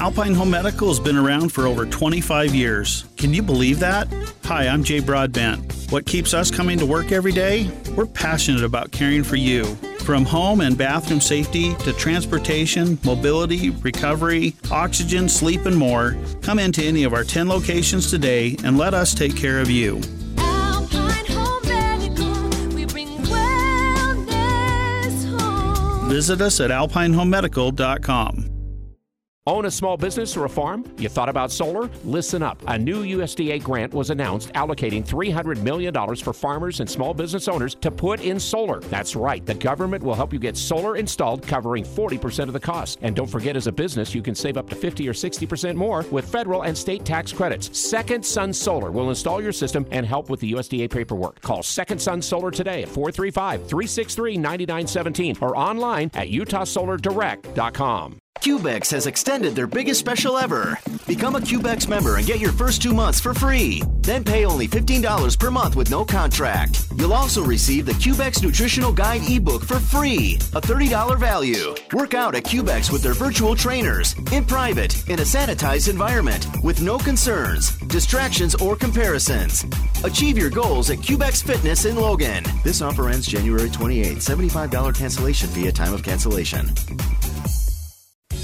Alpine 0.00 0.32
Home 0.34 0.50
Medical 0.50 0.86
has 0.86 1.00
been 1.00 1.16
around 1.16 1.48
for 1.52 1.66
over 1.66 1.84
25 1.84 2.54
years. 2.54 3.04
Can 3.16 3.34
you 3.34 3.42
believe 3.42 3.80
that? 3.80 4.06
Hi, 4.44 4.68
I'm 4.68 4.84
Jay 4.84 5.00
Broadbent. 5.00 5.72
What 5.90 6.06
keeps 6.06 6.32
us 6.32 6.52
coming 6.52 6.78
to 6.78 6.86
work 6.86 7.10
every 7.10 7.32
day? 7.32 7.68
We're 7.96 8.06
passionate 8.06 8.62
about 8.62 8.92
caring 8.92 9.24
for 9.24 9.34
you. 9.34 9.64
From 10.04 10.24
home 10.24 10.60
and 10.60 10.78
bathroom 10.78 11.20
safety 11.20 11.74
to 11.78 11.92
transportation, 11.94 12.96
mobility, 13.02 13.70
recovery, 13.70 14.54
oxygen, 14.70 15.28
sleep, 15.28 15.66
and 15.66 15.76
more, 15.76 16.16
come 16.42 16.60
into 16.60 16.80
any 16.80 17.02
of 17.02 17.12
our 17.12 17.24
10 17.24 17.48
locations 17.48 18.08
today 18.08 18.56
and 18.62 18.78
let 18.78 18.94
us 18.94 19.14
take 19.14 19.36
care 19.36 19.58
of 19.60 19.68
you. 19.68 19.96
Visit 26.08 26.40
us 26.40 26.60
at 26.60 26.70
alpinehomemedical.com. 26.70 28.57
Own 29.48 29.64
a 29.64 29.70
small 29.70 29.96
business 29.96 30.36
or 30.36 30.44
a 30.44 30.48
farm? 30.48 30.84
You 30.98 31.08
thought 31.08 31.30
about 31.30 31.50
solar? 31.50 31.88
Listen 32.04 32.42
up. 32.42 32.62
A 32.66 32.78
new 32.78 33.02
USDA 33.02 33.62
grant 33.62 33.94
was 33.94 34.10
announced 34.10 34.52
allocating 34.52 35.02
$300 35.02 35.62
million 35.62 35.94
for 36.16 36.34
farmers 36.34 36.80
and 36.80 36.90
small 36.90 37.14
business 37.14 37.48
owners 37.48 37.74
to 37.76 37.90
put 37.90 38.20
in 38.20 38.38
solar. 38.38 38.80
That's 38.80 39.16
right. 39.16 39.46
The 39.46 39.54
government 39.54 40.04
will 40.04 40.14
help 40.14 40.34
you 40.34 40.38
get 40.38 40.54
solar 40.54 40.96
installed, 40.96 41.46
covering 41.46 41.82
40% 41.82 42.48
of 42.48 42.52
the 42.52 42.60
cost. 42.60 42.98
And 43.00 43.16
don't 43.16 43.26
forget, 43.26 43.56
as 43.56 43.66
a 43.66 43.72
business, 43.72 44.14
you 44.14 44.20
can 44.20 44.34
save 44.34 44.58
up 44.58 44.68
to 44.68 44.76
50 44.76 45.08
or 45.08 45.14
60% 45.14 45.76
more 45.76 46.04
with 46.10 46.30
federal 46.30 46.64
and 46.64 46.76
state 46.76 47.06
tax 47.06 47.32
credits. 47.32 47.78
Second 47.78 48.26
Sun 48.26 48.52
Solar 48.52 48.90
will 48.90 49.08
install 49.08 49.40
your 49.40 49.52
system 49.52 49.86
and 49.90 50.04
help 50.04 50.28
with 50.28 50.40
the 50.40 50.52
USDA 50.52 50.90
paperwork. 50.90 51.40
Call 51.40 51.62
Second 51.62 52.02
Sun 52.02 52.20
Solar 52.20 52.50
today 52.50 52.82
at 52.82 52.88
435 52.90 53.60
363 53.66 54.36
9917 54.36 55.38
or 55.40 55.56
online 55.56 56.10
at 56.12 56.28
utahsolardirect.com. 56.28 58.18
Cubex 58.40 58.90
has 58.92 59.06
extended 59.06 59.56
their 59.56 59.66
biggest 59.66 59.98
special 59.98 60.38
ever. 60.38 60.78
Become 61.08 61.34
a 61.34 61.40
Cubex 61.40 61.88
member 61.88 62.16
and 62.16 62.26
get 62.26 62.38
your 62.38 62.52
first 62.52 62.80
two 62.80 62.94
months 62.94 63.18
for 63.18 63.34
free. 63.34 63.82
Then 64.02 64.22
pay 64.22 64.44
only 64.44 64.68
$15 64.68 65.38
per 65.38 65.50
month 65.50 65.74
with 65.74 65.90
no 65.90 66.04
contract. 66.04 66.86
You'll 66.96 67.14
also 67.14 67.42
receive 67.42 67.84
the 67.84 67.92
Cubex 67.92 68.40
Nutritional 68.40 68.92
Guide 68.92 69.22
ebook 69.28 69.64
for 69.64 69.80
free, 69.80 70.36
a 70.54 70.60
$30 70.60 71.18
value. 71.18 71.74
Work 71.92 72.14
out 72.14 72.36
at 72.36 72.44
Cubex 72.44 72.92
with 72.92 73.02
their 73.02 73.12
virtual 73.12 73.56
trainers, 73.56 74.14
in 74.30 74.44
private, 74.44 75.08
in 75.08 75.18
a 75.18 75.22
sanitized 75.22 75.88
environment, 75.88 76.46
with 76.62 76.80
no 76.80 76.96
concerns, 76.96 77.76
distractions, 77.88 78.54
or 78.54 78.76
comparisons. 78.76 79.64
Achieve 80.04 80.38
your 80.38 80.50
goals 80.50 80.90
at 80.90 80.98
Cubex 80.98 81.42
Fitness 81.42 81.86
in 81.86 81.96
Logan. 81.96 82.44
This 82.62 82.82
offer 82.82 83.08
ends 83.08 83.26
January 83.26 83.68
28. 83.68 84.18
$75 84.18 84.94
cancellation 84.94 85.48
fee 85.48 85.66
at 85.66 85.74
time 85.74 85.92
of 85.92 86.04
cancellation. 86.04 86.70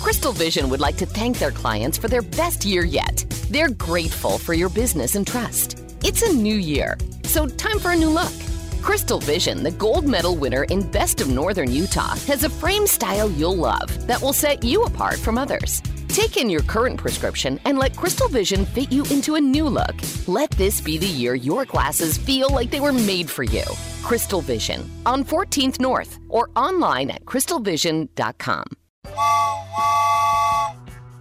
Crystal 0.00 0.32
Vision 0.32 0.68
would 0.68 0.80
like 0.80 0.96
to 0.96 1.06
thank 1.06 1.38
their 1.38 1.50
clients 1.50 1.98
for 1.98 2.08
their 2.08 2.22
best 2.22 2.64
year 2.64 2.84
yet. 2.84 3.24
They're 3.50 3.70
grateful 3.70 4.38
for 4.38 4.54
your 4.54 4.68
business 4.68 5.14
and 5.14 5.26
trust. 5.26 5.80
It's 6.04 6.22
a 6.22 6.32
new 6.32 6.54
year, 6.54 6.98
so 7.24 7.46
time 7.46 7.78
for 7.78 7.92
a 7.92 7.96
new 7.96 8.10
look. 8.10 8.32
Crystal 8.82 9.18
Vision, 9.18 9.62
the 9.62 9.70
gold 9.70 10.06
medal 10.06 10.36
winner 10.36 10.64
in 10.64 10.90
Best 10.90 11.20
of 11.22 11.28
Northern 11.28 11.72
Utah, 11.72 12.14
has 12.26 12.44
a 12.44 12.50
frame 12.50 12.86
style 12.86 13.30
you'll 13.30 13.56
love 13.56 14.06
that 14.06 14.20
will 14.20 14.34
set 14.34 14.62
you 14.62 14.84
apart 14.84 15.18
from 15.18 15.38
others. 15.38 15.82
Take 16.08 16.36
in 16.36 16.50
your 16.50 16.62
current 16.62 17.00
prescription 17.00 17.58
and 17.64 17.78
let 17.78 17.96
Crystal 17.96 18.28
Vision 18.28 18.66
fit 18.66 18.92
you 18.92 19.04
into 19.06 19.34
a 19.34 19.40
new 19.40 19.66
look. 19.68 19.94
Let 20.28 20.50
this 20.52 20.80
be 20.80 20.98
the 20.98 21.06
year 21.06 21.34
your 21.34 21.64
glasses 21.64 22.18
feel 22.18 22.50
like 22.50 22.70
they 22.70 22.80
were 22.80 22.92
made 22.92 23.28
for 23.28 23.42
you. 23.42 23.64
Crystal 24.02 24.40
Vision 24.40 24.88
on 25.06 25.24
14th 25.24 25.80
North 25.80 26.18
or 26.28 26.50
online 26.54 27.10
at 27.10 27.24
crystalvision.com. 27.24 28.64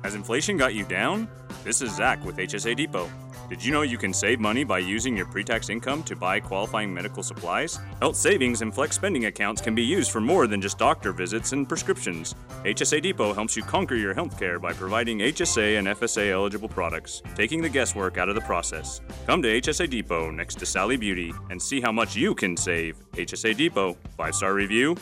Has 0.04 0.16
inflation 0.16 0.58
got 0.58 0.76
you 0.76 0.84
down? 0.84 1.30
This 1.64 1.82
is 1.82 1.96
Zach 1.96 2.24
with 2.26 2.36
HSA 2.36 2.76
Depot. 2.76 3.10
Did 3.50 3.64
you 3.64 3.72
know 3.72 3.84
you 3.84 3.98
can 3.98 4.14
save 4.14 4.40
money 4.40 4.66
by 4.66 4.80
using 4.80 5.16
your 5.16 5.26
pre 5.26 5.46
tax 5.46 5.70
income 5.70 6.04
to 6.04 6.16
buy 6.16 6.42
qualifying 6.42 6.94
medical 6.94 7.24
supplies? 7.24 7.80
Health 8.02 8.18
savings 8.18 8.62
and 8.62 8.76
flex 8.76 8.98
spending 8.98 9.26
accounts 9.26 9.62
can 9.62 9.74
be 9.74 9.82
used 9.82 10.12
for 10.12 10.20
more 10.20 10.46
than 10.46 10.60
just 10.60 10.78
doctor 10.78 11.14
visits 11.14 11.54
and 11.54 11.70
prescriptions. 11.70 12.36
HSA 12.66 13.02
Depot 13.02 13.34
helps 13.34 13.56
you 13.56 13.64
conquer 13.64 13.96
your 13.96 14.14
healthcare 14.14 14.62
by 14.62 14.74
providing 14.74 15.20
HSA 15.20 15.80
and 15.80 15.88
FSA 15.88 16.32
eligible 16.32 16.70
products, 16.70 17.22
taking 17.36 17.62
the 17.62 17.70
guesswork 17.70 18.18
out 18.18 18.28
of 18.28 18.36
the 18.36 18.42
process. 18.42 19.00
Come 19.26 19.42
to 19.42 19.62
HSA 19.62 19.90
Depot 19.90 20.32
next 20.32 20.60
to 20.60 20.66
Sally 20.66 20.98
Beauty 20.98 21.34
and 21.50 21.62
see 21.62 21.80
how 21.80 21.94
much 21.94 22.14
you 22.16 22.36
can 22.36 22.58
save. 22.58 22.98
HSA 23.14 23.56
Depot, 23.56 23.98
five 24.18 24.36
star 24.36 24.54
review. 24.54 24.98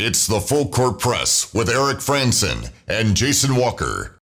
It's 0.00 0.28
the 0.28 0.40
Full 0.40 0.68
Court 0.68 1.00
Press 1.00 1.52
with 1.52 1.68
Eric 1.68 1.98
Frandsen 1.98 2.70
and 2.86 3.16
Jason 3.16 3.56
Walker. 3.56 4.20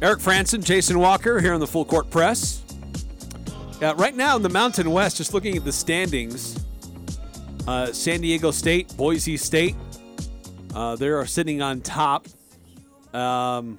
Eric 0.00 0.20
Frandsen, 0.20 0.62
Jason 0.62 1.00
Walker 1.00 1.40
here 1.40 1.52
on 1.52 1.58
the 1.58 1.66
Full 1.66 1.84
Court 1.84 2.08
Press. 2.10 2.62
Yeah, 3.80 3.94
right 3.96 4.14
now 4.14 4.34
in 4.34 4.42
the 4.42 4.48
Mountain 4.48 4.90
West, 4.90 5.18
just 5.18 5.32
looking 5.32 5.56
at 5.56 5.64
the 5.64 5.70
standings, 5.70 6.58
uh, 7.68 7.92
San 7.92 8.20
Diego 8.20 8.50
State, 8.50 8.92
Boise 8.96 9.36
State, 9.36 9.76
uh, 10.74 10.96
they 10.96 11.06
are 11.06 11.24
sitting 11.26 11.62
on 11.62 11.80
top. 11.80 12.26
Um, 13.14 13.78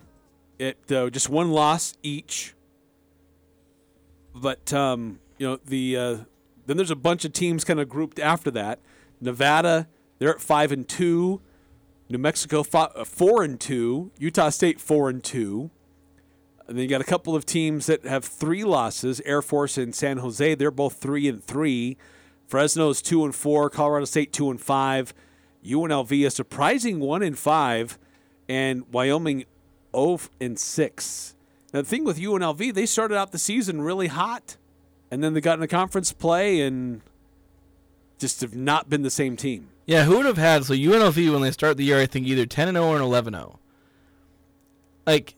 it 0.58 0.78
uh, 0.90 1.10
just 1.10 1.30
one 1.30 1.52
loss 1.52 1.98
each. 2.02 2.56
But 4.34 4.72
um, 4.72 5.20
you 5.38 5.48
know 5.48 5.60
the 5.66 5.98
uh, 5.98 6.18
then 6.66 6.78
there's 6.78 6.92
a 6.92 6.96
bunch 6.96 7.26
of 7.26 7.34
teams 7.34 7.66
kind 7.66 7.82
of 7.82 7.90
grouped 7.90 8.20
after 8.20 8.50
that. 8.52 8.80
Nevada, 9.20 9.90
they're 10.18 10.34
at 10.34 10.40
five 10.40 10.72
and 10.72 10.88
two. 10.88 11.42
New 12.08 12.20
Mexico 12.20 12.64
five, 12.64 12.92
uh, 12.96 13.04
four 13.04 13.44
and 13.44 13.60
two. 13.60 14.12
Utah 14.18 14.50
State 14.50 14.80
four 14.80 15.10
and 15.10 15.22
two. 15.22 15.72
And 16.70 16.78
then 16.78 16.84
you 16.84 16.88
got 16.88 17.02
a 17.02 17.06
couple 17.06 17.36
of 17.36 17.48
teams 17.48 17.88
that 17.88 18.06
have 18.06 18.24
three 18.24 18.64
losses. 18.64 19.22
Air 19.26 19.42
Force 19.42 19.76
and 19.76 19.96
San 19.96 20.20
Jose, 20.20 20.54
they're 20.54 20.70
both 20.70 20.98
three 20.98 21.28
and 21.28 21.44
three. 21.44 21.98
Fresno's 22.48 23.02
two 23.02 23.26
and 23.26 23.34
four. 23.34 23.72
Colorado 23.72 24.06
State 24.06 24.32
two 24.32 24.52
and 24.52 24.62
five. 24.62 25.12
UNLV 25.66 26.28
a 26.28 26.30
surprising 26.30 27.00
one 27.00 27.24
and 27.24 27.38
five, 27.38 27.98
and 28.48 28.84
Wyoming 28.92 29.46
0 29.96 30.20
and 30.40 30.60
six. 30.60 31.36
Now, 31.74 31.82
the 31.82 31.88
thing 31.88 32.04
with 32.04 32.20
UNLV, 32.20 32.74
they 32.76 32.86
started 32.86 33.18
out 33.18 33.32
the 33.32 33.40
season 33.40 33.82
really 33.82 34.08
hot, 34.08 34.58
and 35.10 35.24
then 35.24 35.34
they 35.34 35.42
got 35.42 35.54
in 35.54 35.64
into 35.64 35.76
conference 35.76 36.14
play 36.14 36.62
and 36.62 37.02
just 38.20 38.42
have 38.42 38.56
not 38.56 38.90
been 38.90 39.02
the 39.02 39.10
same 39.10 39.36
team. 39.36 39.70
Yeah, 39.88 40.04
who 40.04 40.18
would 40.18 40.28
have 40.28 40.38
had 40.38 40.66
so 40.66 40.76
UNLV 40.76 41.32
when 41.34 41.42
they 41.42 41.52
start 41.52 41.78
the 41.78 41.84
year? 41.84 42.00
I 42.00 42.06
think 42.06 42.28
either 42.28 42.46
ten 42.46 42.68
and 42.68 42.78
zero 42.78 42.90
or 42.90 43.00
eleven 43.00 43.34
zero. 43.34 43.54
Oh. 43.56 43.60
Like, 45.08 45.34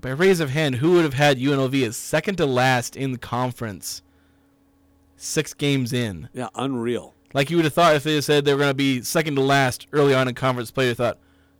by 0.00 0.10
raise 0.10 0.40
of 0.40 0.50
hand, 0.50 0.76
who 0.76 0.92
would 0.92 1.04
have 1.04 1.14
had 1.14 1.38
UNLV 1.38 1.86
as 1.86 1.96
second 1.96 2.36
to 2.36 2.46
last 2.46 2.96
in 2.96 3.12
the 3.12 3.18
conference? 3.18 4.02
Six 5.16 5.54
games 5.54 5.92
in. 5.92 6.28
Yeah, 6.32 6.48
unreal. 6.54 7.14
Like 7.32 7.50
you 7.50 7.56
would 7.56 7.64
have 7.64 7.74
thought 7.74 7.94
if 7.94 8.02
they 8.02 8.20
said 8.20 8.44
they 8.44 8.52
were 8.52 8.58
going 8.58 8.70
to 8.70 8.74
be 8.74 9.02
second 9.02 9.36
to 9.36 9.42
last 9.42 9.86
early 9.92 10.14
on 10.14 10.28
in 10.28 10.34
conference 10.34 10.70
play, 10.70 10.88
you 10.88 10.94
thought, 10.94 11.18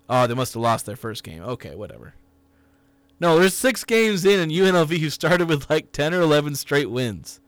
oh, 0.09 0.26
they 0.26 0.34
must 0.34 0.55
have 0.55 0.62
lost 0.62 0.86
their 0.86 0.97
first 0.97 1.22
game. 1.22 1.43
Okay, 1.43 1.74
whatever. 1.74 2.14
No, 3.20 3.38
there's 3.38 3.55
six 3.55 3.84
games 3.84 4.24
in, 4.24 4.41
and 4.41 4.51
UNLV, 4.51 4.99
who 4.99 5.11
started 5.11 5.49
with 5.49 5.68
like 5.68 5.93
10 5.93 6.14
or 6.14 6.22
11 6.22 6.57
straight 6.57 6.91
wins, 6.91 7.41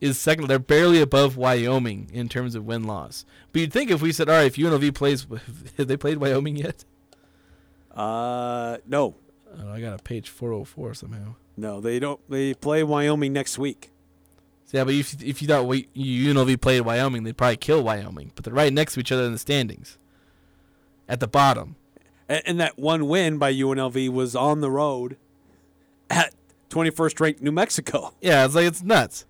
is 0.00 0.18
second. 0.18 0.46
They're 0.46 0.58
barely 0.58 1.00
above 1.00 1.36
Wyoming 1.36 2.10
in 2.12 2.28
terms 2.28 2.54
of 2.54 2.64
win 2.64 2.84
loss. 2.84 3.26
But 3.52 3.60
you'd 3.60 3.72
think 3.72 3.90
if 3.90 4.00
we 4.00 4.12
said, 4.12 4.28
all 4.30 4.36
right, 4.36 4.46
if 4.46 4.56
UNLV 4.56 4.94
plays, 4.94 5.26
have 5.76 5.86
they 5.86 5.96
played 5.96 6.18
Wyoming 6.18 6.56
yet? 6.56 6.84
Uh, 7.94 8.78
no. 8.86 9.14
Oh, 9.58 9.70
I 9.72 9.80
got 9.80 9.98
a 9.98 10.02
page 10.02 10.28
404 10.28 10.94
somehow. 10.94 11.34
No, 11.56 11.80
they 11.80 11.98
don't. 11.98 12.20
They 12.28 12.54
play 12.54 12.82
Wyoming 12.82 13.32
next 13.32 13.58
week. 13.58 13.90
Yeah, 14.72 14.84
but 14.84 14.94
if, 14.94 15.22
if 15.22 15.40
you 15.40 15.48
thought 15.48 15.66
we, 15.66 15.84
UNLV 15.96 16.60
played 16.60 16.80
Wyoming, 16.82 17.22
they'd 17.22 17.36
probably 17.36 17.56
kill 17.56 17.82
Wyoming. 17.82 18.32
But 18.34 18.44
they're 18.44 18.52
right 18.52 18.72
next 18.72 18.94
to 18.94 19.00
each 19.00 19.12
other 19.12 19.22
in 19.22 19.32
the 19.32 19.38
standings, 19.38 19.96
at 21.08 21.20
the 21.20 21.28
bottom. 21.28 21.76
And, 22.28 22.42
and 22.44 22.60
that 22.60 22.76
one 22.78 23.06
win 23.06 23.38
by 23.38 23.52
UNLV 23.54 24.08
was 24.10 24.34
on 24.34 24.60
the 24.60 24.70
road 24.70 25.16
at 26.10 26.34
21st 26.70 27.20
ranked 27.20 27.42
New 27.42 27.52
Mexico. 27.52 28.12
Yeah, 28.20 28.44
it's 28.44 28.54
like 28.56 28.66
it's 28.66 28.82
nuts. 28.82 29.24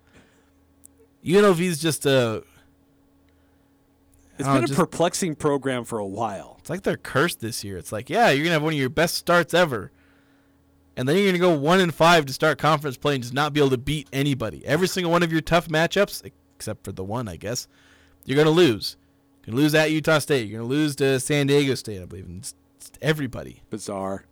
UNLV's 1.23 1.79
just 1.79 2.05
a. 2.05 2.43
It's 4.39 4.47
been 4.47 4.57
know, 4.57 4.63
a 4.63 4.67
just- 4.67 4.77
perplexing 4.77 5.35
program 5.35 5.83
for 5.83 5.99
a 5.99 6.05
while. 6.05 6.57
It's 6.59 6.69
like 6.69 6.81
they're 6.83 6.97
cursed 6.97 7.39
this 7.39 7.63
year. 7.63 7.77
It's 7.77 7.91
like, 7.91 8.09
yeah, 8.09 8.29
you're 8.29 8.43
gonna 8.43 8.53
have 8.53 8.63
one 8.63 8.73
of 8.73 8.79
your 8.79 8.89
best 8.89 9.15
starts 9.15 9.53
ever, 9.53 9.91
and 10.97 11.07
then 11.07 11.15
you're 11.15 11.27
gonna 11.27 11.37
go 11.37 11.57
one 11.57 11.79
and 11.79 11.93
five 11.93 12.25
to 12.25 12.33
start 12.33 12.57
conference 12.57 12.97
play 12.97 13.13
and 13.13 13.23
just 13.23 13.33
not 13.33 13.53
be 13.53 13.61
able 13.61 13.69
to 13.69 13.77
beat 13.77 14.09
anybody. 14.11 14.65
Every 14.65 14.87
single 14.87 15.11
one 15.11 15.23
of 15.23 15.31
your 15.31 15.41
tough 15.41 15.69
matchups, 15.69 16.29
except 16.55 16.83
for 16.83 16.91
the 16.91 17.03
one, 17.03 17.27
I 17.27 17.37
guess, 17.37 17.67
you're 18.25 18.37
gonna 18.37 18.49
lose. 18.49 18.97
You're 19.45 19.53
gonna 19.53 19.61
lose 19.61 19.75
at 19.75 19.91
Utah 19.91 20.19
State. 20.19 20.49
You're 20.49 20.59
gonna 20.59 20.69
lose 20.69 20.95
to 20.97 21.19
San 21.19 21.47
Diego 21.47 21.75
State, 21.75 22.01
I 22.01 22.05
believe. 22.05 22.25
And 22.25 22.51
everybody. 23.01 23.61
Bizarre. 23.69 24.25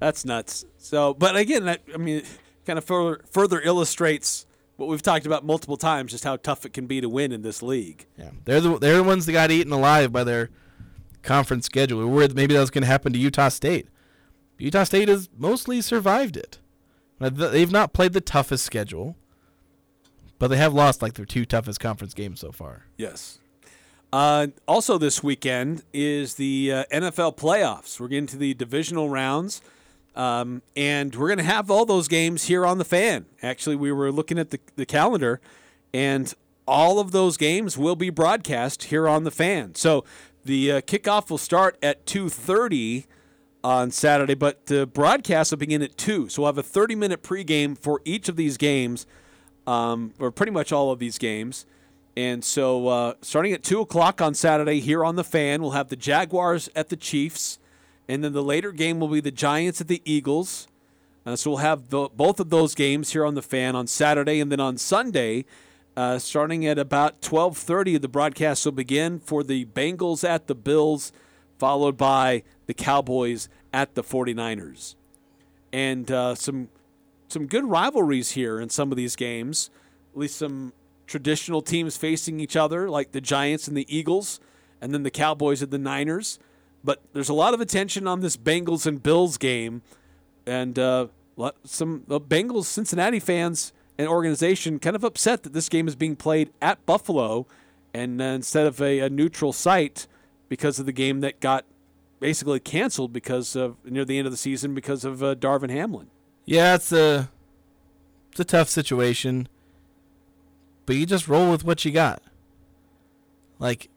That's 0.00 0.24
nuts. 0.24 0.64
So, 0.78 1.14
but 1.14 1.36
again, 1.36 1.66
that 1.66 1.82
I 1.92 1.98
mean, 1.98 2.22
kind 2.64 2.78
of 2.78 2.84
further 2.84 3.20
further 3.30 3.60
illustrates 3.60 4.46
what 4.76 4.88
we've 4.88 5.02
talked 5.02 5.26
about 5.26 5.44
multiple 5.44 5.76
times, 5.76 6.12
just 6.12 6.24
how 6.24 6.36
tough 6.36 6.64
it 6.64 6.72
can 6.72 6.86
be 6.86 7.00
to 7.00 7.08
win 7.08 7.32
in 7.32 7.42
this 7.42 7.62
league. 7.62 8.06
Yeah, 8.18 8.30
they're 8.44 8.60
the 8.60 8.78
they're 8.78 8.96
the 8.96 9.04
ones 9.04 9.26
that 9.26 9.32
got 9.32 9.50
eaten 9.50 9.72
alive 9.72 10.12
by 10.12 10.24
their 10.24 10.50
conference 11.22 11.66
schedule. 11.66 11.98
We 11.98 12.04
were 12.04 12.10
worried 12.10 12.34
maybe 12.34 12.54
that 12.54 12.60
was 12.60 12.70
going 12.70 12.82
to 12.82 12.88
happen 12.88 13.12
to 13.12 13.18
Utah 13.18 13.48
State. 13.48 13.88
Utah 14.58 14.84
State 14.84 15.08
has 15.08 15.28
mostly 15.36 15.80
survived 15.80 16.36
it. 16.36 16.58
They've 17.18 17.70
not 17.70 17.92
played 17.92 18.12
the 18.12 18.20
toughest 18.20 18.64
schedule, 18.64 19.16
but 20.38 20.48
they 20.48 20.56
have 20.56 20.74
lost 20.74 21.02
like 21.02 21.14
their 21.14 21.24
two 21.24 21.44
toughest 21.44 21.80
conference 21.80 22.14
games 22.14 22.40
so 22.40 22.52
far. 22.52 22.84
Yes. 22.96 23.38
Uh, 24.12 24.48
also, 24.68 24.98
this 24.98 25.22
weekend 25.22 25.82
is 25.92 26.34
the 26.34 26.72
uh, 26.72 26.84
NFL 26.92 27.36
playoffs. 27.36 27.98
We're 27.98 28.08
getting 28.08 28.26
to 28.28 28.36
the 28.36 28.54
divisional 28.54 29.10
rounds, 29.10 29.60
um, 30.14 30.62
and 30.76 31.14
we're 31.14 31.28
going 31.28 31.38
to 31.38 31.44
have 31.44 31.70
all 31.70 31.84
those 31.84 32.08
games 32.08 32.44
here 32.44 32.64
on 32.64 32.78
the 32.78 32.84
fan. 32.84 33.26
Actually, 33.42 33.76
we 33.76 33.92
were 33.92 34.12
looking 34.12 34.38
at 34.38 34.50
the, 34.50 34.60
the 34.76 34.86
calendar, 34.86 35.40
and 35.92 36.32
all 36.66 36.98
of 36.98 37.12
those 37.12 37.36
games 37.36 37.76
will 37.76 37.96
be 37.96 38.10
broadcast 38.10 38.84
here 38.84 39.08
on 39.08 39.24
the 39.24 39.30
fan. 39.30 39.74
So 39.74 40.04
the 40.44 40.72
uh, 40.72 40.80
kickoff 40.82 41.30
will 41.30 41.38
start 41.38 41.76
at 41.82 42.06
2.30 42.06 43.06
on 43.66 43.90
Saturday, 43.90 44.34
but 44.34 44.66
the 44.66 44.86
broadcast 44.86 45.50
will 45.50 45.58
begin 45.58 45.82
at 45.82 45.96
2. 45.96 46.28
So 46.28 46.42
we'll 46.42 46.46
have 46.46 46.56
a 46.56 46.62
30-minute 46.62 47.24
pregame 47.24 47.76
for 47.76 48.00
each 48.04 48.28
of 48.28 48.36
these 48.36 48.56
games, 48.56 49.08
um, 49.66 50.14
or 50.20 50.30
pretty 50.30 50.52
much 50.52 50.70
all 50.70 50.92
of 50.92 51.00
these 51.00 51.18
games. 51.18 51.66
And 52.16 52.44
so, 52.44 52.86
uh, 52.86 53.14
starting 53.22 53.52
at 53.52 53.64
2 53.64 53.80
o'clock 53.80 54.22
on 54.22 54.34
Saturday 54.34 54.78
here 54.78 55.04
on 55.04 55.16
the 55.16 55.24
fan, 55.24 55.62
we'll 55.62 55.72
have 55.72 55.88
the 55.88 55.96
Jaguars 55.96 56.70
at 56.76 56.90
the 56.90 56.96
Chiefs. 56.96 57.58
And 58.06 58.22
then 58.22 58.32
the 58.32 58.42
later 58.42 58.70
game 58.70 59.00
will 59.00 59.08
be 59.08 59.20
the 59.20 59.32
Giants 59.32 59.80
at 59.80 59.88
the 59.88 60.00
Eagles. 60.04 60.68
Uh, 61.26 61.34
so 61.34 61.50
we'll 61.50 61.58
have 61.58 61.88
the, 61.88 62.08
both 62.14 62.38
of 62.38 62.50
those 62.50 62.76
games 62.76 63.14
here 63.14 63.24
on 63.24 63.34
the 63.34 63.42
fan 63.42 63.74
on 63.74 63.88
Saturday. 63.88 64.38
And 64.38 64.52
then 64.52 64.60
on 64.60 64.78
Sunday, 64.78 65.44
uh, 65.96 66.20
starting 66.20 66.64
at 66.64 66.78
about 66.78 67.20
12.30, 67.20 68.00
the 68.00 68.06
broadcast 68.06 68.64
will 68.64 68.70
begin 68.70 69.18
for 69.18 69.42
the 69.42 69.64
Bengals 69.64 70.22
at 70.22 70.46
the 70.46 70.54
Bills, 70.54 71.10
followed 71.58 71.96
by 71.96 72.42
the 72.66 72.74
Cowboys 72.74 73.48
at 73.72 73.94
the 73.94 74.02
49ers. 74.02 74.94
And 75.72 76.10
uh, 76.10 76.34
some 76.34 76.68
some 77.28 77.46
good 77.46 77.64
rivalries 77.64 78.32
here 78.32 78.60
in 78.60 78.68
some 78.68 78.92
of 78.92 78.96
these 78.96 79.16
games. 79.16 79.70
At 80.12 80.18
least 80.20 80.36
some 80.36 80.72
traditional 81.06 81.60
teams 81.60 81.96
facing 81.96 82.40
each 82.40 82.56
other, 82.56 82.88
like 82.88 83.12
the 83.12 83.20
Giants 83.20 83.68
and 83.68 83.76
the 83.76 83.86
Eagles, 83.94 84.40
and 84.80 84.94
then 84.94 85.02
the 85.02 85.10
Cowboys 85.10 85.62
and 85.62 85.70
the 85.70 85.78
Niners. 85.78 86.38
But 86.84 87.02
there's 87.12 87.28
a 87.28 87.34
lot 87.34 87.52
of 87.52 87.60
attention 87.60 88.06
on 88.06 88.20
this 88.20 88.36
Bengals 88.36 88.86
and 88.86 89.02
Bills 89.02 89.38
game, 89.38 89.82
and 90.46 90.78
uh, 90.78 91.08
some 91.64 92.00
Bengals 92.02 92.64
Cincinnati 92.64 93.20
fans 93.20 93.72
and 93.98 94.08
organization 94.08 94.78
kind 94.78 94.94
of 94.94 95.04
upset 95.04 95.42
that 95.42 95.52
this 95.52 95.68
game 95.68 95.88
is 95.88 95.96
being 95.96 96.16
played 96.16 96.50
at 96.62 96.84
Buffalo, 96.86 97.46
and 97.92 98.20
uh, 98.20 98.24
instead 98.24 98.66
of 98.66 98.80
a, 98.80 99.00
a 99.00 99.10
neutral 99.10 99.52
site 99.52 100.06
because 100.48 100.78
of 100.78 100.86
the 100.86 100.92
game 100.92 101.20
that 101.20 101.40
got 101.40 101.64
basically 102.20 102.60
canceled 102.60 103.12
because 103.12 103.56
of 103.56 103.76
near 103.84 104.04
the 104.04 104.18
end 104.18 104.26
of 104.26 104.32
the 104.32 104.36
season 104.36 104.74
because 104.74 105.04
of 105.04 105.22
uh, 105.22 105.34
Damar 105.34 105.70
Hamlin. 105.70 106.08
Yeah, 106.44 106.74
it's 106.74 106.92
a 106.92 107.30
it's 108.30 108.40
a 108.40 108.44
tough 108.44 108.68
situation, 108.68 109.48
but 110.84 110.96
you 110.96 111.06
just 111.06 111.28
roll 111.28 111.50
with 111.50 111.64
what 111.64 111.84
you 111.84 111.90
got. 111.90 112.22
Like, 113.58 113.88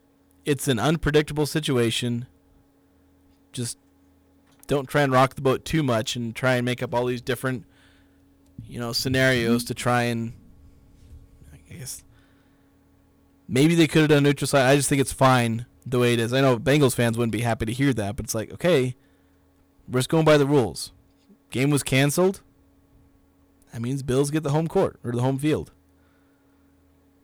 it's 0.44 0.66
an 0.68 0.78
unpredictable 0.78 1.46
situation. 1.46 2.26
Just 3.52 3.78
don't 4.66 4.88
try 4.88 5.02
and 5.02 5.12
rock 5.12 5.34
the 5.34 5.42
boat 5.42 5.64
too 5.64 5.82
much 5.82 6.16
and 6.16 6.34
try 6.34 6.54
and 6.54 6.64
make 6.64 6.82
up 6.82 6.94
all 6.94 7.06
these 7.06 7.20
different, 7.20 7.64
you 8.66 8.80
know, 8.80 8.92
scenarios 8.92 9.64
to 9.64 9.74
try 9.74 10.02
and. 10.02 10.32
I 11.52 11.74
guess 11.74 12.02
maybe 13.46 13.74
they 13.74 13.86
could 13.86 14.00
have 14.00 14.08
done 14.10 14.22
neutral 14.22 14.48
site. 14.48 14.66
I 14.66 14.76
just 14.76 14.88
think 14.88 15.00
it's 15.00 15.12
fine 15.12 15.66
the 15.86 15.98
way 15.98 16.12
it 16.12 16.20
is. 16.20 16.32
I 16.32 16.40
know 16.40 16.58
Bengals 16.58 16.94
fans 16.94 17.16
wouldn't 17.16 17.32
be 17.32 17.40
happy 17.40 17.66
to 17.66 17.72
hear 17.72 17.92
that, 17.94 18.16
but 18.16 18.24
it's 18.24 18.34
like 18.34 18.52
okay, 18.52 18.94
we're 19.88 20.00
just 20.00 20.08
going 20.08 20.24
by 20.24 20.36
the 20.36 20.46
rules. 20.46 20.92
Game 21.50 21.70
was 21.70 21.82
canceled. 21.82 22.40
That 23.72 23.82
means 23.82 24.02
Bills 24.02 24.30
get 24.30 24.42
the 24.42 24.50
home 24.50 24.68
court 24.68 24.98
or 25.04 25.12
the 25.12 25.22
home 25.22 25.38
field. 25.38 25.72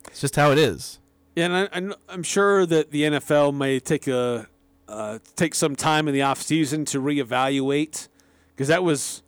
It's 0.08 0.20
just 0.20 0.36
how 0.36 0.52
it 0.52 0.58
is. 0.58 0.98
Yeah, 1.34 1.68
and 1.72 1.92
I, 1.92 1.96
I'm, 2.12 2.22
sure 2.22 2.64
that 2.64 2.92
the 2.92 3.02
NFL 3.02 3.54
may 3.54 3.78
take 3.78 4.06
a 4.06 4.46
uh, 4.88 5.18
take 5.34 5.54
some 5.54 5.76
time 5.76 6.08
in 6.08 6.14
the 6.14 6.22
off 6.22 6.40
season 6.40 6.84
to 6.86 7.00
reevaluate 7.00 8.08
because 8.54 8.68
that 8.68 8.82
was, 8.82 9.22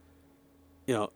you 0.86 0.94
know, 0.94 1.10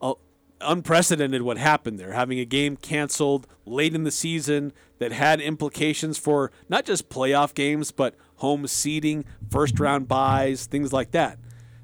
uh, 0.00 0.14
unprecedented 0.60 1.42
what 1.42 1.58
happened 1.58 1.98
there. 1.98 2.12
Having 2.12 2.40
a 2.40 2.44
game 2.44 2.76
canceled 2.76 3.46
late 3.64 3.94
in 3.94 4.04
the 4.04 4.10
season 4.10 4.72
that 4.98 5.12
had 5.12 5.40
implications 5.40 6.18
for 6.18 6.50
not 6.68 6.84
just 6.84 7.08
playoff 7.08 7.54
games 7.54 7.92
but 7.92 8.14
home 8.36 8.66
seeding, 8.66 9.24
first 9.50 9.78
round 9.78 10.08
buys, 10.08 10.66
things 10.66 10.92
like 10.92 11.10
that. 11.12 11.38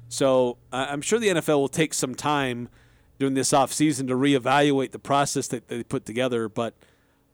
So 0.09 0.57
I'm 0.71 1.01
sure 1.01 1.19
the 1.19 1.29
NFL 1.29 1.57
will 1.57 1.67
take 1.67 1.93
some 1.93 2.13
time 2.13 2.69
during 3.19 3.33
this 3.33 3.53
off 3.53 3.73
season 3.73 4.07
to 4.07 4.15
reevaluate 4.15 4.91
the 4.91 4.99
process 4.99 5.47
that 5.47 5.67
they 5.67 5.83
put 5.83 6.05
together. 6.05 6.49
But 6.49 6.75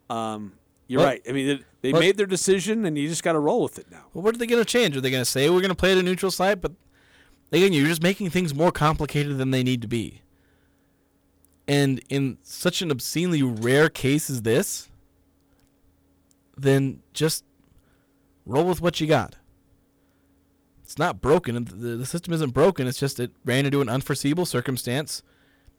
um, 0.10 0.54
you're 0.88 1.04
right. 1.04 1.22
I 1.28 1.32
mean, 1.32 1.66
they, 1.82 1.94
made 1.94 2.18
their 2.18 2.26
decision, 2.26 2.86
and 2.86 2.98
you 2.98 3.08
just 3.08 3.24
got 3.24 3.34
to 3.34 3.40
roll 3.40 3.64
with 3.64 3.80
it 3.80 3.92
now. 3.92 4.06
Well, 4.14 4.24
what 4.24 4.36
are 4.36 4.38
they 4.38 4.48
going 4.48 4.64
to 4.64 4.70
change? 4.70 4.96
Are 4.96 5.02
they 5.02 5.12
going 5.12 5.22
to 5.22 5.30
say 5.30 5.50
we're 5.50 5.62
going 5.62 5.70
to 5.70 5.76
play 5.76 5.92
at 5.92 5.98
a 5.98 6.04
neutral 6.04 6.32
site? 6.32 6.62
But 6.62 6.74
again, 7.52 7.74
you're 7.74 7.88
just 7.88 8.04
making 8.04 8.30
things 8.30 8.56
more 8.56 8.72
complicated 8.72 9.38
than 9.38 9.52
they 9.52 9.64
need 9.64 9.82
to 9.82 9.88
be. 9.88 10.22
And 11.70 12.01
in 12.09 12.39
such 12.41 12.82
an 12.82 12.89
obscenely 12.89 13.43
rare 13.43 13.89
case 13.89 14.28
as 14.28 14.41
this, 14.41 14.89
then 16.57 17.03
just 17.13 17.45
roll 18.43 18.65
with 18.65 18.82
what 18.82 18.99
you 18.99 19.05
got. 19.05 19.36
It's 20.84 20.97
not 20.97 21.22
broken. 21.22 21.63
The, 21.65 21.97
the 21.97 22.05
system 22.07 22.34
isn't 22.34 22.55
broken. 22.55 22.88
It's 22.88 22.97
just 22.97 23.20
it 23.20 23.32
ran 23.45 23.67
into 23.67 23.82
an 23.82 23.88
unforeseeable 23.88 24.47
circumstance. 24.47 25.22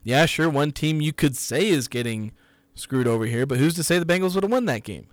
Yeah, 0.05 0.26
sure, 0.26 0.49
one 0.49 0.70
team 0.70 1.01
you 1.01 1.12
could 1.12 1.36
say 1.36 1.68
is 1.68 1.88
getting 1.88 2.30
screwed 2.76 3.09
over 3.09 3.26
here, 3.26 3.45
but 3.45 3.59
who's 3.59 3.74
to 3.74 3.82
say 3.82 3.99
the 3.99 4.07
Bengals 4.07 4.36
would 4.36 4.45
have 4.45 4.53
won 4.53 4.66
that 4.66 4.84
game? 4.84 5.09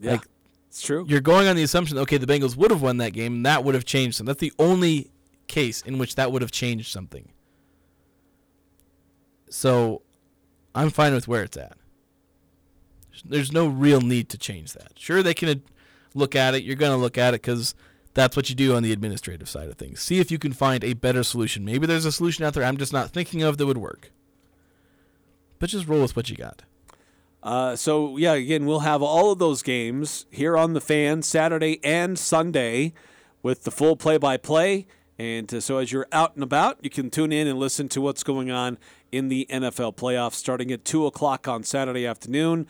Yeah, 0.00 0.12
Like, 0.12 0.26
it's 0.68 0.80
true. 0.80 1.04
You're 1.08 1.20
going 1.20 1.48
on 1.48 1.56
the 1.56 1.64
assumption, 1.64 1.98
okay, 1.98 2.16
the 2.16 2.26
Bengals 2.26 2.56
would 2.56 2.70
have 2.70 2.80
won 2.80 2.98
that 2.98 3.12
game, 3.12 3.34
and 3.34 3.46
that 3.46 3.64
would 3.64 3.74
have 3.74 3.84
changed 3.84 4.20
them. 4.20 4.26
That's 4.26 4.38
the 4.38 4.52
only 4.60 5.10
case 5.48 5.82
in 5.82 5.98
which 5.98 6.14
that 6.14 6.30
would 6.30 6.42
have 6.42 6.52
changed 6.52 6.92
something. 6.92 7.28
So 9.50 10.02
I'm 10.74 10.90
fine 10.90 11.14
with 11.14 11.28
where 11.28 11.42
it's 11.42 11.56
at. 11.56 11.76
There's 13.24 13.52
no 13.52 13.66
real 13.66 14.00
need 14.00 14.28
to 14.28 14.38
change 14.38 14.74
that. 14.74 14.92
Sure, 14.96 15.22
they 15.22 15.34
can 15.34 15.62
look 16.14 16.36
at 16.36 16.54
it. 16.54 16.62
You're 16.62 16.76
going 16.76 16.92
to 16.92 16.96
look 16.96 17.18
at 17.18 17.34
it 17.34 17.42
because 17.42 17.74
that's 18.14 18.36
what 18.36 18.48
you 18.48 18.54
do 18.54 18.74
on 18.76 18.82
the 18.82 18.92
administrative 18.92 19.48
side 19.48 19.68
of 19.68 19.76
things. 19.76 20.00
See 20.00 20.20
if 20.20 20.30
you 20.30 20.38
can 20.38 20.52
find 20.52 20.84
a 20.84 20.94
better 20.94 21.22
solution. 21.22 21.64
Maybe 21.64 21.86
there's 21.86 22.04
a 22.04 22.12
solution 22.12 22.44
out 22.44 22.54
there 22.54 22.64
I'm 22.64 22.76
just 22.76 22.92
not 22.92 23.10
thinking 23.10 23.42
of 23.42 23.58
that 23.58 23.66
would 23.66 23.78
work. 23.78 24.12
But 25.58 25.70
just 25.70 25.88
roll 25.88 26.02
with 26.02 26.14
what 26.14 26.30
you 26.30 26.36
got. 26.36 26.62
Uh, 27.42 27.76
so 27.76 28.16
yeah, 28.16 28.34
again, 28.34 28.66
we'll 28.66 28.80
have 28.80 29.02
all 29.02 29.32
of 29.32 29.38
those 29.38 29.62
games 29.62 30.26
here 30.30 30.56
on 30.56 30.72
the 30.72 30.80
fan 30.80 31.22
Saturday 31.22 31.80
and 31.84 32.18
Sunday 32.18 32.92
with 33.42 33.64
the 33.64 33.70
full 33.70 33.96
play-by-play. 33.96 34.86
And 35.18 35.52
uh, 35.52 35.60
so 35.60 35.78
as 35.78 35.90
you're 35.90 36.06
out 36.12 36.34
and 36.34 36.44
about, 36.44 36.78
you 36.82 36.90
can 36.90 37.10
tune 37.10 37.32
in 37.32 37.48
and 37.48 37.58
listen 37.58 37.88
to 37.90 38.00
what's 38.00 38.22
going 38.22 38.50
on 38.50 38.78
in 39.12 39.28
the 39.28 39.46
NFL 39.50 39.96
playoffs, 39.96 40.34
starting 40.34 40.70
at 40.70 40.84
two 40.84 41.06
o'clock 41.06 41.48
on 41.48 41.62
Saturday 41.62 42.06
afternoon, 42.06 42.66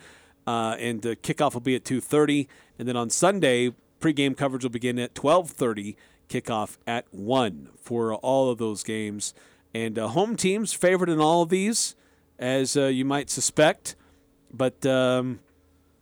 uh, 0.47 0.75
and 0.79 1.01
the 1.01 1.15
kickoff 1.15 1.53
will 1.53 1.61
be 1.61 1.75
at 1.75 1.85
two 1.85 2.01
thirty. 2.01 2.47
And 2.77 2.87
then 2.87 2.95
on 2.95 3.09
Sunday, 3.09 3.73
pregame 3.99 4.37
coverage 4.37 4.63
will 4.63 4.69
begin 4.69 4.99
at 4.99 5.15
twelve 5.15 5.51
thirty. 5.51 5.95
Kickoff 6.29 6.77
at 6.85 7.07
one 7.09 7.69
for 7.81 8.13
all 8.13 8.51
of 8.51 8.59
those 8.59 8.83
games. 8.83 9.33
And 9.73 9.97
uh, 9.97 10.09
home 10.09 10.35
teams 10.35 10.73
favored 10.73 11.09
in 11.09 11.19
all 11.19 11.41
of 11.41 11.49
these, 11.49 11.95
as 12.37 12.77
uh, 12.77 12.85
you 12.85 13.03
might 13.03 13.31
suspect 13.31 13.95
but 14.51 14.85
um, 14.85 15.39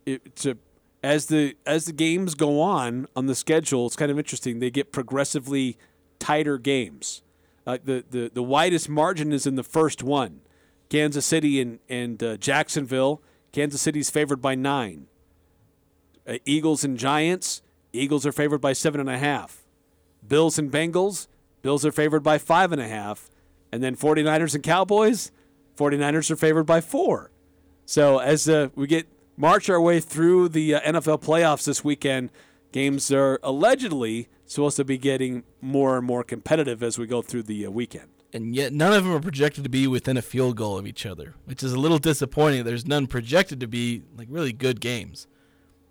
it's 0.06 0.46
a, 0.46 0.56
as 1.02 1.26
the 1.26 1.56
as 1.66 1.84
the 1.84 1.92
games 1.92 2.34
go 2.34 2.60
on 2.60 3.06
on 3.14 3.26
the 3.26 3.34
schedule, 3.34 3.86
it's 3.86 3.96
kind 3.96 4.10
of 4.10 4.18
interesting. 4.18 4.58
They 4.58 4.70
get 4.70 4.92
progressively 4.92 5.78
tighter 6.18 6.58
games. 6.58 7.22
Uh, 7.68 7.76
the, 7.84 8.02
the 8.08 8.30
the 8.32 8.42
widest 8.42 8.88
margin 8.88 9.30
is 9.30 9.46
in 9.46 9.54
the 9.56 9.62
first 9.62 10.02
one. 10.02 10.40
Kansas 10.88 11.26
City 11.26 11.60
and 11.60 11.80
and 11.86 12.22
uh, 12.22 12.38
Jacksonville. 12.38 13.22
Kansas 13.52 13.82
City's 13.82 14.08
favored 14.08 14.40
by 14.40 14.54
nine. 14.54 15.06
Uh, 16.26 16.38
Eagles 16.46 16.82
and 16.82 16.96
Giants. 16.96 17.60
Eagles 17.92 18.24
are 18.24 18.32
favored 18.32 18.62
by 18.62 18.72
seven 18.72 19.02
and 19.02 19.10
a 19.10 19.18
half. 19.18 19.66
Bills 20.26 20.58
and 20.58 20.72
Bengals. 20.72 21.28
Bills 21.60 21.84
are 21.84 21.92
favored 21.92 22.22
by 22.22 22.38
five 22.38 22.72
and 22.72 22.80
a 22.80 22.88
half. 22.88 23.28
And 23.70 23.82
then 23.82 23.96
49ers 23.96 24.54
and 24.54 24.64
Cowboys. 24.64 25.30
49ers 25.76 26.30
are 26.30 26.36
favored 26.36 26.64
by 26.64 26.80
four. 26.80 27.30
So 27.84 28.18
as 28.18 28.48
uh, 28.48 28.68
we 28.76 28.86
get 28.86 29.08
march 29.36 29.68
our 29.68 29.80
way 29.80 30.00
through 30.00 30.48
the 30.48 30.76
uh, 30.76 30.80
NFL 30.80 31.22
playoffs 31.22 31.66
this 31.66 31.84
weekend, 31.84 32.30
games 32.72 33.12
are 33.12 33.38
allegedly 33.42 34.28
supposed 34.48 34.76
to 34.78 34.84
be 34.84 34.98
getting 34.98 35.44
more 35.60 35.98
and 35.98 36.06
more 36.06 36.24
competitive 36.24 36.82
as 36.82 36.98
we 36.98 37.06
go 37.06 37.22
through 37.22 37.44
the 37.44 37.66
uh, 37.66 37.70
weekend. 37.70 38.08
And 38.32 38.54
yet 38.56 38.72
none 38.72 38.92
of 38.92 39.04
them 39.04 39.14
are 39.14 39.20
projected 39.20 39.64
to 39.64 39.70
be 39.70 39.86
within 39.86 40.16
a 40.16 40.22
field 40.22 40.56
goal 40.56 40.76
of 40.76 40.86
each 40.86 41.06
other, 41.06 41.34
which 41.44 41.62
is 41.62 41.72
a 41.72 41.78
little 41.78 41.98
disappointing. 41.98 42.64
There's 42.64 42.86
none 42.86 43.06
projected 43.06 43.60
to 43.60 43.68
be 43.68 44.02
like 44.16 44.28
really 44.30 44.52
good 44.52 44.80
games, 44.80 45.26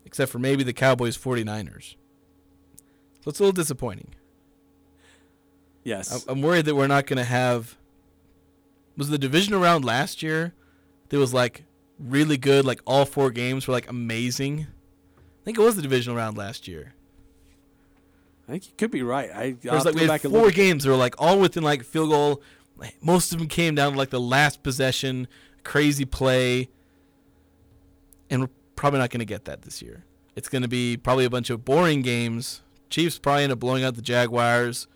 except 0.05 0.31
for 0.31 0.39
maybe 0.39 0.63
the 0.63 0.73
Cowboys 0.73 1.17
49ers. 1.17 1.95
So 3.21 3.29
it's 3.29 3.39
a 3.39 3.43
little 3.43 3.53
disappointing. 3.53 4.13
Yes. 5.83 6.25
I'm 6.27 6.41
worried 6.41 6.65
that 6.65 6.75
we're 6.75 6.87
not 6.87 7.05
going 7.05 7.17
to 7.17 7.23
have. 7.23 7.77
Was 8.97 9.09
the 9.09 9.17
divisional 9.17 9.61
round 9.61 9.85
last 9.85 10.21
year? 10.21 10.53
There 11.09 11.19
was 11.19 11.33
like 11.33 11.63
really 11.99 12.37
good. 12.37 12.65
Like 12.65 12.81
all 12.85 13.05
four 13.05 13.31
games 13.31 13.67
were 13.67 13.73
like 13.73 13.89
amazing. 13.89 14.67
I 15.17 15.45
think 15.45 15.57
it 15.57 15.61
was 15.61 15.75
the 15.75 15.81
divisional 15.81 16.17
round 16.17 16.37
last 16.37 16.67
year. 16.67 16.93
I 18.47 18.51
think 18.51 18.67
you 18.67 18.73
could 18.77 18.91
be 18.91 19.03
right. 19.03 19.29
I 19.33 19.55
like 19.63 19.95
we 19.95 20.05
had 20.05 20.21
four 20.21 20.51
games 20.51 20.83
that 20.83 20.89
were 20.89 20.95
like 20.95 21.15
all 21.17 21.39
within 21.39 21.63
like 21.63 21.83
field 21.83 22.09
goal. 22.09 22.41
Most 23.01 23.33
of 23.33 23.39
them 23.39 23.47
came 23.47 23.75
down 23.75 23.93
to 23.93 23.97
like 23.97 24.09
the 24.11 24.21
last 24.21 24.63
possession, 24.63 25.27
crazy 25.63 26.05
play, 26.05 26.69
and 28.29 28.41
we're 28.41 28.49
probably 28.75 28.99
not 28.99 29.09
going 29.09 29.19
to 29.19 29.25
get 29.25 29.45
that 29.45 29.63
this 29.63 29.81
year. 29.81 30.05
It's 30.35 30.47
going 30.47 30.61
to 30.61 30.67
be 30.67 30.95
probably 30.95 31.25
a 31.25 31.29
bunch 31.29 31.49
of 31.49 31.65
boring 31.65 32.03
games. 32.03 32.61
Chiefs 32.89 33.17
probably 33.17 33.43
end 33.43 33.51
up 33.51 33.59
blowing 33.59 33.83
out 33.83 33.95
the 33.95 34.01
Jaguars. 34.01 34.87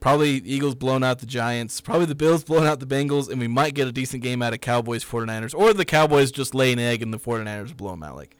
Probably 0.00 0.30
Eagles 0.30 0.74
blowing 0.74 1.02
out 1.02 1.20
the 1.20 1.26
Giants. 1.26 1.80
Probably 1.80 2.06
the 2.06 2.14
Bills 2.14 2.44
blowing 2.44 2.66
out 2.66 2.78
the 2.78 2.86
Bengals, 2.86 3.28
and 3.30 3.40
we 3.40 3.48
might 3.48 3.74
get 3.74 3.88
a 3.88 3.92
decent 3.92 4.22
game 4.22 4.42
out 4.42 4.52
of 4.52 4.60
Cowboys 4.60 5.04
49ers. 5.04 5.54
Or 5.56 5.72
the 5.72 5.84
Cowboys 5.84 6.30
just 6.30 6.54
lay 6.54 6.72
an 6.72 6.78
egg 6.78 7.02
and 7.02 7.12
the 7.12 7.18
49ers 7.18 7.76
blow 7.76 7.92
them 7.92 8.02
out. 8.02 8.16
Like 8.16 8.36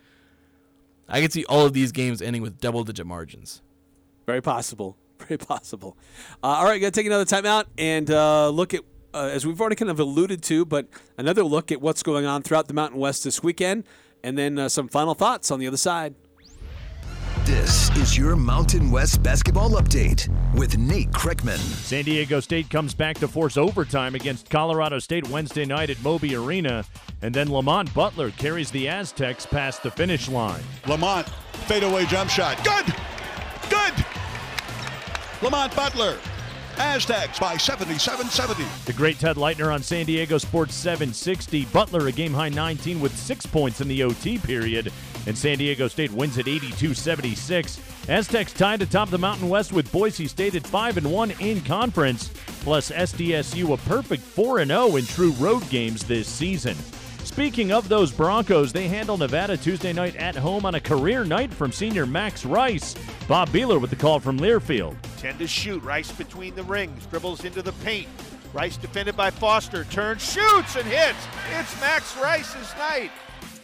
I 1.09 1.21
could 1.21 1.33
see 1.33 1.45
all 1.47 1.65
of 1.65 1.73
these 1.73 1.91
games 1.91 2.21
ending 2.21 2.43
with 2.43 2.61
double 2.61 2.85
digit 2.85 3.07
margins. 3.07 3.63
Very 4.29 4.43
possible. 4.43 4.99
Very 5.21 5.39
possible. 5.39 5.97
Uh, 6.45 6.49
all 6.49 6.65
right, 6.65 6.79
going 6.79 6.93
to 6.93 7.01
take 7.01 7.07
another 7.07 7.25
timeout 7.25 7.65
and 7.79 8.11
uh, 8.11 8.51
look 8.51 8.75
at, 8.75 8.83
uh, 9.15 9.31
as 9.33 9.47
we've 9.47 9.59
already 9.59 9.75
kind 9.75 9.91
of 9.91 9.99
alluded 9.99 10.43
to, 10.43 10.67
but 10.67 10.87
another 11.17 11.43
look 11.43 11.73
at 11.73 11.81
what's 11.81 12.03
going 12.03 12.27
on 12.27 12.43
throughout 12.43 12.69
the 12.69 12.75
Mountain 12.75 13.01
West 13.01 13.25
this 13.25 13.43
weekend, 13.43 13.85
and 14.23 14.37
then 14.37 14.59
uh, 14.59 14.69
some 14.69 14.87
final 14.87 15.15
thoughts 15.15 15.51
on 15.51 15.59
the 15.61 15.67
other 15.67 15.79
side. 15.79 16.15
This 17.47 17.89
is 17.97 18.19
your 18.19 18.37
Mountain 18.37 18.91
West 18.91 19.23
basketball 19.23 19.71
update 19.81 20.29
with 20.55 20.77
Nate 20.77 21.11
Kreckman. 21.13 21.57
San 21.57 22.05
Diego 22.05 22.39
State 22.41 22.69
comes 22.69 22.93
back 22.93 23.17
to 23.21 23.29
force 23.29 23.57
overtime 23.57 24.15
against 24.15 24.51
Colorado 24.51 24.99
State 24.99 25.27
Wednesday 25.31 25.65
night 25.65 25.89
at 25.89 26.03
Moby 26.03 26.37
Arena, 26.37 26.85
and 27.23 27.35
then 27.35 27.51
Lamont 27.51 27.95
Butler 27.95 28.31
carries 28.33 28.71
the 28.71 28.89
Aztecs 28.89 29.47
past 29.47 29.83
the 29.83 29.91
finish 29.91 30.29
line. 30.29 30.63
Lamont, 30.87 31.27
fadeaway 31.67 32.05
jump 32.05 32.29
shot. 32.29 32.63
Good! 32.63 32.95
Good! 33.71 34.05
Lamont 35.41 35.75
Butler. 35.77 36.19
Aztecs 36.79 37.39
by 37.39 37.55
77-70. 37.55 38.85
The 38.85 38.93
great 38.93 39.19
Ted 39.19 39.37
Leitner 39.37 39.73
on 39.73 39.83
San 39.83 40.07
Diego 40.07 40.39
Sports 40.39 40.75
760. 40.75 41.65
Butler 41.67 42.07
a 42.09 42.13
game 42.13 42.33
high 42.33 42.49
19 42.49 43.01
with 43.01 43.17
six 43.17 43.47
points 43.47 43.81
in 43.81 43.89
the 43.89 44.03
OT 44.03 44.39
period, 44.39 44.93
and 45.27 45.37
San 45.37 45.59
Diego 45.59 45.89
State 45.89 46.13
wins 46.13 46.39
at 46.39 46.47
82-76. 46.47 48.09
Aztecs 48.09 48.53
tied 48.53 48.83
atop 48.83 49.11
the 49.11 49.19
Mountain 49.19 49.49
West 49.49 49.73
with 49.73 49.91
Boise 49.93 50.27
State 50.27 50.55
at 50.55 50.67
5 50.67 50.99
and 50.99 51.11
1 51.11 51.31
in 51.41 51.61
conference, 51.63 52.31
plus 52.63 52.91
SDSU 52.91 53.75
a 53.75 53.77
perfect 53.89 54.23
4 54.23 54.61
and 54.61 54.71
0 54.71 54.97
in 54.97 55.07
true 55.07 55.33
road 55.33 55.69
games 55.71 56.05
this 56.05 56.29
season. 56.29 56.77
Speaking 57.39 57.71
of 57.71 57.89
those 57.89 58.11
Broncos, 58.11 58.73
they 58.73 58.89
handle 58.89 59.17
Nevada 59.17 59.57
Tuesday 59.57 59.93
night 59.93 60.17
at 60.17 60.35
home 60.35 60.67
on 60.67 60.75
a 60.75 60.81
career 60.81 61.25
night 61.25 61.55
from 61.55 61.71
senior 61.71 62.05
Max 62.05 62.45
Rice. 62.45 62.97
Bob 63.29 63.49
Behler 63.51 63.81
with 63.81 63.91
the 63.91 63.97
call 63.97 64.19
from 64.19 64.41
Learfield. 64.41 64.97
10 65.19 65.39
to 65.39 65.47
shoot. 65.47 65.81
Rice 65.85 66.11
between 66.11 66.57
the 66.57 66.65
rings, 66.65 67.07
dribbles 67.07 67.45
into 67.45 67.63
the 67.63 67.71
paint. 67.85 68.09
Rice 68.53 68.77
defended 68.77 69.17
by 69.17 69.31
Foster, 69.31 69.85
turns, 69.85 70.21
shoots, 70.21 70.75
and 70.75 70.85
hits. 70.85 71.29
It's 71.57 71.81
Max 71.81 72.17
Rice's 72.17 72.77
night. 72.77 73.13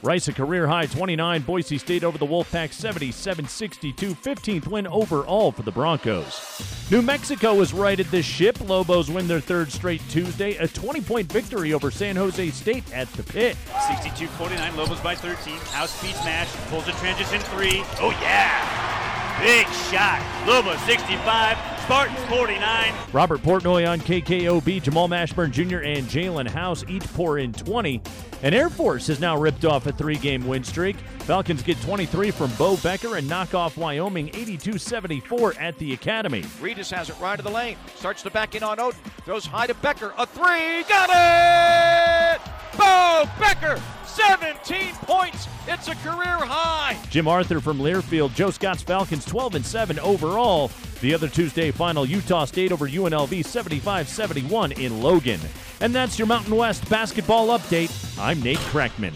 Rice 0.05 0.28
a 0.28 0.34
career 0.34 0.66
high 0.66 0.84
29, 0.84 1.40
Boise 1.40 1.78
State 1.78 2.05
over 2.05 2.18
the 2.18 2.26
Wolfpack 2.26 2.74
77 2.74 3.48
62, 3.48 4.14
15th 4.14 4.66
win 4.66 4.86
overall 4.86 5.50
for 5.50 5.62
the 5.62 5.70
Broncos. 5.70 6.86
New 6.90 7.00
Mexico 7.00 7.55
has 7.61 7.72
righted 7.72 8.05
this 8.09 8.26
ship. 8.26 8.61
Lobos 8.61 9.11
win 9.11 9.26
their 9.26 9.40
third 9.40 9.72
straight 9.72 10.02
Tuesday, 10.11 10.57
a 10.59 10.68
20 10.68 11.00
point 11.00 11.32
victory 11.32 11.72
over 11.72 11.90
San 11.90 12.16
Jose 12.16 12.50
State 12.50 12.84
at 12.92 13.11
the 13.14 13.22
pit. 13.22 13.57
62 13.88 14.26
49, 14.26 14.76
Lobos 14.76 15.00
by 15.00 15.14
13. 15.14 15.57
House 15.72 15.98
speed 15.98 16.14
smash, 16.16 16.52
pulls 16.68 16.86
a 16.86 16.92
transition 16.92 17.40
three. 17.40 17.82
Oh, 17.98 18.11
yeah! 18.20 19.40
Big 19.40 19.66
shot. 19.90 20.20
Lobos 20.46 20.80
65, 20.82 21.57
Spartans 21.85 22.18
49. 22.30 22.95
Robert 23.12 23.43
Portnoy 23.43 23.87
on 23.87 24.01
KKOB, 24.01 24.82
Jamal 24.82 25.07
Mashburn 25.07 25.51
Jr. 25.51 25.80
and 25.80 26.07
Jaelen 26.07 26.49
House 26.49 26.82
each 26.89 27.05
pour 27.12 27.37
in 27.37 27.53
20. 27.53 28.01
And 28.43 28.55
Air 28.55 28.70
Force 28.70 29.07
has 29.09 29.20
now 29.20 29.37
ripped 29.37 29.66
off 29.66 29.87
a 29.87 29.93
three 29.93 30.16
game 30.16 30.47
win 30.47 30.64
streak. 30.64 30.97
Falcons 31.26 31.62
get 31.62 31.78
23 31.82 32.30
from 32.30 32.51
Beau 32.53 32.78
Becker 32.78 33.16
and 33.16 33.28
knock 33.28 33.53
off 33.53 33.76
Wyoming 33.76 34.30
82 34.30 34.78
74 34.78 35.57
at 35.61 35.76
the 35.76 35.93
Academy. 35.93 36.43
Regis 36.59 36.91
has 36.91 37.11
it 37.11 37.20
right 37.20 37.37
to 37.37 37.43
the 37.43 37.51
lane. 37.51 37.76
Starts 37.97 38.22
to 38.22 38.30
back 38.30 38.55
in 38.55 38.62
on 38.62 38.78
Oden. 38.78 38.95
Throws 39.26 39.45
high 39.45 39.66
to 39.66 39.74
Becker. 39.74 40.14
A 40.16 40.24
three. 40.24 40.85
Got 40.89 41.11
it! 41.12 42.41
Beau 42.78 43.24
Becker! 43.39 43.78
17 44.15 44.95
points. 45.03 45.49
It's 45.67 45.89
a 45.89 45.95
career 45.97 46.39
high. 46.39 46.97
Jim 47.11 47.27
Arthur 47.27 47.61
from 47.61 47.79
Learfield, 47.79 48.35
Joe 48.35 48.51
Scott's 48.51 48.83
Falcons 48.83 49.25
12 49.25 49.57
and 49.57 49.67
7 49.67 49.99
overall. 49.99 50.71
The 51.01 51.12
other 51.12 51.29
Tuesday 51.29 51.71
final, 51.71 52.07
Utah 52.07 52.45
State 52.45 52.73
over 52.73 52.89
UNLV 52.89 53.45
75 53.45 54.09
71 54.09 54.73
in 54.73 55.03
Logan. 55.03 55.41
And 55.81 55.95
that's 55.95 56.19
your 56.19 56.27
Mountain 56.27 56.57
West 56.57 56.89
basketball 56.89 57.49
update. 57.49 57.91
I'm 58.19 58.41
Nate 58.41 58.59
Kreckman. 58.59 59.15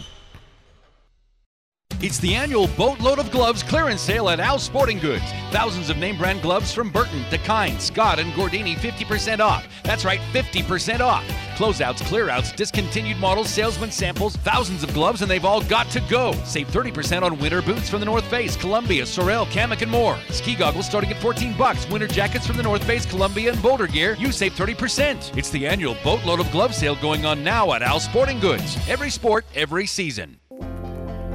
It's 2.01 2.19
the 2.19 2.33
annual 2.33 2.67
Boatload 2.77 3.19
of 3.19 3.29
Gloves 3.29 3.61
clearance 3.61 3.99
sale 3.99 4.29
at 4.29 4.39
Al's 4.39 4.63
Sporting 4.63 4.99
Goods. 4.99 5.25
Thousands 5.51 5.89
of 5.89 5.97
name 5.97 6.17
brand 6.17 6.41
gloves 6.41 6.73
from 6.73 6.89
Burton, 6.91 7.23
Dakine, 7.29 7.77
Scott, 7.81 8.19
and 8.19 8.31
Gordini 8.33 8.75
50% 8.75 9.39
off. 9.41 9.67
That's 9.83 10.05
right, 10.05 10.21
50% 10.31 11.01
off. 11.01 11.25
Closeouts, 11.59 11.99
clearouts, 12.03 12.55
discontinued 12.55 13.17
models, 13.17 13.49
salesman 13.49 13.91
samples, 13.91 14.37
thousands 14.37 14.81
of 14.81 14.93
gloves, 14.93 15.21
and 15.21 15.29
they've 15.29 15.43
all 15.43 15.59
got 15.59 15.89
to 15.89 15.99
go. 16.09 16.31
Save 16.45 16.69
30% 16.69 17.21
on 17.21 17.37
winter 17.37 17.61
boots 17.61 17.89
from 17.89 17.99
the 17.99 18.05
North 18.05 18.23
Face, 18.27 18.55
Columbia, 18.55 19.05
Sorel, 19.05 19.45
Kamik, 19.47 19.81
and 19.81 19.91
more. 19.91 20.17
Ski 20.29 20.55
goggles 20.55 20.85
starting 20.85 21.11
at 21.11 21.21
14 21.21 21.57
bucks. 21.57 21.85
Winter 21.89 22.07
jackets 22.07 22.47
from 22.47 22.55
the 22.55 22.63
North 22.63 22.81
Face, 22.85 23.05
Columbia, 23.05 23.51
and 23.51 23.61
Boulder 23.61 23.87
Gear, 23.87 24.15
you 24.17 24.31
save 24.31 24.53
30%. 24.53 25.37
It's 25.37 25.49
the 25.49 25.67
annual 25.67 25.97
boatload 26.01 26.39
of 26.39 26.49
glove 26.53 26.73
sale 26.73 26.95
going 26.95 27.25
on 27.25 27.43
now 27.43 27.73
at 27.73 27.81
Al 27.81 27.99
Sporting 27.99 28.39
Goods. 28.39 28.77
Every 28.87 29.09
sport, 29.09 29.43
every 29.53 29.85
season. 29.85 30.39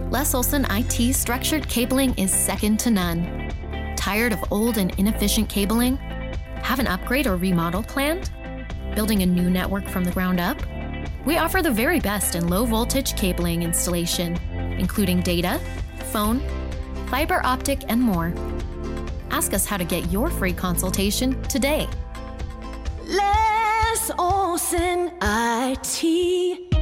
Les 0.09 0.35
Olson 0.35 0.67
IT 0.71 1.15
structured 1.15 1.69
cabling 1.69 2.15
is 2.15 2.33
second 2.33 2.81
to 2.81 2.91
none. 2.91 3.53
Tired 3.95 4.33
of 4.33 4.43
old 4.51 4.79
and 4.79 4.99
inefficient 4.99 5.51
cabling? 5.51 5.99
Have 6.63 6.79
an 6.79 6.87
upgrade 6.87 7.27
or 7.27 7.37
remodel 7.37 7.83
planned? 7.83 8.31
Building 8.95 9.23
a 9.23 9.27
new 9.27 9.51
network 9.51 9.89
from 9.89 10.05
the 10.05 10.13
ground 10.13 10.39
up? 10.39 10.57
We 11.27 11.39
offer 11.39 11.63
the 11.63 11.71
very 11.71 11.99
best 11.99 12.37
in 12.37 12.49
low 12.49 12.65
voltage 12.65 13.17
cabling 13.17 13.63
installation, 13.63 14.37
including 14.79 15.21
data, 15.21 15.61
phone, 16.13 16.41
fiber 17.09 17.41
optic, 17.45 17.83
and 17.89 18.01
more. 18.01 18.33
Ask 19.31 19.53
us 19.53 19.67
how 19.67 19.79
to 19.79 19.85
get 19.85 20.13
your 20.13 20.31
free 20.31 20.53
consultation 20.53 21.43
today. 21.45 21.89
Les 23.05 24.11
Olson 24.17 25.11
IT. 25.21 26.74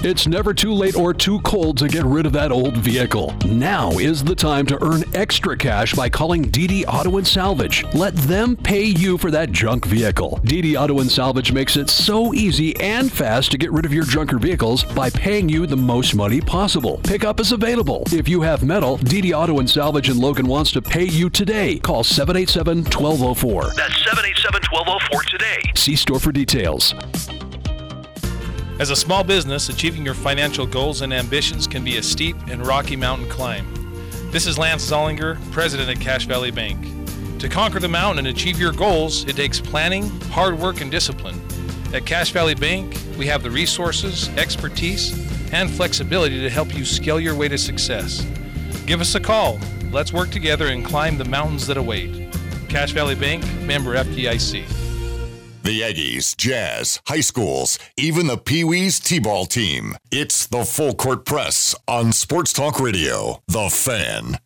It's 0.00 0.28
never 0.28 0.54
too 0.54 0.72
late 0.72 0.94
or 0.94 1.12
too 1.12 1.40
cold 1.40 1.76
to 1.78 1.88
get 1.88 2.04
rid 2.04 2.24
of 2.24 2.32
that 2.32 2.52
old 2.52 2.76
vehicle. 2.76 3.34
Now 3.46 3.90
is 3.98 4.22
the 4.22 4.34
time 4.34 4.64
to 4.66 4.78
earn 4.80 5.02
extra 5.12 5.56
cash 5.56 5.92
by 5.92 6.08
calling 6.08 6.44
DD 6.44 6.84
Auto 6.86 7.16
and 7.16 7.26
Salvage. 7.26 7.84
Let 7.94 8.14
them 8.14 8.54
pay 8.54 8.84
you 8.84 9.18
for 9.18 9.32
that 9.32 9.50
junk 9.50 9.86
vehicle. 9.86 10.38
DD 10.44 10.80
Auto 10.80 11.00
and 11.00 11.10
Salvage 11.10 11.52
makes 11.52 11.76
it 11.76 11.90
so 11.90 12.32
easy 12.32 12.78
and 12.80 13.10
fast 13.10 13.50
to 13.50 13.58
get 13.58 13.72
rid 13.72 13.84
of 13.84 13.92
your 13.92 14.04
junker 14.04 14.38
vehicles 14.38 14.84
by 14.84 15.10
paying 15.10 15.48
you 15.48 15.66
the 15.66 15.76
most 15.76 16.14
money 16.14 16.40
possible. 16.40 17.00
Pickup 17.02 17.40
is 17.40 17.50
available. 17.50 18.04
If 18.12 18.28
you 18.28 18.40
have 18.42 18.62
metal, 18.62 18.98
DD 18.98 19.36
Auto 19.36 19.58
and 19.58 19.68
Salvage 19.68 20.10
in 20.10 20.18
Logan 20.18 20.46
wants 20.46 20.70
to 20.72 20.80
pay 20.80 21.06
you 21.06 21.28
today. 21.28 21.80
Call 21.80 22.04
787 22.04 22.84
1204. 22.84 23.62
That's 23.74 24.04
787 24.04 24.62
1204 24.70 25.22
today. 25.24 25.72
See 25.74 25.96
store 25.96 26.20
for 26.20 26.30
details. 26.30 26.94
As 28.78 28.90
a 28.90 28.96
small 28.96 29.24
business, 29.24 29.68
achieving 29.68 30.04
your 30.04 30.14
financial 30.14 30.64
goals 30.64 31.02
and 31.02 31.12
ambitions 31.12 31.66
can 31.66 31.82
be 31.82 31.96
a 31.96 32.02
steep 32.02 32.36
and 32.46 32.64
rocky 32.64 32.94
mountain 32.94 33.28
climb. 33.28 33.66
This 34.30 34.46
is 34.46 34.56
Lance 34.56 34.88
Zollinger, 34.88 35.36
president 35.50 35.90
at 35.90 36.00
Cache 36.00 36.26
Valley 36.26 36.52
Bank. 36.52 36.78
To 37.40 37.48
conquer 37.48 37.80
the 37.80 37.88
mountain 37.88 38.24
and 38.24 38.36
achieve 38.36 38.56
your 38.56 38.70
goals, 38.70 39.24
it 39.24 39.34
takes 39.34 39.60
planning, 39.60 40.08
hard 40.30 40.56
work, 40.56 40.80
and 40.80 40.92
discipline. 40.92 41.40
At 41.92 42.06
Cache 42.06 42.30
Valley 42.30 42.54
Bank, 42.54 42.96
we 43.18 43.26
have 43.26 43.42
the 43.42 43.50
resources, 43.50 44.28
expertise, 44.36 45.12
and 45.52 45.68
flexibility 45.68 46.40
to 46.40 46.48
help 46.48 46.72
you 46.72 46.84
scale 46.84 47.18
your 47.18 47.34
way 47.34 47.48
to 47.48 47.58
success. 47.58 48.24
Give 48.86 49.00
us 49.00 49.16
a 49.16 49.20
call. 49.20 49.58
Let's 49.90 50.12
work 50.12 50.30
together 50.30 50.68
and 50.68 50.84
climb 50.84 51.18
the 51.18 51.24
mountains 51.24 51.66
that 51.66 51.78
await. 51.78 52.32
Cache 52.68 52.92
Valley 52.92 53.16
Bank, 53.16 53.44
member 53.62 53.96
FDIC. 53.96 54.87
The 55.68 55.82
Aggies, 55.82 56.34
Jazz, 56.34 56.98
high 57.08 57.20
schools, 57.20 57.78
even 57.98 58.26
the 58.26 58.38
Pee 58.38 58.64
Wees 58.64 58.98
T 58.98 59.18
ball 59.18 59.44
team. 59.44 59.98
It's 60.10 60.46
the 60.46 60.64
Full 60.64 60.94
Court 60.94 61.26
Press 61.26 61.74
on 61.86 62.10
Sports 62.12 62.54
Talk 62.54 62.80
Radio. 62.80 63.42
The 63.48 63.68
Fan. 63.68 64.38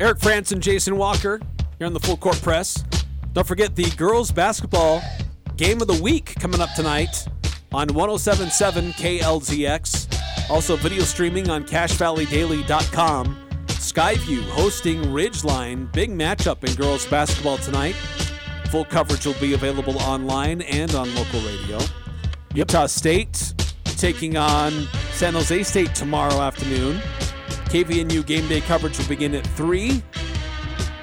Eric 0.00 0.20
Frandsen, 0.20 0.60
Jason 0.60 0.96
Walker 0.96 1.38
here 1.76 1.86
on 1.86 1.92
the 1.92 2.00
Full 2.00 2.16
Court 2.16 2.40
Press. 2.40 2.82
Don't 3.34 3.46
forget 3.46 3.76
the 3.76 3.90
girls 3.96 4.32
basketball 4.32 5.02
game 5.58 5.82
of 5.82 5.86
the 5.86 6.02
week 6.02 6.34
coming 6.40 6.62
up 6.62 6.70
tonight 6.74 7.26
on 7.74 7.88
1077 7.92 8.92
KLZX. 8.92 10.50
Also, 10.50 10.76
video 10.76 11.02
streaming 11.02 11.50
on 11.50 11.64
CacheValleyDaily.com. 11.64 13.36
Skyview 13.66 14.42
hosting 14.50 15.02
Ridgeline. 15.04 15.92
Big 15.92 16.10
matchup 16.10 16.62
in 16.62 16.74
girls 16.76 17.04
basketball 17.06 17.58
tonight. 17.58 17.94
Full 18.70 18.84
coverage 18.84 19.26
will 19.26 19.34
be 19.34 19.54
available 19.54 19.98
online 20.02 20.62
and 20.62 20.94
on 20.94 21.12
local 21.14 21.40
radio. 21.40 21.78
Utah 22.54 22.86
State 22.86 23.52
taking 23.84 24.36
on 24.36 24.72
San 25.12 25.34
Jose 25.34 25.62
State 25.64 25.94
tomorrow 25.94 26.40
afternoon. 26.40 26.98
KVNU 27.70 28.24
game 28.24 28.46
day 28.48 28.60
coverage 28.60 28.96
will 28.98 29.08
begin 29.08 29.34
at 29.34 29.46
3 29.48 30.00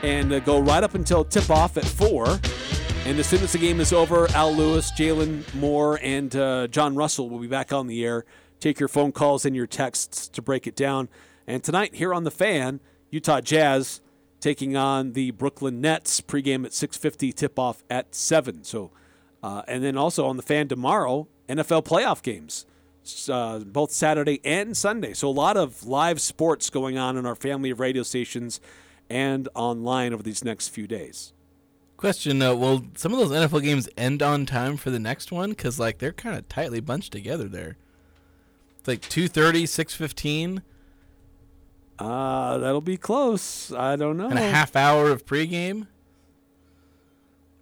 and 0.03 0.31
uh, 0.31 0.39
go 0.39 0.59
right 0.59 0.83
up 0.83 0.95
until 0.95 1.25
tip 1.25 1.49
off 1.49 1.75
at 1.77 1.85
4. 1.85 2.39
And 3.11 3.19
as 3.19 3.27
soon 3.27 3.43
as 3.43 3.51
the 3.51 3.57
game 3.57 3.81
is 3.81 3.91
over, 3.91 4.29
Al 4.29 4.55
Lewis, 4.55 4.89
Jalen 4.93 5.53
Moore, 5.53 5.99
and 6.01 6.33
uh, 6.33 6.67
John 6.67 6.95
Russell 6.95 7.29
will 7.29 7.39
be 7.39 7.47
back 7.47 7.73
on 7.73 7.87
the 7.87 8.05
air. 8.05 8.23
Take 8.61 8.79
your 8.79 8.87
phone 8.87 9.11
calls 9.11 9.43
and 9.43 9.53
your 9.53 9.67
texts 9.67 10.29
to 10.29 10.41
break 10.41 10.65
it 10.65 10.77
down. 10.77 11.09
And 11.45 11.61
tonight, 11.61 11.95
here 11.95 12.13
on 12.13 12.23
the 12.23 12.31
Fan, 12.31 12.79
Utah 13.09 13.41
Jazz 13.41 13.99
taking 14.39 14.77
on 14.77 15.11
the 15.11 15.31
Brooklyn 15.31 15.81
Nets. 15.81 16.21
Pregame 16.21 16.63
at 16.63 16.71
6:50, 16.71 17.33
tip-off 17.33 17.83
at 17.89 18.15
7. 18.15 18.63
So, 18.63 18.91
uh, 19.43 19.63
and 19.67 19.83
then 19.83 19.97
also 19.97 20.25
on 20.25 20.37
the 20.37 20.41
Fan 20.41 20.69
tomorrow, 20.69 21.27
NFL 21.49 21.83
playoff 21.83 22.21
games, 22.21 22.65
uh, 23.27 23.59
both 23.59 23.91
Saturday 23.91 24.39
and 24.45 24.77
Sunday. 24.77 25.13
So 25.13 25.27
a 25.27 25.31
lot 25.31 25.57
of 25.57 25.85
live 25.85 26.21
sports 26.21 26.69
going 26.69 26.97
on 26.97 27.17
in 27.17 27.25
our 27.25 27.35
family 27.35 27.71
of 27.71 27.81
radio 27.81 28.03
stations 28.03 28.61
and 29.09 29.49
online 29.53 30.13
over 30.13 30.23
these 30.23 30.45
next 30.45 30.69
few 30.69 30.87
days. 30.87 31.33
Question: 32.01 32.41
uh, 32.41 32.55
Will 32.55 32.83
some 32.95 33.13
of 33.13 33.19
those 33.19 33.29
NFL 33.29 33.61
games 33.61 33.87
end 33.95 34.23
on 34.23 34.47
time 34.47 34.75
for 34.75 34.89
the 34.89 34.97
next 34.97 35.31
one? 35.31 35.51
Because 35.51 35.79
like 35.79 35.99
they're 35.99 36.11
kind 36.11 36.35
of 36.35 36.49
tightly 36.49 36.79
bunched 36.79 37.11
together 37.11 37.47
there. 37.47 37.77
It's 38.79 38.87
like 38.87 39.01
2.30, 39.01 39.65
6.15. 39.65 40.63
Uh, 41.99 42.57
that'll 42.57 42.81
be 42.81 42.97
close. 42.97 43.71
I 43.71 43.95
don't 43.97 44.17
know. 44.17 44.29
And 44.29 44.39
a 44.39 44.41
half 44.41 44.75
hour 44.75 45.11
of 45.11 45.27
pregame. 45.27 45.85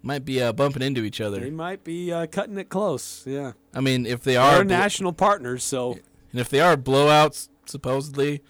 Might 0.01 0.23
be 0.23 0.41
uh, 0.41 0.53
bumping 0.53 0.83
into 0.83 1.03
each 1.03 1.19
other. 1.19 1.41
They 1.41 1.49
might 1.49 1.83
be 1.83 2.13
uh, 2.13 2.27
cutting 2.27 2.57
it 2.57 2.69
close. 2.69 3.25
Yeah. 3.27 3.51
I 3.73 3.81
mean, 3.81 4.05
if 4.05 4.23
they 4.23 4.37
are 4.37 4.63
national 4.63 5.11
partners, 5.11 5.65
so 5.65 5.99
and 6.31 6.39
if 6.39 6.47
they 6.47 6.61
are 6.61 6.77
blowouts 6.77 7.49
supposedly, 7.65 8.41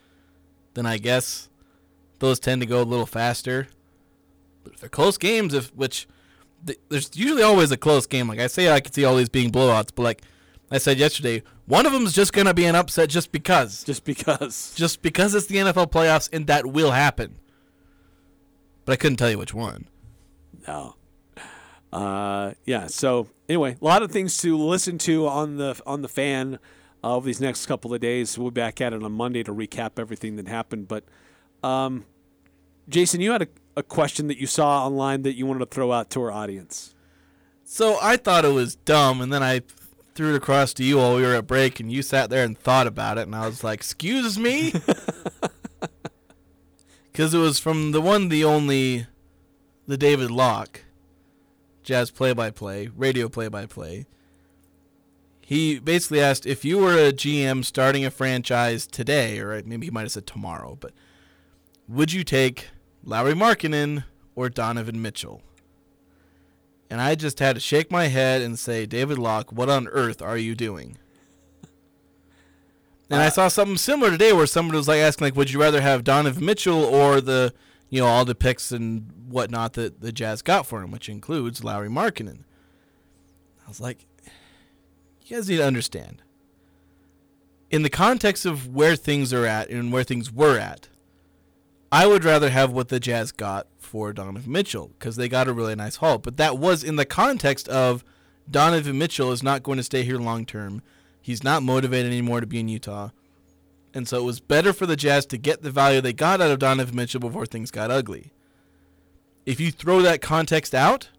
then 0.75 0.85
I 0.85 0.99
guess 0.99 1.49
those 2.19 2.39
tend 2.39 2.61
to 2.61 2.67
go 2.67 2.79
a 2.79 2.85
little 2.85 3.07
faster. 3.07 3.69
But 4.69 4.75
if 4.75 4.79
they're 4.81 4.89
close 4.89 5.17
games, 5.17 5.53
if 5.53 5.73
which 5.75 6.07
th- 6.65 6.79
there's 6.89 7.09
usually 7.15 7.43
always 7.43 7.71
a 7.71 7.77
close 7.77 8.05
game. 8.05 8.27
Like 8.27 8.39
I 8.39 8.47
say, 8.47 8.71
I 8.71 8.79
could 8.79 8.93
see 8.93 9.05
all 9.05 9.15
these 9.15 9.29
being 9.29 9.51
blowouts, 9.51 9.89
but 9.93 10.03
like 10.03 10.21
I 10.71 10.77
said 10.77 10.97
yesterday, 10.97 11.43
one 11.65 11.85
of 11.85 11.91
them 11.93 12.05
is 12.05 12.13
just 12.13 12.33
gonna 12.33 12.53
be 12.53 12.65
an 12.65 12.75
upset 12.75 13.09
just 13.09 13.31
because. 13.31 13.83
Just 13.83 14.03
because. 14.03 14.73
Just 14.75 15.01
because 15.01 15.35
it's 15.35 15.47
the 15.47 15.57
NFL 15.57 15.91
playoffs 15.91 16.29
and 16.31 16.47
that 16.47 16.65
will 16.65 16.91
happen. 16.91 17.37
But 18.85 18.93
I 18.93 18.95
couldn't 18.95 19.17
tell 19.17 19.29
you 19.29 19.37
which 19.37 19.53
one. 19.53 19.87
No. 20.67 20.95
Uh, 21.91 22.53
yeah. 22.65 22.87
So 22.87 23.27
anyway, 23.47 23.77
a 23.81 23.85
lot 23.85 24.03
of 24.03 24.11
things 24.11 24.37
to 24.37 24.57
listen 24.57 24.97
to 24.99 25.27
on 25.27 25.57
the 25.57 25.79
on 25.85 26.01
the 26.01 26.07
fan 26.07 26.59
uh, 27.03 27.15
over 27.15 27.25
these 27.25 27.41
next 27.41 27.65
couple 27.65 27.93
of 27.93 28.01
days. 28.01 28.37
We'll 28.37 28.51
be 28.51 28.61
back 28.61 28.81
at 28.81 28.93
it 28.93 29.03
on 29.03 29.11
Monday 29.11 29.43
to 29.43 29.53
recap 29.53 29.97
everything 29.97 30.35
that 30.35 30.47
happened. 30.47 30.87
But 30.87 31.03
um, 31.63 32.05
Jason, 32.87 33.21
you 33.21 33.31
had 33.31 33.43
a, 33.43 33.47
a 33.75 33.83
question 33.83 34.27
that 34.27 34.37
you 34.37 34.47
saw 34.47 34.85
online 34.85 35.23
that 35.23 35.35
you 35.35 35.45
wanted 35.45 35.59
to 35.59 35.65
throw 35.65 35.91
out 35.91 36.09
to 36.11 36.21
our 36.21 36.31
audience. 36.31 36.93
So 37.63 37.97
I 38.01 38.17
thought 38.17 38.45
it 38.45 38.53
was 38.53 38.75
dumb, 38.75 39.21
and 39.21 39.31
then 39.31 39.43
I 39.43 39.61
threw 40.15 40.33
it 40.33 40.37
across 40.37 40.73
to 40.73 40.83
you 40.83 40.97
while 40.97 41.15
we 41.15 41.21
were 41.21 41.35
at 41.35 41.47
break, 41.47 41.79
and 41.79 41.91
you 41.91 42.01
sat 42.01 42.29
there 42.29 42.43
and 42.43 42.57
thought 42.57 42.87
about 42.87 43.17
it, 43.17 43.27
and 43.27 43.35
I 43.35 43.45
was 43.45 43.63
like, 43.63 43.79
"Excuse 43.79 44.39
me," 44.39 44.73
because 47.11 47.33
it 47.33 47.37
was 47.37 47.59
from 47.59 47.91
the 47.91 48.01
one, 48.01 48.29
the 48.29 48.43
only, 48.43 49.07
the 49.87 49.97
David 49.97 50.31
Locke, 50.31 50.81
jazz 51.83 52.11
play-by-play, 52.11 52.89
radio 52.95 53.29
play-by-play. 53.29 54.05
He 55.41 55.79
basically 55.79 56.21
asked 56.21 56.45
if 56.45 56.65
you 56.65 56.77
were 56.77 56.97
a 56.97 57.11
GM 57.11 57.63
starting 57.63 58.05
a 58.05 58.11
franchise 58.11 58.85
today, 58.85 59.39
or 59.39 59.61
maybe 59.65 59.87
he 59.87 59.91
might 59.91 60.01
have 60.01 60.11
said 60.11 60.27
tomorrow, 60.27 60.77
but 60.79 60.91
would 61.87 62.13
you 62.13 62.23
take 62.23 62.69
Lauri 63.09 63.33
Markkanen 63.33 64.03
or 64.35 64.49
Donovan 64.49 65.01
Mitchell? 65.01 65.41
And 66.89 67.01
I 67.01 67.15
just 67.15 67.39
had 67.39 67.55
to 67.55 67.59
shake 67.59 67.91
my 67.91 68.05
head 68.05 68.41
and 68.41 68.57
say, 68.57 68.85
David 68.85 69.17
Locke, 69.17 69.51
what 69.51 69.69
on 69.69 69.87
earth 69.87 70.21
are 70.21 70.37
you 70.37 70.55
doing? 70.55 70.97
And 73.09 73.19
I 73.21 73.27
uh, 73.27 73.31
saw 73.31 73.47
something 73.47 73.77
similar 73.77 74.11
today 74.11 74.33
where 74.33 74.45
somebody 74.45 74.77
was 74.77 74.87
like 74.87 74.99
asking, 74.99 75.25
like, 75.25 75.35
would 75.35 75.51
you 75.51 75.59
rather 75.59 75.81
have 75.81 76.03
Donovan 76.03 76.45
Mitchell 76.45 76.83
or 76.83 77.19
the, 77.21 77.53
you 77.89 77.99
know, 77.99 78.07
all 78.07 78.25
the 78.25 78.35
picks 78.35 78.71
and 78.71 79.11
whatnot 79.27 79.73
that 79.73 80.01
the 80.01 80.11
Jazz 80.11 80.41
got 80.43 80.67
for 80.67 80.81
him, 80.83 80.91
which 80.91 81.09
includes 81.09 81.63
Lauri 81.63 81.89
Markkanen. 81.89 82.43
I 83.65 83.67
was 83.67 83.81
like, 83.81 84.05
you 85.25 85.35
guys 85.35 85.49
need 85.49 85.57
to 85.57 85.65
understand. 85.65 86.21
in 87.71 87.83
the 87.83 87.89
context 87.89 88.45
of 88.45 88.67
where 88.73 88.95
things 88.95 89.31
are 89.33 89.45
at 89.45 89.69
and 89.69 89.91
where 89.91 90.03
things 90.03 90.31
were 90.31 90.57
at, 90.57 90.87
I 91.91 92.05
would 92.05 92.23
rather 92.23 92.49
have 92.49 92.71
what 92.71 92.89
the 92.89 92.99
Jazz 92.99 93.31
got 93.31 93.67
for 93.77 94.13
Donovan 94.13 94.51
Mitchell 94.51 94.91
because 94.99 95.15
they 95.15 95.27
got 95.27 95.47
a 95.47 95.53
really 95.53 95.75
nice 95.75 95.97
haul. 95.97 96.19
But 96.19 96.37
that 96.37 96.57
was 96.57 96.83
in 96.83 96.97
the 96.97 97.05
context 97.05 97.67
of 97.67 98.03
Donovan 98.49 98.97
Mitchell 98.97 99.31
is 99.31 99.41
not 99.41 99.63
going 99.63 99.77
to 99.77 99.83
stay 99.83 100.03
here 100.03 100.17
long 100.17 100.45
term. 100.45 100.81
He's 101.21 101.43
not 101.43 101.63
motivated 101.63 102.11
anymore 102.11 102.41
to 102.41 102.47
be 102.47 102.59
in 102.59 102.67
Utah. 102.67 103.09
And 103.93 104.07
so 104.07 104.19
it 104.19 104.23
was 104.23 104.39
better 104.39 104.71
for 104.71 104.85
the 104.85 104.95
Jazz 104.95 105.25
to 105.27 105.37
get 105.37 105.63
the 105.63 105.71
value 105.71 105.99
they 105.99 106.13
got 106.13 106.41
out 106.41 106.51
of 106.51 106.59
Donovan 106.59 106.95
Mitchell 106.95 107.19
before 107.19 107.45
things 107.45 107.71
got 107.71 107.89
ugly. 107.89 108.31
If 109.45 109.59
you 109.59 109.71
throw 109.71 110.01
that 110.03 110.21
context 110.21 110.75
out, 110.75 111.09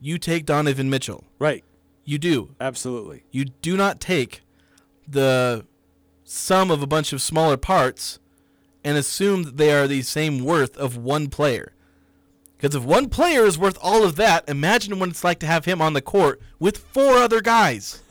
you 0.00 0.18
take 0.18 0.46
Donovan 0.46 0.88
Mitchell. 0.88 1.24
Right. 1.40 1.64
You 2.04 2.18
do. 2.18 2.54
Absolutely. 2.60 3.24
You 3.32 3.46
do 3.46 3.76
not 3.76 4.00
take 4.00 4.42
the 5.06 5.66
sum 6.24 6.70
of 6.70 6.80
a 6.80 6.86
bunch 6.86 7.12
of 7.12 7.20
smaller 7.20 7.56
parts 7.56 8.20
and 8.84 8.96
assume 8.96 9.44
that 9.44 9.56
they 9.56 9.72
are 9.72 9.86
the 9.86 10.02
same 10.02 10.44
worth 10.44 10.76
of 10.76 10.96
one 10.96 11.28
player. 11.28 11.72
Because 12.56 12.76
if 12.76 12.84
one 12.84 13.08
player 13.08 13.44
is 13.44 13.58
worth 13.58 13.78
all 13.82 14.04
of 14.04 14.16
that, 14.16 14.48
imagine 14.48 14.98
what 14.98 15.08
it's 15.08 15.24
like 15.24 15.40
to 15.40 15.46
have 15.46 15.64
him 15.64 15.82
on 15.82 15.94
the 15.94 16.00
court 16.00 16.40
with 16.60 16.78
four 16.78 17.16
other 17.16 17.40
guys. 17.40 18.02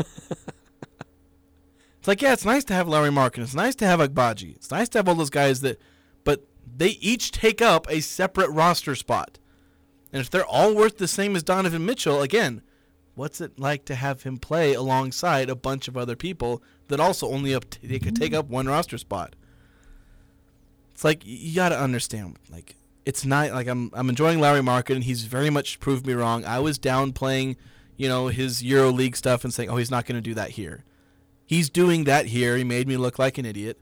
it's 2.00 2.08
like, 2.08 2.22
yeah, 2.22 2.34
it's 2.34 2.44
nice 2.44 2.66
to 2.66 2.74
have 2.74 2.88
Larry 2.88 3.12
Markkanen. 3.12 3.44
It's 3.44 3.56
nice 3.56 3.76
to 3.76 3.86
have 3.86 4.02
Agbaji. 4.02 4.56
It's 4.56 4.72
nice 4.72 4.90
to 4.90 4.98
have 4.98 5.08
all 5.08 5.16
those 5.16 5.30
guys 5.30 5.62
that, 5.62 5.80
but 6.26 6.46
they 6.76 6.90
each 6.90 7.32
take 7.32 7.62
up 7.62 7.90
a 7.90 8.02
separate 8.02 8.50
roster 8.50 8.94
spot. 8.96 9.40
And 10.12 10.20
if 10.20 10.30
they're 10.30 10.46
all 10.46 10.76
worth 10.76 10.98
the 10.98 11.08
same 11.08 11.38
as 11.38 11.44
Donovan 11.44 11.86
Mitchell, 11.86 12.22
again, 12.22 12.62
what's 13.16 13.40
it 13.40 13.58
like 13.58 13.86
to 13.86 13.96
have 13.96 14.24
him 14.24 14.38
play 14.38 14.74
alongside 14.74 15.50
a 15.50 15.56
bunch 15.56 15.88
of 15.88 15.96
other 15.96 16.18
people 16.18 16.62
that 16.90 17.00
also 17.00 17.30
only 17.30 17.54
up 17.54 17.64
they 17.82 18.00
could 18.00 18.16
take 18.16 18.34
up 18.34 18.50
one 18.50 18.68
roster 18.68 18.98
spot? 18.98 19.36
It's 21.02 21.04
like 21.04 21.24
you 21.26 21.56
got 21.56 21.70
to 21.70 21.80
understand, 21.80 22.38
like 22.52 22.76
it's 23.08 23.26
not 23.26 23.54
like 23.54 23.66
I'm 23.66 23.90
I'm 23.94 24.08
enjoying 24.08 24.40
Larry 24.40 24.60
Markkanen 24.60 25.02
he's 25.02 25.24
very 25.24 25.50
much 25.50 25.80
proved 25.80 26.06
me 26.06 26.14
wrong. 26.14 26.46
I 26.46 26.60
was 26.60 26.78
downplaying, 26.78 27.56
you 27.98 28.08
know, 28.08 28.28
his 28.28 28.62
Euro 28.62 28.92
League 28.92 29.16
stuff 29.16 29.44
and 29.44 29.52
saying, 29.52 29.72
"Oh, 29.72 29.78
he's 29.78 29.90
not 29.90 30.06
going 30.06 30.18
to 30.18 30.22
do 30.22 30.36
that 30.36 30.52
here." 30.52 30.84
He's 31.44 31.72
doing 31.72 32.04
that 32.04 32.28
here. 32.28 32.56
He 32.56 32.64
made 32.64 32.88
me 32.88 32.98
look 32.98 33.18
like 33.18 33.40
an 33.40 33.48
idiot. 33.48 33.80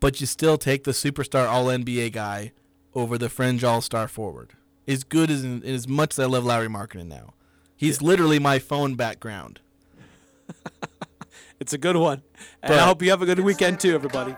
But 0.00 0.20
you 0.20 0.26
still 0.26 0.58
take 0.58 0.82
the 0.82 0.90
superstar 0.90 1.46
All 1.46 1.66
NBA 1.66 2.10
guy 2.10 2.50
over 2.92 3.16
the 3.16 3.28
fringe 3.28 3.62
All 3.62 3.80
Star 3.80 4.08
forward. 4.08 4.54
As 4.88 5.04
good 5.04 5.30
as 5.30 5.44
as 5.44 5.86
much 5.86 6.14
as 6.14 6.18
I 6.18 6.24
love 6.24 6.44
Larry 6.44 6.66
Markkanen 6.66 7.06
now, 7.06 7.34
he's 7.76 8.02
literally 8.02 8.40
my 8.40 8.58
phone 8.58 8.96
background. 8.96 9.60
It's 11.62 11.72
a 11.72 11.78
good 11.78 11.94
one. 11.94 12.22
And 12.60 12.70
But- 12.70 12.80
I 12.80 12.84
hope 12.86 13.02
you 13.02 13.10
have 13.10 13.22
a 13.22 13.24
good 13.24 13.38
weekend 13.38 13.78
too, 13.78 13.94
everybody. 13.94 14.32